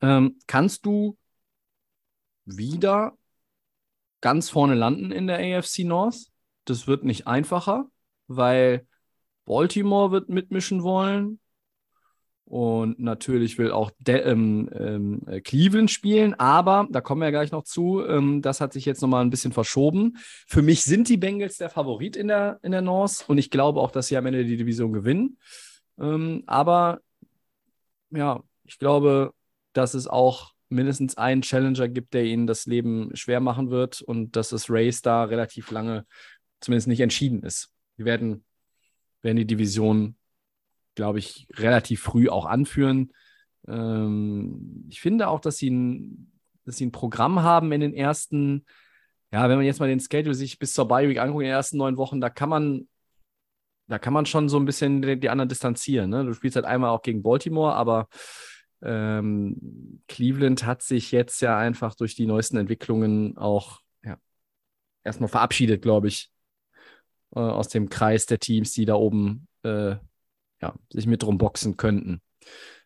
[0.00, 1.16] Ähm, kannst du
[2.44, 3.16] wieder
[4.20, 6.26] ganz vorne landen in der AFC North?
[6.64, 7.86] Das wird nicht einfacher,
[8.26, 8.86] weil
[9.44, 11.38] Baltimore wird mitmischen wollen,
[12.48, 17.32] und natürlich will auch De ähm, ähm, äh, Cleveland spielen, aber da kommen wir ja
[17.32, 18.04] gleich noch zu.
[18.06, 20.16] Ähm, das hat sich jetzt nochmal ein bisschen verschoben.
[20.46, 23.80] Für mich sind die Bengals der Favorit in der, in der North und ich glaube
[23.80, 25.38] auch, dass sie am Ende die Division gewinnen.
[25.98, 27.00] Ähm, aber
[28.10, 29.32] ja, ich glaube,
[29.72, 34.36] dass es auch mindestens einen Challenger gibt, der ihnen das Leben schwer machen wird und
[34.36, 36.06] dass das Race da relativ lange
[36.60, 37.70] zumindest nicht entschieden ist.
[37.96, 38.44] Wir werden,
[39.22, 40.16] werden die Division
[40.96, 43.12] glaube ich, relativ früh auch anführen.
[43.68, 46.32] Ähm, ich finde auch, dass sie, ein,
[46.64, 48.64] dass sie ein Programm haben in den ersten,
[49.32, 51.54] ja, wenn man jetzt mal den Schedule sich bis zur Bye Week anguckt, in den
[51.54, 52.88] ersten neun Wochen, da kann man
[53.88, 56.10] da kann man schon so ein bisschen die, die anderen distanzieren.
[56.10, 56.24] Ne?
[56.24, 58.08] Du spielst halt einmal auch gegen Baltimore, aber
[58.82, 64.16] ähm, Cleveland hat sich jetzt ja einfach durch die neuesten Entwicklungen auch ja,
[65.04, 66.30] erstmal verabschiedet, glaube ich,
[67.34, 69.96] äh, aus dem Kreis der Teams, die da oben äh,
[70.60, 72.20] ja, sich mit drum boxen könnten.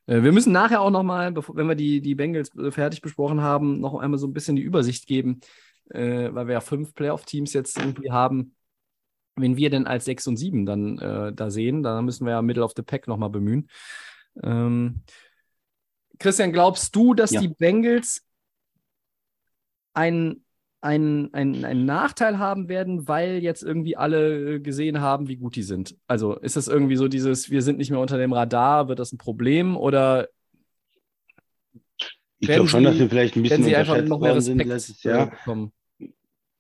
[0.07, 3.81] Äh, wir müssen nachher auch nochmal, wenn wir die, die Bengals äh, fertig besprochen haben,
[3.81, 5.41] noch einmal so ein bisschen die Übersicht geben,
[5.91, 8.55] äh, weil wir ja fünf Playoff-Teams jetzt irgendwie haben.
[9.37, 12.43] Wenn wir denn als 6 und 7 dann äh, da sehen, dann müssen wir ja
[12.43, 13.69] Middle of the Pack nochmal bemühen.
[14.43, 15.03] Ähm,
[16.19, 17.41] Christian, glaubst du, dass ja.
[17.41, 18.27] die Bengals
[19.95, 20.45] einen
[20.81, 25.63] einen, einen, einen Nachteil haben werden, weil jetzt irgendwie alle gesehen haben, wie gut die
[25.63, 25.97] sind?
[26.07, 29.13] Also ist das irgendwie so dieses, wir sind nicht mehr unter dem Radar, wird das
[29.13, 30.29] ein Problem oder
[32.41, 33.61] ich glaube schon, dass wir vielleicht ein bisschen
[34.09, 35.27] noch mehr Respekt sind letztes Jahr.
[35.31, 35.73] Bekommen.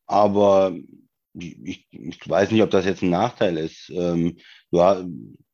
[0.06, 0.76] Aber
[1.32, 3.90] ich, ich, weiß nicht, ob das jetzt ein Nachteil ist.
[3.94, 4.36] Ähm,
[4.70, 4.78] du,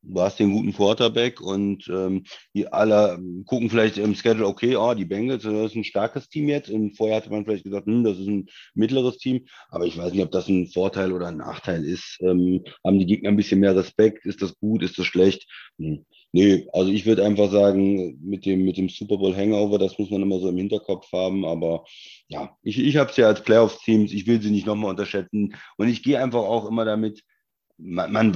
[0.08, 2.24] du hast den guten Quarterback und ähm,
[2.54, 6.48] die alle gucken vielleicht im Schedule, okay, oh, die Bengals, das ist ein starkes Team
[6.48, 6.70] jetzt.
[6.70, 9.46] Und vorher hatte man vielleicht gesagt, hm, das ist ein mittleres Team.
[9.68, 12.18] Aber ich weiß nicht, ob das ein Vorteil oder ein Nachteil ist.
[12.20, 14.24] Ähm, haben die Gegner ein bisschen mehr Respekt?
[14.26, 14.82] Ist das gut?
[14.82, 15.46] Ist das schlecht?
[15.78, 16.04] Hm.
[16.32, 20.10] Nee, also ich würde einfach sagen, mit dem, mit dem Super Bowl Hangover, das muss
[20.10, 21.44] man immer so im Hinterkopf haben.
[21.44, 21.84] Aber
[22.28, 25.54] ja, ich, ich habe es ja als Playoffs-Teams, ich will sie nicht nochmal unterschätzen.
[25.78, 27.22] Und ich gehe einfach auch immer damit,
[27.78, 28.32] man, man,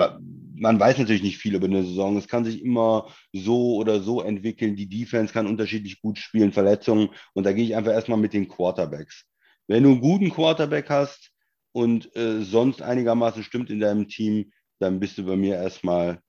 [0.56, 2.16] man weiß natürlich nicht viel über eine Saison.
[2.16, 4.76] Es kann sich immer so oder so entwickeln.
[4.76, 7.10] Die Defense kann unterschiedlich gut spielen, Verletzungen.
[7.34, 9.24] Und da gehe ich einfach erstmal mit den Quarterbacks.
[9.66, 11.30] Wenn du einen guten Quarterback hast
[11.72, 16.20] und äh, sonst einigermaßen stimmt in deinem Team, dann bist du bei mir erstmal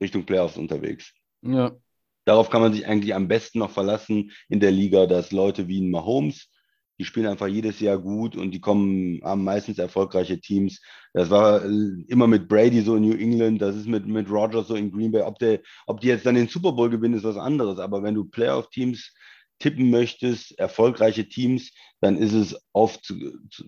[0.00, 1.12] Richtung Playoffs unterwegs.
[1.42, 1.76] Ja.
[2.24, 5.80] Darauf kann man sich eigentlich am besten noch verlassen in der Liga, dass Leute wie
[5.80, 6.50] ein Mahomes,
[6.98, 10.80] die spielen einfach jedes Jahr gut und die kommen, haben meistens erfolgreiche Teams.
[11.12, 11.68] Das war äh,
[12.08, 15.12] immer mit Brady so in New England, das ist mit, mit Rogers so in Green
[15.12, 15.22] Bay.
[15.22, 17.78] Ob, der, ob die jetzt dann den Super Bowl gewinnen, ist was anderes.
[17.78, 19.12] Aber wenn du Playoff-Teams
[19.58, 23.12] tippen möchtest, erfolgreiche Teams, dann ist es oft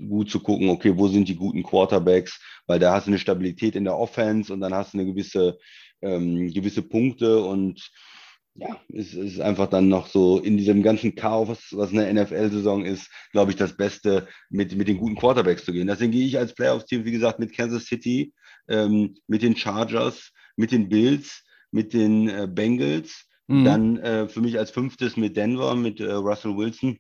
[0.09, 3.75] gut zu gucken, okay, wo sind die guten Quarterbacks, weil da hast du eine Stabilität
[3.75, 5.59] in der Offense und dann hast du eine gewisse,
[6.03, 7.91] ähm, gewisse Punkte und
[8.59, 13.09] ja, es ist einfach dann noch so in diesem ganzen Chaos, was eine NFL-Saison ist,
[13.31, 15.87] glaube ich, das Beste, mit, mit den guten Quarterbacks zu gehen.
[15.87, 18.33] Deswegen gehe ich als Playoffs-Team, wie gesagt, mit Kansas City,
[18.69, 23.27] ähm, mit den Chargers, mit den Bills, mit den äh, Bengals.
[23.47, 23.65] Mhm.
[23.65, 26.99] Dann äh, für mich als fünftes mit Denver, mit äh, Russell Wilson.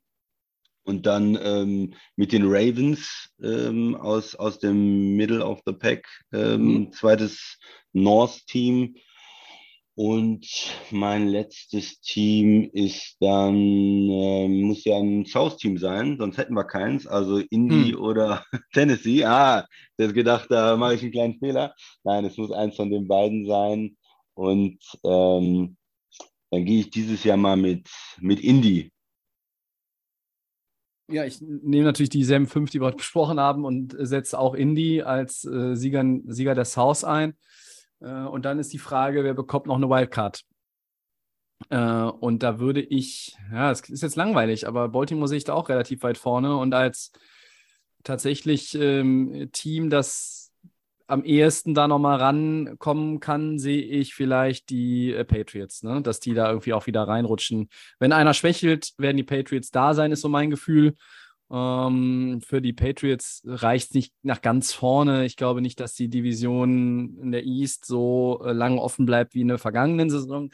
[0.84, 6.62] Und dann ähm, mit den Ravens ähm, aus, aus dem Middle of the Pack, ähm,
[6.62, 6.92] mhm.
[6.92, 7.58] zweites
[7.92, 8.94] North-Team
[9.98, 10.46] und
[10.92, 17.08] mein letztes Team ist dann, äh, muss ja ein South-Team sein, sonst hätten wir keins.
[17.08, 18.00] Also Indy hm.
[18.00, 19.24] oder Tennessee.
[19.24, 19.66] Ah,
[19.98, 21.74] hätte gedacht, da mache ich einen kleinen Fehler.
[22.04, 23.96] Nein, es muss eins von den beiden sein.
[24.34, 25.76] Und ähm,
[26.52, 28.92] dann gehe ich dieses Jahr mal mit, mit Indy.
[31.10, 35.02] Ja, ich nehme natürlich dieselben fünf, die wir heute besprochen haben und setze auch Indy
[35.02, 37.34] als äh, Sieger, Sieger des South ein.
[38.00, 40.44] Äh, und dann ist die Frage, wer bekommt noch eine Wildcard?
[41.70, 45.54] Äh, und da würde ich, ja, es ist jetzt langweilig, aber Baltimore sehe ich da
[45.54, 47.12] auch relativ weit vorne und als
[48.04, 50.52] tatsächlich ähm, Team, das
[51.08, 56.02] am ehesten da nochmal rankommen kann, sehe ich vielleicht die äh, Patriots, ne?
[56.02, 57.70] dass die da irgendwie auch wieder reinrutschen.
[57.98, 60.94] Wenn einer schwächelt, werden die Patriots da sein, ist so mein Gefühl.
[61.50, 65.24] Ähm, für die Patriots reicht es nicht nach ganz vorne.
[65.24, 69.40] Ich glaube nicht, dass die Division in der East so äh, lange offen bleibt wie
[69.40, 70.50] in der vergangenen Saison.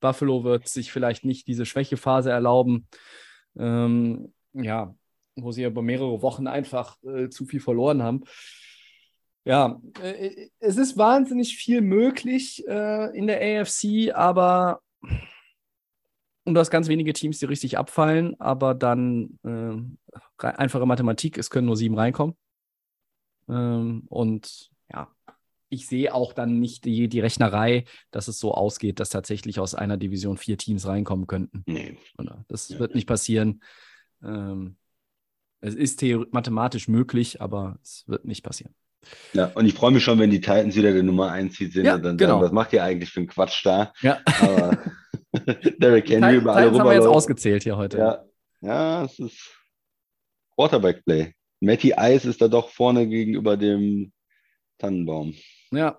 [0.00, 2.88] Buffalo wird sich vielleicht nicht diese Schwächephase erlauben.
[3.58, 4.94] Ähm, ja,
[5.36, 8.24] wo sie über mehrere Wochen einfach äh, zu viel verloren haben.
[9.44, 14.80] Ja, äh, es ist wahnsinnig viel möglich äh, in der AFC, aber
[16.48, 21.50] und du hast ganz wenige Teams, die richtig abfallen, aber dann äh, einfache Mathematik, es
[21.50, 22.34] können nur sieben reinkommen.
[23.48, 25.08] Ähm, und ja,
[25.68, 29.74] ich sehe auch dann nicht die, die Rechnerei, dass es so ausgeht, dass tatsächlich aus
[29.74, 31.62] einer Division vier Teams reinkommen könnten.
[31.66, 31.98] Nee.
[32.48, 32.78] Das ja.
[32.78, 33.62] wird nicht passieren.
[34.22, 34.76] Ähm,
[35.60, 38.74] es ist mathematisch möglich, aber es wird nicht passieren.
[39.32, 41.94] Ja, und ich freue mich schon, wenn die Titans wieder der Nummer 1 sind ja,
[41.94, 42.34] und dann genau.
[42.34, 43.92] sagen, was macht ihr eigentlich für einen Quatsch da?
[44.00, 44.20] Ja.
[44.40, 44.78] Aber
[45.78, 46.80] Derrick Henry über alle rüber.
[46.80, 47.98] haben wir jetzt ausgezählt hier heute.
[47.98, 48.24] Ja,
[48.60, 49.50] ja es ist
[50.54, 51.34] Quarterback-Play.
[51.60, 54.12] Matty Ice ist da doch vorne gegenüber dem
[54.78, 55.34] Tannenbaum.
[55.70, 55.98] Ja.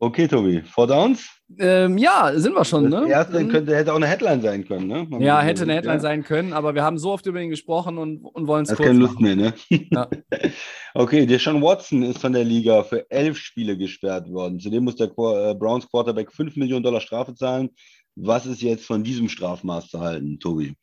[0.00, 1.28] Okay, Tobi, Four Downs?
[1.58, 3.10] Ähm, ja, sind wir schon, das ne?
[3.10, 3.48] Erste Mhm.
[3.48, 5.06] könnte, hätte auch eine Headline sein können, ne?
[5.10, 6.00] Man Ja, hätte eine Headline ja.
[6.00, 8.76] sein können, aber wir haben so oft über ihn gesprochen und, und wollen es Hat
[8.76, 9.24] kurz keine Lust machen.
[9.24, 9.54] mehr, ne?
[9.90, 10.08] Ja.
[10.94, 14.58] Okay, Deshaun Watson ist von der Liga für elf Spiele gesperrt worden.
[14.60, 17.70] Zudem muss der Qu- äh, Browns Quarterback 5 Millionen Dollar Strafe zahlen.
[18.16, 20.74] Was ist jetzt von diesem Strafmaß zu halten, Tobi?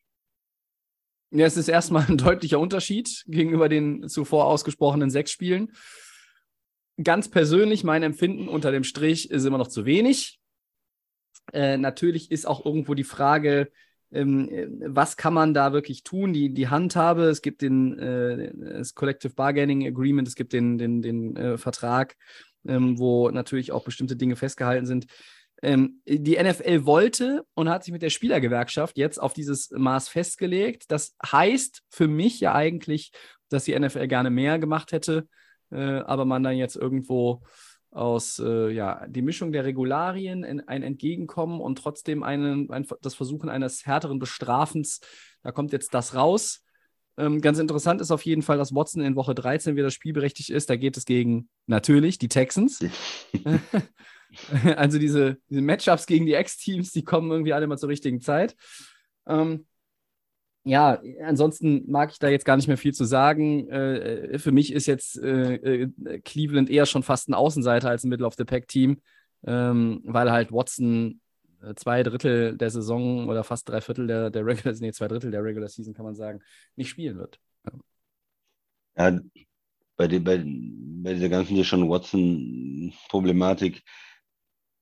[1.32, 5.72] Ja, es ist erstmal ein deutlicher Unterschied gegenüber den zuvor ausgesprochenen sechs Spielen.
[7.04, 10.40] Ganz persönlich, mein Empfinden unter dem Strich ist immer noch zu wenig.
[11.54, 13.70] Äh, natürlich ist auch irgendwo die Frage,
[14.12, 16.32] ähm, äh, was kann man da wirklich tun?
[16.34, 21.02] Die, die Handhabe, es gibt den, äh, das Collective Bargaining Agreement, es gibt den, den,
[21.02, 22.16] den äh, Vertrag,
[22.66, 25.08] ähm, wo natürlich auch bestimmte Dinge festgehalten sind.
[25.62, 30.86] Ähm, die NFL wollte und hat sich mit der Spielergewerkschaft jetzt auf dieses Maß festgelegt.
[30.90, 33.12] Das heißt für mich ja eigentlich,
[33.50, 35.28] dass die NFL gerne mehr gemacht hätte,
[35.72, 37.42] äh, aber man dann jetzt irgendwo
[37.92, 43.16] aus äh, ja, die Mischung der Regularien, in, ein Entgegenkommen und trotzdem einen, ein, das
[43.16, 45.00] Versuchen eines härteren Bestrafens,
[45.44, 46.62] da kommt jetzt das raus.
[47.18, 50.70] Ähm, ganz interessant ist auf jeden Fall, dass Watson in Woche 13 wieder spielberechtigt ist.
[50.70, 52.84] Da geht es gegen natürlich die Texans.
[54.76, 58.58] also diese, diese Matchups gegen die Ex-Teams, die kommen irgendwie alle mal zur richtigen Zeit.
[59.26, 59.66] Ähm,
[60.66, 63.70] ja, ansonsten mag ich da jetzt gar nicht mehr viel zu sagen.
[63.70, 68.10] Äh, für mich ist jetzt äh, äh, Cleveland eher schon fast ein Außenseiter als ein
[68.10, 69.00] Middle-of-the-Pack-Team,
[69.46, 71.22] ähm, weil halt Watson
[71.62, 75.30] äh, zwei Drittel der Saison oder fast drei Viertel der, der Regular nee, zwei Drittel
[75.30, 76.42] der Regular Season, kann man sagen,
[76.76, 77.40] nicht spielen wird.
[78.98, 79.20] Ja,
[79.98, 83.84] bei, die, bei, bei dieser ganzen Deshaun Watson-Problematik,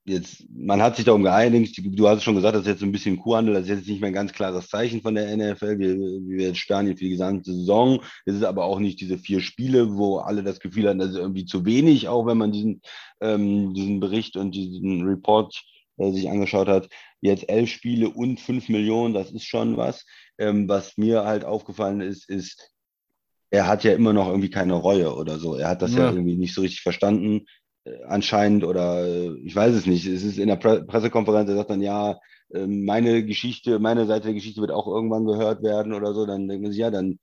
[0.05, 2.91] jetzt, man hat sich darum geeinigt, du hast es schon gesagt, das ist jetzt ein
[2.91, 5.95] bisschen Kuhhandel, das ist jetzt nicht mehr ein ganz klares Zeichen von der NFL, wir,
[5.97, 9.95] wir sperren jetzt für die gesamte Saison, es ist aber auch nicht diese vier Spiele,
[9.95, 12.81] wo alle das Gefühl hatten, das ist irgendwie zu wenig, auch wenn man diesen,
[13.21, 15.63] ähm, diesen Bericht und diesen Report
[15.97, 16.89] äh, sich angeschaut hat,
[17.21, 20.05] jetzt elf Spiele und fünf Millionen, das ist schon was.
[20.38, 22.71] Ähm, was mir halt aufgefallen ist, ist,
[23.51, 25.55] er hat ja immer noch irgendwie keine Reue oder so.
[25.55, 26.09] Er hat das ja, Ja.
[26.11, 27.45] irgendwie nicht so richtig verstanden,
[28.07, 30.05] anscheinend, oder äh, ich weiß es nicht.
[30.05, 32.18] Es ist in der Pre Pressekonferenz, er sagt dann, ja,
[32.53, 36.26] äh, meine Geschichte, meine Seite der Geschichte wird auch irgendwann gehört werden oder so.
[36.26, 37.19] Dann denkt man sich, ja, dann,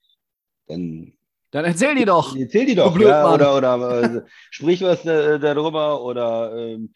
[0.67, 1.13] dann
[1.51, 2.35] Dann erzähl die doch.
[2.35, 4.21] Erzähl die doch, Du ja, oder, oder äh,
[4.51, 6.93] sprich was äh, darüber oder ähm,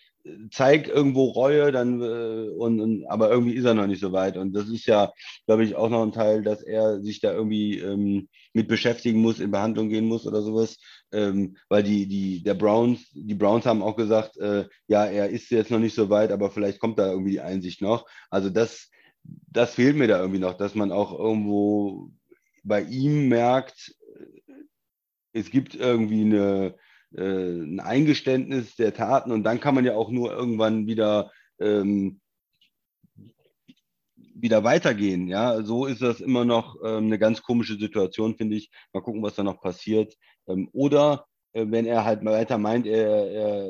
[0.52, 4.38] zeig irgendwo Reue, dann äh, und, und aber irgendwie ist er noch nicht so weit.
[4.38, 5.14] Und das ist ja,
[5.46, 9.40] glaube ich, auch noch ein Teil, dass er sich da irgendwie ähm, mit beschäftigen muss,
[9.40, 10.78] in Behandlung gehen muss oder sowas.
[11.12, 15.52] Ähm, weil die, die, der Browns, die Browns haben auch gesagt, äh, ja, er ist
[15.52, 18.08] jetzt noch nicht so weit, aber vielleicht kommt da irgendwie die Einsicht noch.
[18.30, 18.90] Also das,
[19.24, 22.12] das fehlt mir da irgendwie noch, dass man auch irgendwo
[22.64, 23.96] bei ihm merkt,
[25.34, 26.76] es gibt irgendwie eine,
[27.18, 32.20] ein Eingeständnis der Taten und dann kann man ja auch nur irgendwann wieder, ähm,
[34.18, 35.28] wieder weitergehen.
[35.28, 38.70] Ja, so ist das immer noch ähm, eine ganz komische Situation, finde ich.
[38.94, 40.16] Mal gucken, was da noch passiert.
[40.48, 43.68] Ähm, oder äh, wenn er halt weiter meint, er, er,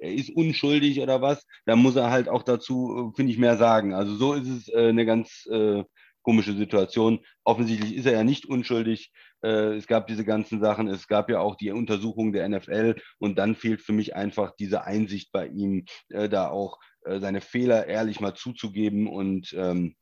[0.00, 3.56] er ist unschuldig oder was, dann muss er halt auch dazu, äh, finde ich, mehr
[3.56, 3.94] sagen.
[3.94, 5.84] Also so ist es äh, eine ganz äh,
[6.22, 7.20] komische Situation.
[7.44, 9.12] Offensichtlich ist er ja nicht unschuldig.
[9.42, 13.38] Äh, es gab diese ganzen Sachen, es gab ja auch die Untersuchung der NFL und
[13.38, 17.86] dann fehlt für mich einfach diese Einsicht bei ihm, äh, da auch äh, seine Fehler
[17.86, 19.94] ehrlich mal zuzugeben und ähm,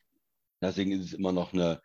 [0.60, 1.80] deswegen ist es immer noch eine,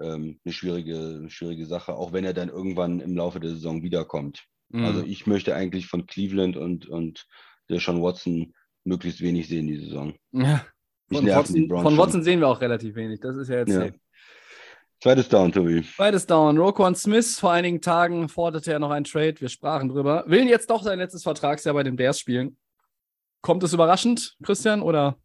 [0.00, 3.82] ähm, eine schwierige, eine schwierige Sache, auch wenn er dann irgendwann im Laufe der Saison
[3.82, 4.44] wiederkommt.
[4.70, 4.84] Mhm.
[4.84, 7.26] Also ich möchte eigentlich von Cleveland und, und
[7.68, 8.54] der Sean Watson
[8.84, 10.14] möglichst wenig sehen die Saison.
[10.32, 10.64] Ja.
[11.14, 11.98] Von, Watson, von.
[11.98, 13.20] Watson sehen wir auch relativ wenig.
[13.20, 13.88] Das ist ja jetzt Ja.
[15.02, 15.84] Zweites Down, Tobi.
[15.98, 16.56] Beides down.
[16.56, 19.34] Roquan Smith vor einigen Tagen forderte er noch einen Trade.
[19.38, 20.24] Wir sprachen drüber.
[20.26, 22.56] Will jetzt doch sein letztes Vertragsjahr bei den Bears spielen.
[23.42, 24.80] Kommt es überraschend, Christian?
[24.80, 25.18] Oder?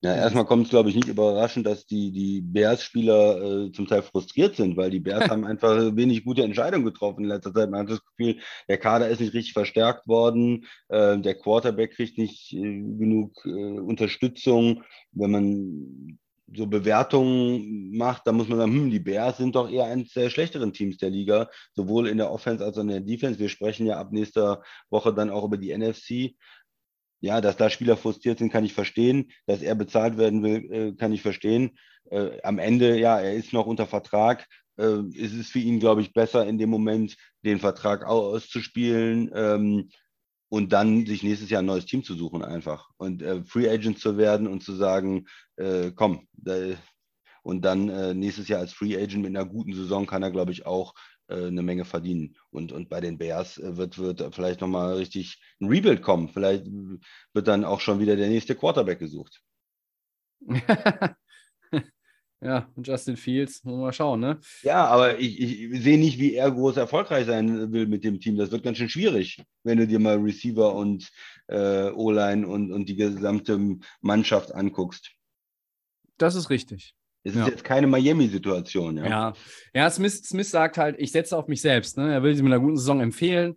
[0.00, 4.02] Ja, erstmal kommt es, glaube ich, nicht überraschend, dass die, die Bears-Spieler äh, zum Teil
[4.02, 7.68] frustriert sind, weil die Bears haben einfach wenig gute Entscheidungen getroffen in letzter Zeit.
[7.68, 8.38] Man hat das Gefühl,
[8.68, 13.50] der Kader ist nicht richtig verstärkt worden, äh, der Quarterback kriegt nicht äh, genug äh,
[13.50, 14.84] Unterstützung.
[15.10, 16.18] Wenn man
[16.54, 20.30] so Bewertungen macht, dann muss man sagen, hm, die Bears sind doch eher eines der
[20.30, 23.38] schlechteren Teams der Liga, sowohl in der Offense als auch in der Defense.
[23.38, 26.36] Wir sprechen ja ab nächster Woche dann auch über die NFC
[27.20, 29.30] ja, dass da Spieler frustriert sind, kann ich verstehen.
[29.46, 31.78] Dass er bezahlt werden will, äh, kann ich verstehen.
[32.10, 34.46] Äh, am Ende, ja, er ist noch unter Vertrag.
[34.76, 39.30] Äh, es ist für ihn, glaube ich, besser in dem Moment, den Vertrag au- auszuspielen
[39.34, 39.90] ähm,
[40.48, 42.88] und dann sich nächstes Jahr ein neues Team zu suchen einfach.
[42.96, 45.26] Und Free Agent zu werden und zu sagen,
[45.94, 46.26] komm,
[47.42, 50.64] und dann nächstes Jahr als Free Agent mit einer guten Saison kann er, glaube ich,
[50.64, 50.94] auch
[51.34, 52.36] eine Menge verdienen.
[52.50, 56.28] Und, und bei den Bears äh, wird, wird vielleicht nochmal richtig ein Rebuild kommen.
[56.28, 59.42] Vielleicht wird dann auch schon wieder der nächste Quarterback gesucht.
[62.40, 64.38] ja, Justin Fields, mal schauen, ne?
[64.62, 68.36] Ja, aber ich, ich sehe nicht, wie er groß erfolgreich sein will mit dem Team.
[68.36, 71.10] Das wird ganz schön schwierig, wenn du dir mal Receiver und
[71.48, 75.10] äh, O-Line und, und die gesamte Mannschaft anguckst.
[76.16, 76.94] Das ist richtig.
[77.24, 77.48] Es ist ja.
[77.48, 78.98] jetzt keine Miami-Situation.
[78.98, 79.06] Ja.
[79.06, 79.32] ja,
[79.74, 81.98] ja Smith, Smith sagt halt, ich setze auf mich selbst.
[81.98, 82.12] Ne?
[82.12, 83.56] Er will sie mit einer guten Saison empfehlen.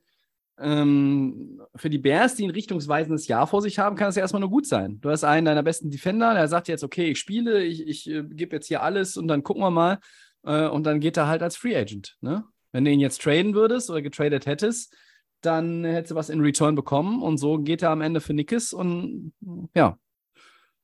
[0.59, 4.41] Ähm, für die Bears, die ein richtungsweisendes Jahr vor sich haben, kann das ja erstmal
[4.41, 4.99] nur gut sein.
[5.01, 8.23] Du hast einen deiner besten Defender, der sagt jetzt, okay, ich spiele, ich, ich äh,
[8.23, 9.99] gebe jetzt hier alles und dann gucken wir mal.
[10.43, 12.17] Äh, und dann geht er halt als Free Agent.
[12.21, 12.43] Ne?
[12.71, 14.95] Wenn du ihn jetzt traden würdest oder getradet hättest,
[15.41, 18.73] dann hättest du was in Return bekommen und so geht er am Ende für Nickes
[18.73, 19.33] und
[19.73, 19.97] ja,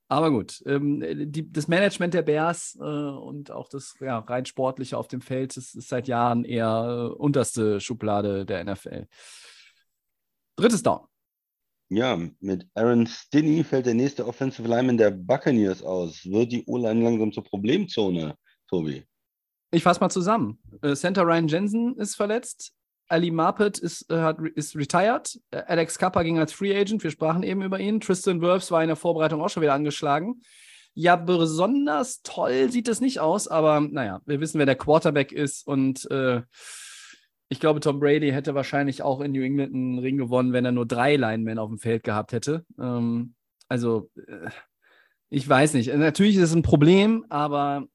[0.08, 4.96] aber gut, ähm, die, das Management der Bears äh, und auch das ja, rein sportliche
[4.96, 9.06] auf dem Feld ist, ist seit Jahren eher äh, unterste Schublade der NFL.
[10.56, 11.06] Drittes Down.
[11.90, 16.24] Ja, mit Aaron Stinney fällt der nächste Offensive Lineman der Buccaneers aus.
[16.24, 18.34] Wird die O-Line langsam zur Problemzone,
[18.66, 19.04] Tobi?
[19.70, 20.58] Ich fasse mal zusammen.
[20.82, 22.72] Äh, Center Ryan Jensen ist verletzt.
[23.08, 25.38] Ali Marpet ist, äh, ist retired.
[25.50, 27.02] Äh, Alex Kappa ging als Free Agent.
[27.02, 28.00] Wir sprachen eben über ihn.
[28.00, 30.42] Tristan Wirfs war in der Vorbereitung auch schon wieder angeschlagen.
[30.94, 35.66] Ja, besonders toll sieht es nicht aus, aber naja, wir wissen, wer der Quarterback ist
[35.66, 36.42] und äh,
[37.50, 40.72] ich glaube, Tom Brady hätte wahrscheinlich auch in New England einen Ring gewonnen, wenn er
[40.72, 42.64] nur drei Linemen auf dem Feld gehabt hätte.
[42.78, 43.34] Ähm,
[43.68, 44.50] also, äh,
[45.30, 45.94] ich weiß nicht.
[45.94, 47.86] Natürlich ist es ein Problem, aber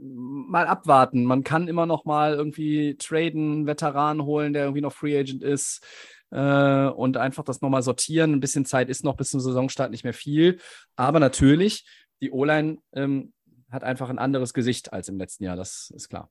[0.00, 1.24] mal abwarten.
[1.24, 5.84] Man kann immer noch mal irgendwie traden, Veteran holen, der irgendwie noch Free Agent ist
[6.30, 8.32] äh, und einfach das nochmal sortieren.
[8.32, 10.58] Ein bisschen Zeit ist noch bis zum Saisonstart nicht mehr viel.
[10.96, 11.86] Aber natürlich,
[12.20, 13.32] die O-Line ähm,
[13.70, 16.30] hat einfach ein anderes Gesicht als im letzten Jahr, das ist klar.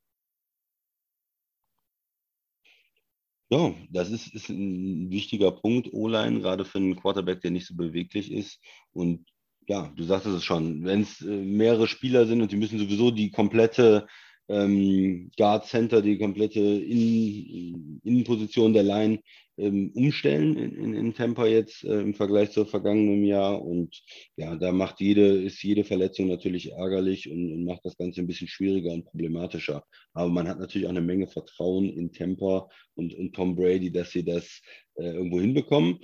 [3.49, 7.75] Ja, das ist, ist ein wichtiger Punkt, O-Line, gerade für einen Quarterback, der nicht so
[7.75, 8.61] beweglich ist.
[8.93, 9.27] Und
[9.67, 13.11] ja, du sagtest es schon, wenn es äh, mehrere Spieler sind und die müssen sowieso
[13.11, 14.07] die komplette
[14.49, 19.19] ähm, Guard Center, die komplette In Innenposition der Line
[19.57, 23.61] ähm, umstellen in, in, in, Tampa jetzt äh, im Vergleich zu vergangenen Jahr.
[23.61, 24.01] Und
[24.35, 28.27] ja, da macht jede, ist jede Verletzung natürlich ärgerlich und, und, macht das Ganze ein
[28.27, 29.83] bisschen schwieriger und problematischer.
[30.13, 34.11] Aber man hat natürlich auch eine Menge Vertrauen in Tampa und, und Tom Brady, dass
[34.11, 34.61] sie das
[34.95, 35.99] äh, irgendwo hinbekommen.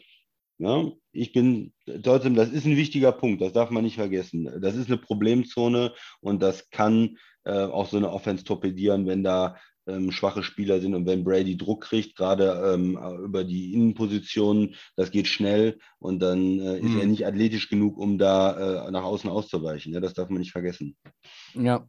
[0.59, 1.73] Ja, ich bin
[2.03, 4.49] trotzdem, das ist ein wichtiger Punkt, das darf man nicht vergessen.
[4.59, 9.57] Das ist eine Problemzone und das kann äh, auch so eine Offense torpedieren, wenn da
[9.87, 15.11] ähm, schwache Spieler sind und wenn Brady Druck kriegt, gerade ähm, über die Innenpositionen, das
[15.11, 16.99] geht schnell und dann äh, ist mhm.
[16.99, 19.93] er nicht athletisch genug, um da äh, nach außen auszuweichen.
[19.93, 20.97] Ja, das darf man nicht vergessen.
[21.53, 21.87] Ja.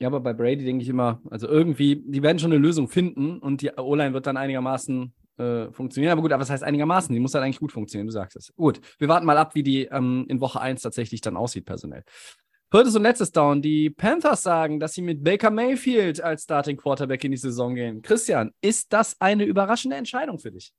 [0.00, 3.38] Ja, aber bei Brady denke ich immer, also irgendwie, die werden schon eine Lösung finden
[3.38, 6.12] und die O-Line wird dann einigermaßen äh, funktionieren.
[6.12, 7.12] Aber gut, aber was heißt einigermaßen?
[7.14, 8.54] Die muss halt eigentlich gut funktionieren, du sagst es.
[8.54, 12.04] Gut, wir warten mal ab, wie die ähm, in Woche 1 tatsächlich dann aussieht, personell.
[12.70, 13.62] Viertes und letztes Down.
[13.62, 18.02] Die Panthers sagen, dass sie mit Baker Mayfield als Starting Quarterback in die Saison gehen.
[18.02, 20.72] Christian, ist das eine überraschende Entscheidung für dich?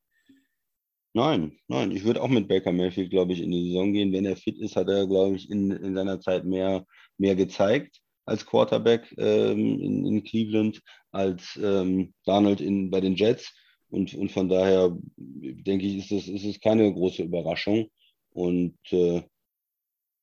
[1.14, 1.91] Nein, nein.
[1.91, 4.11] Ich würde auch mit Baker Mayfield, glaube ich, in die Saison gehen.
[4.11, 6.86] Wenn er fit ist, hat er, glaube ich, in, in seiner Zeit mehr,
[7.18, 13.53] mehr gezeigt als Quarterback ähm, in, in, Cleveland, als ähm, Donald in, bei den Jets.
[13.90, 17.90] Und, und von daher denke ich, ist es, ist keine große Überraschung.
[18.32, 19.22] Und äh,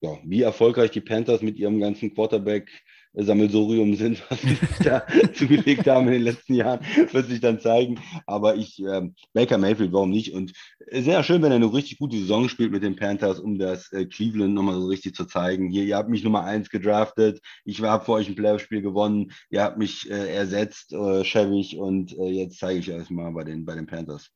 [0.01, 2.68] ja, wie erfolgreich die Panthers mit ihrem ganzen Quarterback
[3.14, 6.80] Sammelsurium sind, was sie da zugelegt haben in den letzten Jahren,
[7.12, 8.01] wird sich dann zeigen.
[8.26, 10.32] Aber ich, äh, Baker Mayfield, warum nicht?
[10.32, 10.52] Und
[10.90, 14.06] sehr schön, wenn er eine richtig gute Saison spielt mit den Panthers, um das äh,
[14.06, 15.70] Cleveland nochmal so richtig zu zeigen.
[15.70, 19.62] Hier, ihr habt mich Nummer eins gedraftet, ich habe für euch ein Playoff-Spiel gewonnen, ihr
[19.62, 23.64] habt mich äh, ersetzt, äh, schäbig, und äh, jetzt zeige ich euch mal bei den,
[23.64, 24.30] bei den Panthers.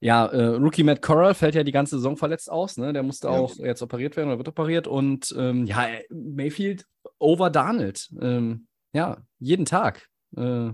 [0.00, 2.78] Ja, äh, Rookie Matt Corral fällt ja die ganze Saison verletzt aus.
[2.78, 2.92] Ne?
[2.92, 3.34] Der musste ja.
[3.34, 4.86] auch jetzt operiert werden oder wird operiert.
[4.86, 6.86] Und ähm, ja, Mayfield
[7.18, 8.08] over Darnold.
[8.20, 10.08] Ähm, ja, jeden Tag.
[10.36, 10.70] Äh,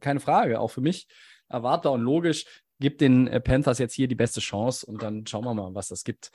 [0.00, 1.08] keine Frage, auch für mich
[1.48, 2.44] erwartbar und logisch.
[2.78, 5.88] Gibt den äh, Panthers jetzt hier die beste Chance und dann schauen wir mal, was
[5.88, 6.30] das gibt.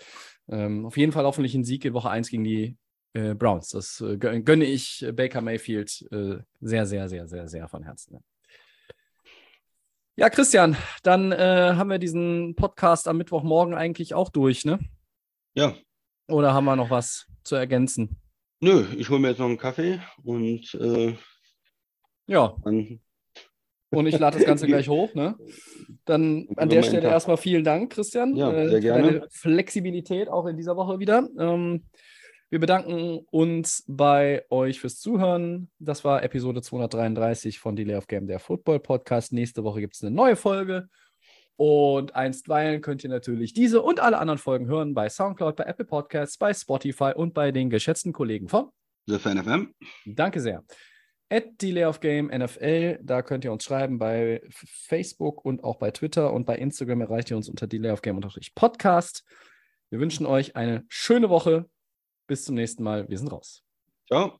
[0.49, 2.77] Ähm, auf jeden Fall hoffentlich ein Sieg in Woche 1 gegen die
[3.14, 3.69] äh, Browns.
[3.69, 8.23] Das äh, gönne ich Baker Mayfield äh, sehr, sehr, sehr, sehr, sehr von Herzen.
[10.19, 10.30] Ja.
[10.30, 14.80] Christian, dann äh, haben wir diesen Podcast am Mittwochmorgen eigentlich auch durch, ne?
[15.53, 15.76] Ja.
[16.27, 18.19] Oder haben wir noch was zu ergänzen?
[18.60, 21.15] Nö, ich hole mir jetzt noch einen Kaffee und äh,
[22.26, 22.56] ja.
[22.64, 22.99] Dann
[23.91, 25.14] und ich lade das Ganze gleich hoch.
[25.14, 25.35] Ne?
[26.06, 28.35] Dann an der Stelle erstmal vielen Dank, Christian.
[28.35, 29.03] Ja, äh, sehr gerne.
[29.03, 31.27] Deine Flexibilität auch in dieser Woche wieder.
[31.39, 31.85] Ähm,
[32.49, 35.69] Wir bedanken uns bei euch fürs Zuhören.
[35.80, 39.34] Das war Episode 233 von Delay of Game, der Football Podcast.
[39.34, 40.88] Nächste Woche gibt es eine neue Folge.
[41.57, 45.84] Und einstweilen könnt ihr natürlich diese und alle anderen Folgen hören bei Soundcloud, bei Apple
[45.84, 48.69] Podcasts, bei Spotify und bei den geschätzten Kollegen von
[49.07, 49.74] The Fan FM.
[50.06, 50.64] Danke sehr.
[51.30, 55.91] At Delay of Game NFL, da könnt ihr uns schreiben bei Facebook und auch bei
[55.91, 58.22] Twitter und bei Instagram erreicht ihr uns unter Delay of Game
[58.56, 59.26] Podcast.
[59.90, 61.69] Wir wünschen euch eine schöne Woche.
[62.28, 63.08] Bis zum nächsten Mal.
[63.10, 63.64] Wir sind raus.
[64.08, 64.40] Ciao.